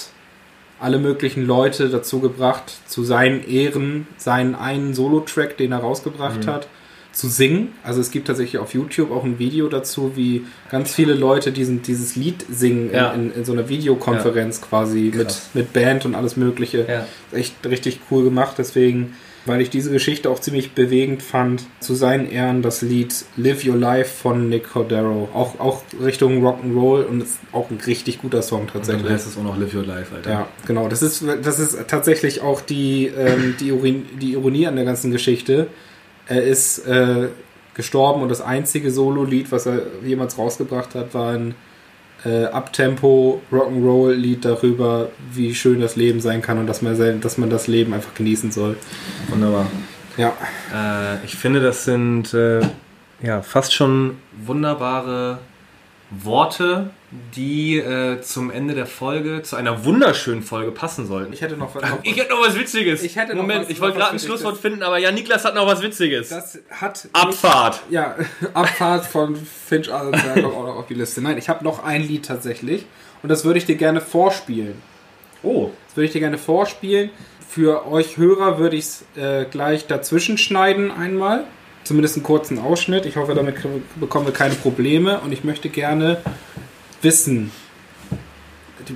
alle 0.80 0.98
möglichen 1.00 1.46
Leute 1.46 1.90
dazu 1.90 2.20
gebracht, 2.20 2.74
zu 2.88 3.04
seinen 3.04 3.48
Ehren 3.48 4.08
seinen 4.18 4.56
einen 4.56 4.94
Solo-Track, 4.94 5.58
den 5.58 5.72
er 5.72 5.80
rausgebracht 5.80 6.46
hat, 6.48 6.68
zu 7.14 7.28
singen. 7.30 7.70
Also 7.84 8.02
es 8.02 8.10
gibt 8.10 8.28
tatsächlich 8.28 8.58
auf 8.60 8.74
YouTube 8.74 9.12
auch 9.12 9.24
ein 9.24 9.38
Video 9.40 9.70
dazu, 9.70 10.14
wie 10.16 10.46
ganz 10.72 10.94
viele 10.94 11.14
Leute 11.14 11.52
diesen, 11.52 11.84
dieses 11.84 12.16
Lied 12.16 12.44
singen 12.50 12.90
in, 12.90 12.96
Ja. 12.96 13.12
in, 13.12 13.32
in 13.34 13.46
so 13.46 13.54
einer 13.54 13.70
Videokonferenz 13.70 14.62
quasi 14.62 15.12
mit, 15.16 15.42
mit 15.54 15.74
Band 15.74 16.06
und 16.06 16.16
alles 16.16 16.36
Mögliche. 16.38 16.86
Ja. 16.90 17.06
Echt 17.38 17.54
richtig 17.66 18.00
cool 18.10 18.24
gemacht. 18.24 18.56
Deswegen, 18.58 19.14
weil 19.46 19.62
ich 19.62 19.70
diese 19.70 19.92
Geschichte 19.92 20.30
auch 20.30 20.40
ziemlich 20.40 20.74
bewegend 20.74 21.22
fand, 21.22 21.66
zu 21.80 21.96
seinen 21.96 22.30
Ehren 22.30 22.62
das 22.62 22.82
Lied 22.82 23.14
Live 23.36 23.66
Your 23.66 23.76
Life 23.76 24.10
von 24.10 24.50
Nick 24.50 24.70
Cordero. 24.72 25.30
Auch, 25.34 25.60
auch 25.60 25.84
Richtung 26.02 26.46
Rock'n'Roll 26.46 27.06
und 27.06 27.22
ist 27.22 27.40
auch 27.52 27.70
ein 27.70 27.80
richtig 27.86 28.22
guter 28.22 28.42
Song 28.42 28.68
Dann 28.68 28.74
tatsächlich. 28.74 29.12
heißt 29.12 29.28
es 29.28 29.38
auch 29.38 29.44
noch 29.44 29.58
Live 29.58 29.74
Your 29.74 29.86
Life, 29.86 30.16
Alter. 30.16 30.30
Ja, 30.30 30.48
genau. 30.66 30.88
Das 30.88 31.02
ist, 31.02 31.24
das 31.42 31.60
ist 31.60 31.78
tatsächlich 31.88 32.42
auch 32.42 32.62
die, 32.62 33.08
ähm, 33.08 33.56
die, 33.60 33.68
Ironie, 33.70 34.06
die 34.22 34.34
Ironie 34.34 34.68
an 34.68 34.76
der 34.76 34.86
ganzen 34.86 35.12
Geschichte. 35.12 35.68
Er 36.28 36.44
ist 36.44 36.88
äh, 36.88 37.28
gestorben 37.74 38.22
und 38.22 38.30
das 38.30 38.42
einzige 38.42 38.92
Solo-Lied, 38.92 39.52
was 39.52 39.66
er 39.66 39.82
jemals 40.06 40.38
rausgebracht 40.38 40.96
hat, 40.96 41.14
war 41.14 41.34
ein 41.34 41.56
äh, 42.26 42.46
Uptempo 42.46 43.42
Rock'n'Roll-Lied 43.52 44.46
darüber, 44.46 45.10
wie 45.32 45.54
schön 45.54 45.82
das 45.82 45.96
Leben 45.96 46.22
sein 46.22 46.42
kann 46.42 46.58
und 46.58 46.68
dass 46.68 46.82
man, 46.82 47.22
dass 47.22 47.38
man 47.38 47.50
das 47.50 47.68
Leben 47.68 47.94
einfach 47.94 48.14
genießen 48.14 48.52
soll. 48.52 48.78
Wunderbar. 49.30 49.68
Ja, 50.18 50.34
Äh, 50.74 51.26
ich 51.26 51.36
finde, 51.36 51.60
das 51.60 51.86
sind 51.86 52.34
äh, 52.34 52.62
ja 53.22 53.42
fast 53.42 53.74
schon 53.74 54.18
wunderbare 54.46 55.40
Worte, 56.22 56.90
die 57.36 57.78
äh, 57.78 58.22
zum 58.22 58.52
Ende 58.52 58.74
der 58.76 58.86
Folge, 58.86 59.42
zu 59.42 59.56
einer 59.56 59.86
wunderschönen 59.86 60.42
Folge 60.44 60.72
passen 60.72 61.08
sollten. 61.08 61.34
ich 61.34 61.42
hätte 61.42 61.58
noch, 61.58 61.74
noch 61.74 61.82
Ich 62.04 62.18
hätte 62.18 62.32
noch 62.32 62.42
was 62.46 62.58
Witziges. 62.58 63.02
Ich 63.04 63.16
hätte 63.16 63.34
noch 63.36 63.42
Moment, 63.42 63.64
was- 63.64 63.70
ich 63.70 63.80
wollte 63.82 63.98
noch 64.00 64.06
gerade 64.08 64.18
ein. 64.18 64.20
Schlusswort 64.20 64.58
finden, 64.58 64.84
aber 64.84 64.98
ja, 64.98 65.12
Niklas 65.12 65.46
hat 65.46 65.56
noch 65.56 65.66
was 65.68 65.82
Witziges. 65.82 66.30
das 66.30 66.60
hat 66.70 67.08
Abfahrt. 67.14 67.82
Ja, 67.90 68.16
Abfahrt 68.54 69.06
von 69.06 69.36
Finch 69.36 69.92
Allenberg 69.92 70.44
auch 70.44 70.66
noch 70.68 70.76
auf 70.78 70.88
die 70.88 70.94
Liste. 70.96 71.22
Nein, 71.22 71.38
ich 71.38 71.50
habe 71.50 71.64
noch 71.64 71.84
ein 71.84 72.02
Lied 72.02 72.26
tatsächlich 72.26 72.86
und 73.24 73.30
das 73.30 73.46
würde 73.46 73.58
ich 73.60 73.66
dir 73.66 73.76
gerne 73.76 74.02
vorspielen. 74.02 74.76
Oh, 75.42 75.72
Das 75.88 75.98
würde 75.98 76.06
ich 76.08 76.12
dir 76.14 76.20
gerne 76.22 76.38
vorspielen. 76.38 77.10
Für 77.50 77.86
euch 77.88 78.18
Hörer 78.18 78.58
würde 78.58 78.76
ich 78.78 78.86
es 78.86 79.06
äh, 79.16 79.46
gleich 79.46 79.86
dazwischen 79.88 80.38
schneiden 80.38 80.90
einmal. 80.92 81.44
Zumindest 81.84 82.16
einen 82.16 82.24
kurzen 82.24 82.60
Ausschnitt. 82.60 83.06
Ich 83.06 83.16
hoffe, 83.18 83.36
damit 83.36 83.56
bekommen 84.00 84.26
wir 84.26 84.34
keine 84.34 84.56
Probleme. 84.56 85.20
Und 85.22 85.32
ich 85.34 85.44
möchte 85.44 85.70
gerne 85.70 86.18
wissen, 87.02 87.52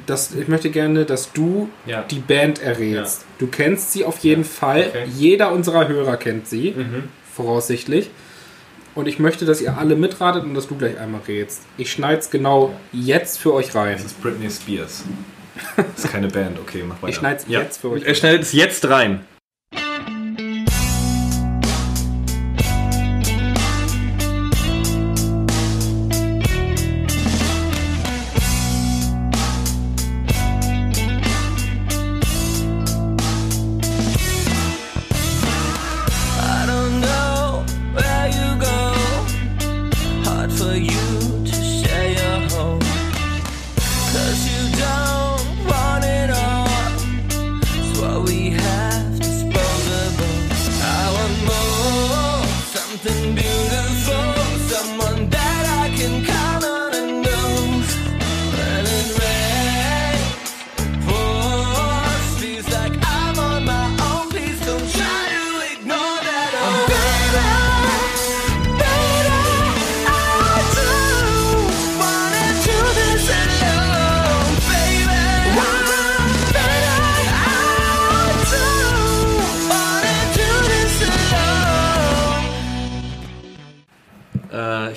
dass, 0.05 0.33
ich 0.35 0.47
möchte 0.47 0.69
gerne, 0.69 1.05
dass 1.05 1.31
du 1.33 1.69
Ja. 1.85 2.03
die 2.03 2.19
Band 2.19 2.61
errätst. 2.61 3.25
Du 3.39 3.47
kennst 3.47 3.93
sie 3.93 4.03
auf 4.05 4.19
jeden 4.19 4.43
Fall. 4.43 4.87
okay. 4.89 5.05
Jeder 5.15 5.51
unserer 5.51 5.87
Hörer 5.87 6.17
kennt 6.17 6.47
sie, 6.47 6.71
Mhm. 6.71 7.03
voraussichtlich. 7.33 8.09
Und 8.95 9.07
ich 9.07 9.19
möchte, 9.19 9.45
dass 9.45 9.61
ihr 9.61 9.77
alle 9.77 9.95
mitratet 9.95 10.43
und 10.43 10.55
dass 10.55 10.67
du 10.67 10.75
gleich 10.75 10.97
einmal 10.99 11.21
rätst. 11.27 11.61
Ich 11.77 11.91
schneide 11.91 12.19
es 12.19 12.31
genau 12.31 12.73
jetzt 12.91 13.37
für 13.37 13.53
euch 13.53 13.75
rein. 13.75 13.93
das 13.93 14.05
ist 14.05 14.21
Britney 14.21 14.49
Spears. 14.49 15.03
Das 15.75 16.05
ist 16.05 16.11
keine 16.11 16.27
Band, 16.27 16.57
okay, 16.59 16.83
mach 16.87 16.95
weiter. 17.01 17.09
Ich 17.09 17.15
schneide 17.15 17.37
es 17.41 17.47
Ja. 17.47 17.61
jetzt 17.61 17.77
für 17.81 17.91
euch 17.91 18.03
Er 18.03 18.15
schneidet 18.15 18.41
es 18.43 18.53
jetzt 18.53 18.87
rein. 18.89 19.25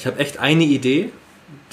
Ich 0.01 0.07
habe 0.07 0.19
echt 0.19 0.39
eine 0.39 0.65
Idee, 0.65 1.11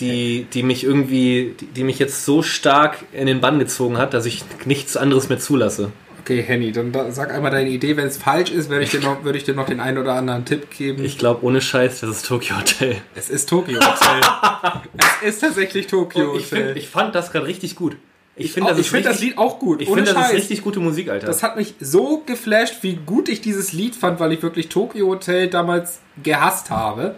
die, 0.02 0.48
die 0.54 0.62
mich 0.62 0.84
irgendwie, 0.84 1.56
die, 1.58 1.68
die 1.68 1.84
mich 1.86 1.98
jetzt 1.98 2.26
so 2.26 2.42
stark 2.42 2.98
in 3.14 3.26
den 3.26 3.40
Bann 3.40 3.58
gezogen 3.58 3.98
hat, 3.98 4.14
dass 4.14 4.26
ich 4.26 4.44
nichts 4.66 4.98
anderes 4.98 5.30
mehr 5.30 5.40
zulasse. 5.40 5.94
Okay, 6.20 6.44
Henny, 6.44 6.74
dann 6.74 6.92
da, 6.92 7.10
sag 7.10 7.34
einmal 7.34 7.52
deine 7.52 7.70
Idee. 7.70 7.96
Wenn 7.96 8.08
es 8.08 8.18
falsch 8.18 8.52
ist, 8.52 8.70
würde 8.70 8.84
ich, 8.84 8.92
dir 8.92 9.00
noch, 9.00 9.26
ich 9.26 9.46
dir 9.46 9.54
noch 9.54 9.66
den 9.66 9.80
einen 9.80 9.98
oder 9.98 10.16
anderen 10.16 10.44
Tipp 10.44 10.70
geben. 10.72 11.06
Ich 11.06 11.18
glaube, 11.18 11.46
ohne 11.46 11.62
Scheiß, 11.62 12.02
das 12.02 12.10
ist 12.10 12.26
Tokyo 12.26 12.58
Hotel. 12.58 12.98
es 13.16 13.30
ist 13.30 13.48
Tokyo 13.48 13.80
Hotel. 13.80 14.82
es 15.22 15.36
ist 15.36 15.40
tatsächlich 15.40 15.88
Tokyo 15.88 16.36
ich, 16.36 16.52
Hotel. 16.52 16.66
find, 16.66 16.78
ich 16.78 16.90
fand 16.90 17.16
das 17.16 17.32
gerade 17.32 17.48
richtig 17.48 17.78
gut. 17.78 17.96
Ich 18.36 18.52
finde, 18.52 18.72
das, 18.72 18.80
ich 18.80 18.90
find 18.90 19.06
das 19.06 19.22
Lied 19.22 19.38
auch 19.38 19.58
gut. 19.58 19.82
Ich 19.82 19.88
finde, 19.88 20.14
das 20.14 20.28
ist 20.28 20.36
richtig 20.36 20.62
gute 20.64 20.82
Musik, 20.82 21.10
Alter. 21.10 21.28
Das 21.28 21.44
hat 21.44 21.56
mich 21.56 21.76
so 21.80 22.24
geflasht, 22.26 22.84
wie 22.84 22.96
gut 22.98 23.30
ich 23.30 23.40
dieses 23.40 23.72
Lied 23.72 23.96
fand, 23.96 24.20
weil 24.20 24.34
ich 24.34 24.44
wirklich 24.44 24.68
Tokyo 24.68 25.08
Hotel 25.08 25.48
damals 25.48 26.02
gehasst 26.22 26.70
habe. 26.70 27.16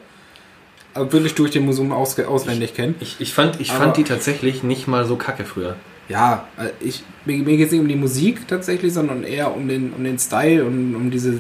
Wirklich 0.96 1.36
durch 1.36 1.52
den 1.52 1.66
Museum 1.66 1.92
aus, 1.92 2.20
auswendig 2.20 2.74
kenne. 2.74 2.96
ich, 3.00 3.18
ich 3.20 3.34
fand, 3.34 3.60
ich 3.62 3.72
Aber- 3.72 3.86
fand 3.86 3.98
die 3.98 4.04
tatsächlich 4.04 4.64
nicht 4.64 4.88
mal 4.88 5.06
so 5.06 5.16
kacke 5.16 5.46
früher. 5.46 5.76
Ja, 6.10 6.48
äh, 6.58 6.70
ich, 6.84 7.04
mir, 7.26 7.38
mir 7.38 7.56
geht 7.58 7.68
es 7.68 7.72
nicht 7.72 7.82
um 7.82 7.88
die 7.88 7.96
Musik 7.96 8.48
tatsächlich, 8.48 8.92
sondern 8.94 9.24
eher 9.24 9.56
um 9.56 9.68
den, 9.68 9.94
um 9.94 10.04
den 10.04 10.18
Style 10.18 10.66
und 10.66 10.96
um 10.96 11.12
diese 11.12 11.40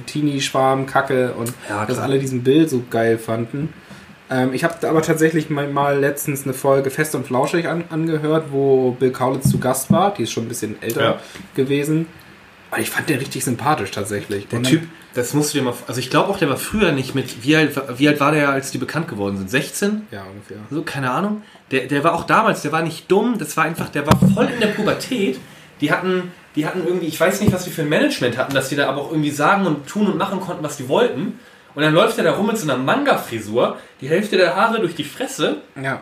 Teenie-Schwarm-Kacke 0.54 1.34
und 1.34 1.52
Ja, 1.68 1.86
dass 1.86 1.97
alle 2.00 2.20
diesen 2.20 2.43
Bild 2.43 2.70
so 2.70 2.84
geil 2.89 3.18
fanden. 3.18 3.74
Ähm, 4.30 4.54
ich 4.54 4.64
habe 4.64 4.88
aber 4.88 5.02
tatsächlich 5.02 5.50
mal, 5.50 5.68
mal 5.68 5.97
letztens 6.00 6.43
eine 6.43 6.54
Folge 6.54 6.91
Fest 6.91 7.16
und 7.16 7.26
Flauschig 7.26 7.68
an, 7.68 7.86
angehört, 7.89 8.47
wo 8.52 8.91
Bill 8.91 9.12
Kaulitz 9.12 9.50
zu 9.50 9.58
Gast 9.58 9.91
war. 9.91 10.14
Die 10.14 10.24
ist 10.24 10.32
schon 10.32 10.45
ein 10.45 10.50
bisschen 10.50 10.82
älter 10.82 11.04
Ja. 11.04 11.20
gewesen. 11.56 12.06
Aber 12.70 12.80
ich 12.82 12.91
fand 12.91 13.10
den 13.10 13.18
richtig 13.18 13.43
sympathisch 13.43 13.89
tatsächlich. 13.89 14.47
Der 14.50 14.62
Typ, 14.62 14.84
das 15.14 15.34
musst 15.34 15.53
du 15.53 15.60
dir 15.60 15.64
mal. 15.64 15.74
Also 15.88 15.99
ich 15.99 16.10
glaube 16.10 16.30
auch, 16.30 16.38
der 16.38 16.49
war 16.49 16.57
früher 16.57 16.91
nicht 16.91 17.16
mit. 17.16 17.43
Wie 17.43 17.55
alt, 17.55 17.82
wie 17.97 18.07
alt 18.07 18.20
war 18.20 18.32
der, 18.32 18.49
als 18.49 18.72
die 18.72 18.78
bekannt 18.78 19.07
geworden 19.07 19.38
sind? 19.38 19.49
16? 19.49 20.07
Ja, 20.12 20.24
ungefähr. 20.24 20.57
So, 20.70 20.84
keine 20.84 21.12
Ahnung. 21.12 21.43
Der, 21.72 21.88
der 21.88 22.03
war 22.03 22.14
auch 22.14 22.26
damals, 22.26 22.62
der 22.62 22.72
war 22.72 22.82
nicht 22.82 23.12
dumm, 23.12 23.38
das 23.38 23.57
war 23.57 23.64
einfach, 23.64 23.89
der 23.89 24.05
war 24.05 24.18
voll 24.34 24.45
in 24.45 24.60
der 24.60 24.68
Pubertät. 24.68 25.39
Die 25.82 25.91
hatten, 25.91 26.32
die 26.55 26.66
hatten 26.66 26.86
irgendwie, 26.86 27.07
ich 27.07 27.20
weiß 27.20 27.41
nicht, 27.41 27.53
was 27.53 27.64
die 27.64 27.72
für 27.72 27.84
ein 27.84 27.89
Management 27.89 28.38
hatten, 28.38 28.53
dass 28.53 28.70
die 28.70 28.76
da 28.76 28.88
aber 28.88 29.01
auch 29.01 29.12
irgendwie 29.12 29.32
sagen 29.32 29.66
und 29.66 29.88
tun 29.88 30.07
und 30.07 30.18
machen 30.18 30.39
konnten, 30.39 30.64
was 30.64 30.78
die 30.78 30.88
wollten. 30.89 31.39
Und 31.76 31.84
dann 31.84 31.93
läuft 31.93 32.18
er 32.18 32.24
da 32.24 32.34
rum 32.34 32.47
mit 32.47 32.57
so 32.57 32.70
einer 32.70 32.82
Manga-Frisur, 32.82 33.78
die 34.01 34.10
Hälfte 34.10 34.38
der 34.38 34.55
Haare 34.55 34.80
durch 34.80 34.95
die 34.95 35.03
Fresse. 35.03 35.57
Ja. 35.82 36.01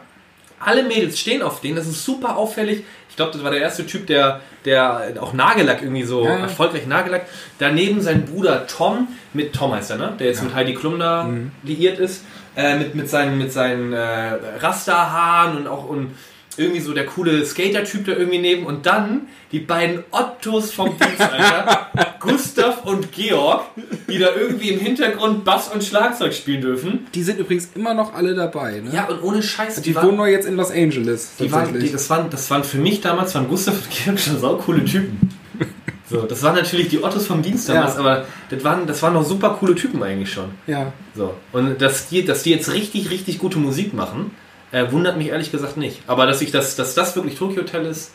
Alle 0.59 0.83
Mädels 0.83 1.19
stehen 1.19 1.43
auf 1.43 1.61
den, 1.61 1.75
das 1.75 1.87
ist 1.87 2.03
super 2.03 2.35
auffällig. 2.35 2.83
Ich 3.17 3.19
glaube, 3.19 3.31
das 3.33 3.43
war 3.43 3.49
der 3.49 3.61
erste 3.61 3.83
Typ, 3.83 4.05
der, 4.05 4.41
der 4.63 5.13
auch 5.19 5.33
Nagellack 5.33 5.81
irgendwie 5.81 6.03
so 6.03 6.23
Ja, 6.23 6.35
ja. 6.35 6.37
erfolgreich 6.41 6.85
Nagellack. 6.85 7.25
Daneben 7.57 7.99
sein 7.99 8.25
Bruder 8.27 8.67
Tom, 8.67 9.07
mit 9.33 9.53
Tom 9.53 9.73
heißt 9.73 9.89
er, 9.89 9.97
ne? 9.97 10.13
Der 10.19 10.27
jetzt 10.27 10.43
mit 10.43 10.53
Heidi 10.53 10.75
Klum 10.75 10.99
da 10.99 11.23
Mhm. 11.23 11.49
liiert 11.63 11.97
ist, 11.97 12.23
äh, 12.55 12.77
mit, 12.77 12.93
mit 12.93 13.09
seinen, 13.09 13.39
mit 13.39 13.51
seinen 13.51 13.91
äh, 13.91 14.33
Rasterhaaren 14.59 15.57
und 15.57 15.67
auch 15.67 15.85
und 15.89 16.11
irgendwie 16.57 16.79
so 16.81 16.93
der 16.93 17.05
coole 17.05 17.45
Skater-Typ 17.45 18.05
da 18.05 18.13
irgendwie 18.13 18.39
neben. 18.39 18.65
Und 18.65 18.85
dann 18.85 19.27
die 19.51 19.59
beiden 19.59 20.03
Ottos 20.11 20.71
vom 20.73 20.97
Dienst, 20.97 21.21
Alter. 21.21 21.87
Gustav 22.19 22.83
und 22.85 23.11
Georg, 23.11 23.65
die 24.09 24.17
da 24.17 24.27
irgendwie 24.35 24.69
im 24.69 24.79
Hintergrund 24.79 25.45
Bass 25.45 25.69
und 25.69 25.83
Schlagzeug 25.83 26.33
spielen 26.33 26.61
dürfen. 26.61 27.07
Die 27.13 27.23
sind 27.23 27.39
übrigens 27.39 27.69
immer 27.75 27.93
noch 27.93 28.13
alle 28.13 28.33
dabei. 28.35 28.79
Ne? 28.79 28.91
Ja, 28.93 29.05
und 29.07 29.21
ohne 29.23 29.41
Scheiß. 29.43 29.81
die 29.81 29.95
wohnen 29.95 30.17
nur 30.17 30.27
jetzt 30.27 30.47
in 30.47 30.55
Los 30.55 30.71
Angeles. 30.71 31.31
Die 31.39 31.51
waren, 31.51 31.79
die, 31.79 31.91
das, 31.91 32.09
waren, 32.09 32.29
das 32.29 32.49
waren 32.49 32.63
für 32.63 32.77
mich 32.79 33.01
damals, 33.01 33.33
waren 33.35 33.47
Gustav 33.47 33.75
und 33.75 33.89
Georg 33.89 34.19
schon 34.19 34.39
saucoole 34.39 34.83
Typen. 34.85 35.29
So, 36.09 36.21
das 36.21 36.41
waren 36.41 36.55
natürlich 36.55 36.87
die 36.87 37.03
Ottos 37.03 37.27
vom 37.27 37.41
Dienst 37.41 37.67
damals, 37.67 37.95
Ja. 37.95 37.99
aber 37.99 38.25
das 38.49 38.63
waren, 38.63 38.87
das 38.87 39.03
waren 39.03 39.11
noch 39.13 39.25
super 39.25 39.57
coole 39.59 39.75
Typen 39.75 40.01
eigentlich 40.01 40.31
schon. 40.31 40.51
ja. 40.65 40.93
So. 41.13 41.33
Und 41.51 41.81
dass 41.81 42.07
die, 42.07 42.23
dass 42.23 42.43
die 42.43 42.51
jetzt 42.51 42.71
richtig, 42.71 43.09
richtig 43.09 43.39
gute 43.39 43.57
Musik 43.59 43.93
machen, 43.93 44.31
äh, 44.71 44.91
wundert 44.91 45.17
mich 45.17 45.27
ehrlich 45.27 45.51
gesagt 45.51 45.77
nicht. 45.77 46.01
Aber 46.07 46.25
dass 46.25 46.41
ich 46.41 46.51
das, 46.51 46.75
dass 46.75 46.93
das 46.95 47.15
wirklich 47.15 47.35
Tokyo 47.35 47.61
Hotel 47.63 47.85
ist, 47.85 48.11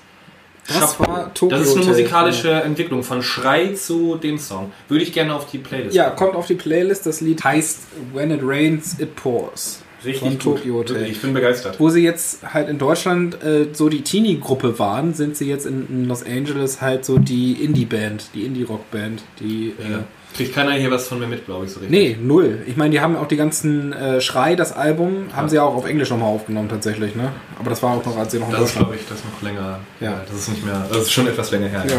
Das 0.69 0.79
Chapeau. 0.97 1.11
war 1.11 1.35
Tokyo 1.35 1.57
Das 1.57 1.67
ist 1.67 1.73
eine 1.73 1.81
Hotel, 1.87 1.91
musikalische 1.93 2.51
Entwicklung 2.51 3.03
von 3.03 3.23
Schrei 3.23 3.69
zu 3.75 4.17
dem 4.17 4.39
Song. 4.39 4.73
Würde 4.89 5.03
ich 5.05 5.13
gerne 5.13 5.35
auf 5.35 5.51
die 5.51 5.59
Playlist. 5.59 5.95
Ja, 5.95 6.11
kommt 6.11 6.35
auf 6.35 6.47
die 6.47 6.55
Playlist. 6.55 7.07
Das 7.07 7.21
Lied 7.21 7.43
heißt 7.43 7.79
When 8.13 8.31
It 8.31 8.41
Rains, 8.43 8.97
It 9.01 9.17
Pours. 9.17 9.81
richtig 10.05 10.21
von 10.21 10.31
gut. 10.33 10.41
Tokyo 10.59 10.75
Hotel. 10.75 11.07
Ich 11.07 11.21
bin 11.21 11.33
begeistert. 11.33 11.81
Wo 11.81 11.89
sie 11.89 12.03
jetzt 12.03 12.41
halt 12.55 12.69
in 12.69 12.79
Deutschland 12.79 13.43
äh, 13.43 13.67
so 13.73 13.89
die 13.89 14.03
Teenie-Gruppe 14.03 14.79
waren, 14.79 15.15
sind 15.15 15.37
sie 15.37 15.49
jetzt 15.49 15.65
in, 15.67 15.87
in 15.89 16.09
Los 16.09 16.23
Angeles 16.25 16.81
halt 16.81 17.05
so 17.05 17.19
die 17.19 17.53
Indie-Band, 17.65 18.27
die 18.35 18.45
Indie-Rock-Band, 18.45 19.23
die... 19.41 19.73
Ja. 19.79 19.99
Äh, 19.99 20.03
Kriegt 20.35 20.55
keiner 20.55 20.73
hier 20.73 20.91
was 20.91 21.09
von 21.09 21.19
mir 21.19 21.27
mit, 21.27 21.45
glaube 21.45 21.67
ich, 21.67 21.73
so 21.73 21.81
richtig. 21.81 21.91
nee, 21.91 22.17
null. 22.21 22.63
Ich 22.67 22.77
meine, 22.77 22.91
die 22.91 23.01
haben 23.01 23.17
auch 23.17 23.27
die 23.29 23.37
ganzen 23.37 23.93
äh, 23.93 24.21
Schrei, 24.21 24.55
das 24.57 24.73
Album, 24.73 25.27
haben 25.37 25.49
sie 25.49 25.57
ja 25.57 25.63
auch 25.63 25.75
auf 25.75 25.87
Englisch 25.87 26.09
nochmal 26.11 26.29
aufgenommen 26.29 26.69
tatsächlich, 26.71 27.15
ne? 27.15 27.33
Aber 27.59 27.69
das 27.71 27.83
war 27.83 27.97
auch 27.97 28.05
noch, 28.05 28.17
als 28.17 28.33
sie 28.33 28.39
noch 28.39 28.49
in 28.49 28.53
Das 28.55 28.63
ist, 28.63 28.77
glaube 28.77 28.95
ich, 28.97 29.07
das 29.07 29.19
noch 29.25 29.43
länger. 29.43 29.81
Ja. 30.01 30.11
Ja. 30.13 30.21
Das 30.27 30.37
ist 30.39 30.49
nicht 30.49 30.65
mehr. 30.65 30.87
Das 30.89 30.99
ist 31.03 31.13
schon 31.13 31.27
etwas 31.27 31.51
länger 31.51 31.69
her. 31.69 31.85
Ja, 31.87 31.95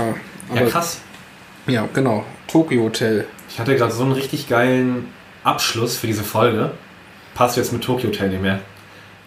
Ja, 0.55 0.61
aber, 0.61 0.69
krass. 0.69 0.99
ja, 1.67 1.87
genau. 1.93 2.25
Tokyo 2.47 2.83
Hotel. 2.83 3.25
Ich 3.49 3.59
hatte 3.59 3.75
gerade 3.75 3.91
so 3.93 4.03
einen 4.03 4.13
richtig 4.13 4.49
geilen 4.49 5.05
Abschluss 5.43 5.95
für 5.97 6.07
diese 6.07 6.23
Folge. 6.23 6.71
Passt 7.35 7.55
jetzt 7.57 7.71
mit 7.71 7.83
Tokyo 7.83 8.09
Hotel 8.09 8.29
nicht 8.29 8.41
mehr. 8.41 8.59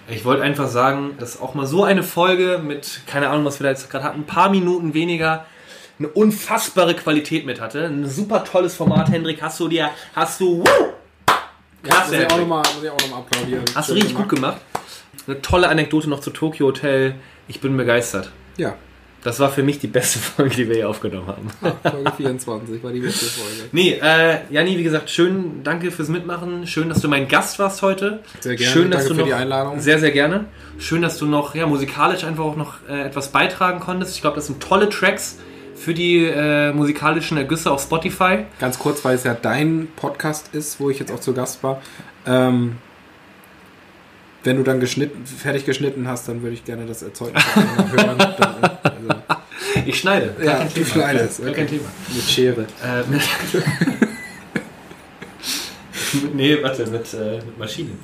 Ich 0.09 0.25
wollte 0.25 0.43
einfach 0.43 0.69
sagen, 0.69 1.13
dass 1.19 1.41
auch 1.41 1.55
mal 1.55 1.67
so 1.67 1.83
eine 1.85 2.03
Folge 2.05 2.61
mit, 2.65 3.01
keine 3.07 3.29
Ahnung, 3.29 3.45
was 3.45 3.59
wir 3.61 3.65
da 3.65 3.71
jetzt 3.71 3.91
gerade 3.91 4.05
hatten, 4.05 4.21
ein 4.21 4.27
paar 4.27 4.51
Minuten 4.51 4.95
weniger, 4.95 5.47
eine 5.99 6.09
unfassbare 6.09 6.95
Qualität 6.95 7.47
mit 7.47 7.61
hatte. 7.61 7.85
Ein 7.87 8.07
super 8.09 8.45
tolles 8.45 8.75
Format, 8.75 9.11
Hendrik. 9.11 9.41
Hast 9.43 9.59
du 9.61 9.69
dir, 9.69 9.91
hast 10.15 10.41
du, 10.41 10.59
woo! 10.61 10.65
Krass, 11.83 12.09
muss 12.09 12.13
ich 12.13 12.27
auch 12.27 12.31
Hendrik. 12.31 12.39
nochmal 12.41 12.63
noch 13.11 13.19
applaudieren. 13.19 13.65
Hast 13.75 13.89
du 13.91 13.95
richtig 13.95 14.15
gut 14.15 14.29
gemacht. 14.29 14.61
Eine 15.27 15.41
tolle 15.43 15.69
Anekdote 15.69 16.09
noch 16.09 16.21
zu 16.21 16.31
Tokyo 16.31 16.67
Hotel. 16.67 17.15
Ich 17.49 17.61
bin 17.61 17.77
begeistert. 17.77 18.31
Ja, 18.57 18.75
Das 19.23 19.41
war 19.41 19.51
für 19.51 19.63
mich 19.63 19.79
die 19.79 19.87
beste 19.87 20.19
Folge, 20.21 20.55
die 20.55 20.69
wir 20.69 20.77
hier 20.77 20.89
aufgenommen 20.89 21.27
haben. 21.27 21.49
Folge 21.83 22.13
24 22.17 22.83
war 22.83 22.93
die 22.93 23.01
beste 23.01 23.25
Folge. 23.27 23.69
Nee, 23.73 23.99
äh, 24.03 24.39
Janni, 24.51 24.77
wie 24.79 24.83
gesagt, 24.83 25.11
schön, 25.11 25.63
danke 25.65 25.91
fürs 25.91 26.09
Mitmachen. 26.09 26.67
Schön, 26.67 26.89
dass 26.89 27.01
du 27.01 27.09
mein 27.09 27.27
Gast 27.29 27.59
warst 27.59 27.83
heute. 27.83 28.21
Sehr 28.41 28.57
gerne, 28.57 28.73
Schön, 28.73 28.91
dass 28.91 29.05
danke 29.05 29.09
du 29.09 29.15
für 29.15 29.21
noch, 29.21 29.27
die 29.27 29.43
Einladung. 29.43 29.81
Sehr, 29.81 29.99
sehr 29.99 30.11
gerne. 30.13 30.45
Schön, 30.79 31.03
dass 31.03 31.19
du 31.19 31.27
noch 31.27 31.55
ja, 31.55 31.67
musikalisch 31.67 32.25
einfach 32.25 32.45
auch 32.45 32.57
noch 32.57 32.75
äh, 32.89 33.03
etwas 33.07 33.29
beitragen 33.33 33.81
konntest. 33.81 34.15
Ich 34.15 34.21
glaube, 34.21 34.37
das 34.37 34.47
sind 34.47 34.63
tolle 34.63 34.89
Tracks 34.89 35.39
für 35.77 35.95
die 35.95 36.25
äh, 36.25 36.73
musikalischen 36.73 37.37
Ergüsse 37.39 37.71
auf 37.71 37.83
Spotify. 37.83 38.45
Ganz 38.59 38.79
kurz, 38.79 39.05
weil 39.05 39.15
es 39.17 39.25
ja 39.25 39.35
dein 39.35 39.89
Podcast 39.97 40.55
ist, 40.55 40.81
wo 40.81 40.91
ich 40.91 40.99
jetzt 40.99 41.13
auch 41.13 41.21
zu 41.21 41.33
Gast 41.35 41.63
war. 41.63 41.81
Ähm, 42.27 42.77
wenn 44.45 44.57
du 44.57 44.63
dann 44.63 44.79
geschnitten, 44.81 45.25
fertig 45.27 45.65
geschnitten 45.67 46.07
hast, 46.09 46.29
dann 46.29 46.43
würde 46.43 46.55
ich 46.55 46.65
gerne 46.65 46.87
das 46.87 47.03
Erzeugnis 47.03 47.45
hören. 47.55 48.17
Dann, 48.39 48.57
also, 48.83 49.09
Ich 49.85 49.99
schneide. 49.99 50.35
Gar 50.39 50.45
Ja, 50.45 50.57
kein 50.59 50.69
du 50.69 50.75
Thema. 50.75 50.87
schneidest, 50.87 51.39
Gar 51.41 51.49
okay. 51.51 51.57
kein 51.59 51.67
Thema. 51.69 51.89
mit 52.15 52.23
Schere. 52.23 52.61
Äh, 52.85 53.11
mit 53.11 53.23
nee, 56.35 56.63
warte, 56.63 56.87
mit, 56.87 57.13
äh, 57.15 57.37
mit 57.39 57.59
Maschinen. 57.59 57.99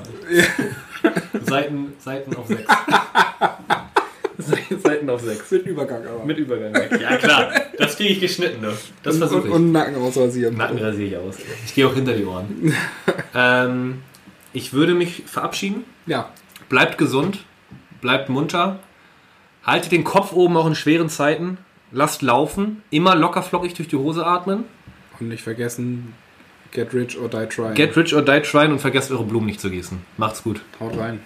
Seiten, 1.49 1.93
Seiten 1.99 2.35
auf 2.37 2.47
sechs. 2.49 2.65
Seiten 4.83 5.11
auf 5.11 5.21
sechs. 5.21 5.51
Mit 5.51 5.67
Übergang 5.67 6.07
aber. 6.07 6.25
Mit 6.25 6.39
Übergang. 6.39 6.75
Ja 7.01 7.17
klar, 7.17 7.53
das 7.79 7.97
kriege 7.97 8.11
ich 8.11 8.21
geschnitten. 8.21 8.61
Ne? 8.61 8.73
Das 9.03 9.15
und, 9.15 9.21
versuche 9.21 9.49
ich. 9.49 9.55
und 9.55 9.73
Nacken 9.73 9.97
ausrasieren. 9.97 10.57
Nacken 10.57 10.79
rasiere 10.79 11.09
ich 11.09 11.17
aus. 11.17 11.37
Ich 11.65 11.75
gehe 11.75 11.87
auch 11.87 11.95
hinter 11.95 12.15
die 12.15 12.25
Ohren. 12.25 12.75
ähm, 13.35 14.03
ich 14.53 14.73
würde 14.73 14.95
mich 14.95 15.23
verabschieden. 15.27 15.85
Ja, 16.07 16.31
Bleibt 16.73 16.97
gesund, 16.97 17.45
bleibt 18.01 18.31
munter, 18.31 18.79
haltet 19.63 19.93
den 19.93 20.05
Kopf 20.05 20.33
oben 20.33 20.57
auch 20.57 20.67
in 20.67 20.75
schweren 20.75 21.11
Zeiten, 21.11 21.59
lasst 21.91 22.23
laufen, 22.23 22.83
immer 22.89 23.15
locker 23.15 23.43
flockig 23.43 23.75
durch 23.75 23.89
die 23.89 23.97
Hose 23.97 24.25
atmen, 24.25 24.65
und 25.21 25.29
nicht 25.29 25.43
vergessen, 25.43 26.15
get 26.71 26.95
rich 26.95 27.19
or 27.19 27.29
die 27.29 27.47
trying. 27.47 27.75
get 27.75 27.95
rich 27.95 28.15
or 28.15 28.23
die 28.23 28.41
trying 28.41 28.73
und 28.73 28.79
vergesst 28.79 29.11
eure 29.11 29.25
Blumen 29.25 29.45
nicht 29.45 29.61
zu 29.61 29.69
gießen. 29.69 29.99
Macht's 30.17 30.43
gut. 30.43 30.63
Haut 30.81 30.97
rein. 30.97 31.21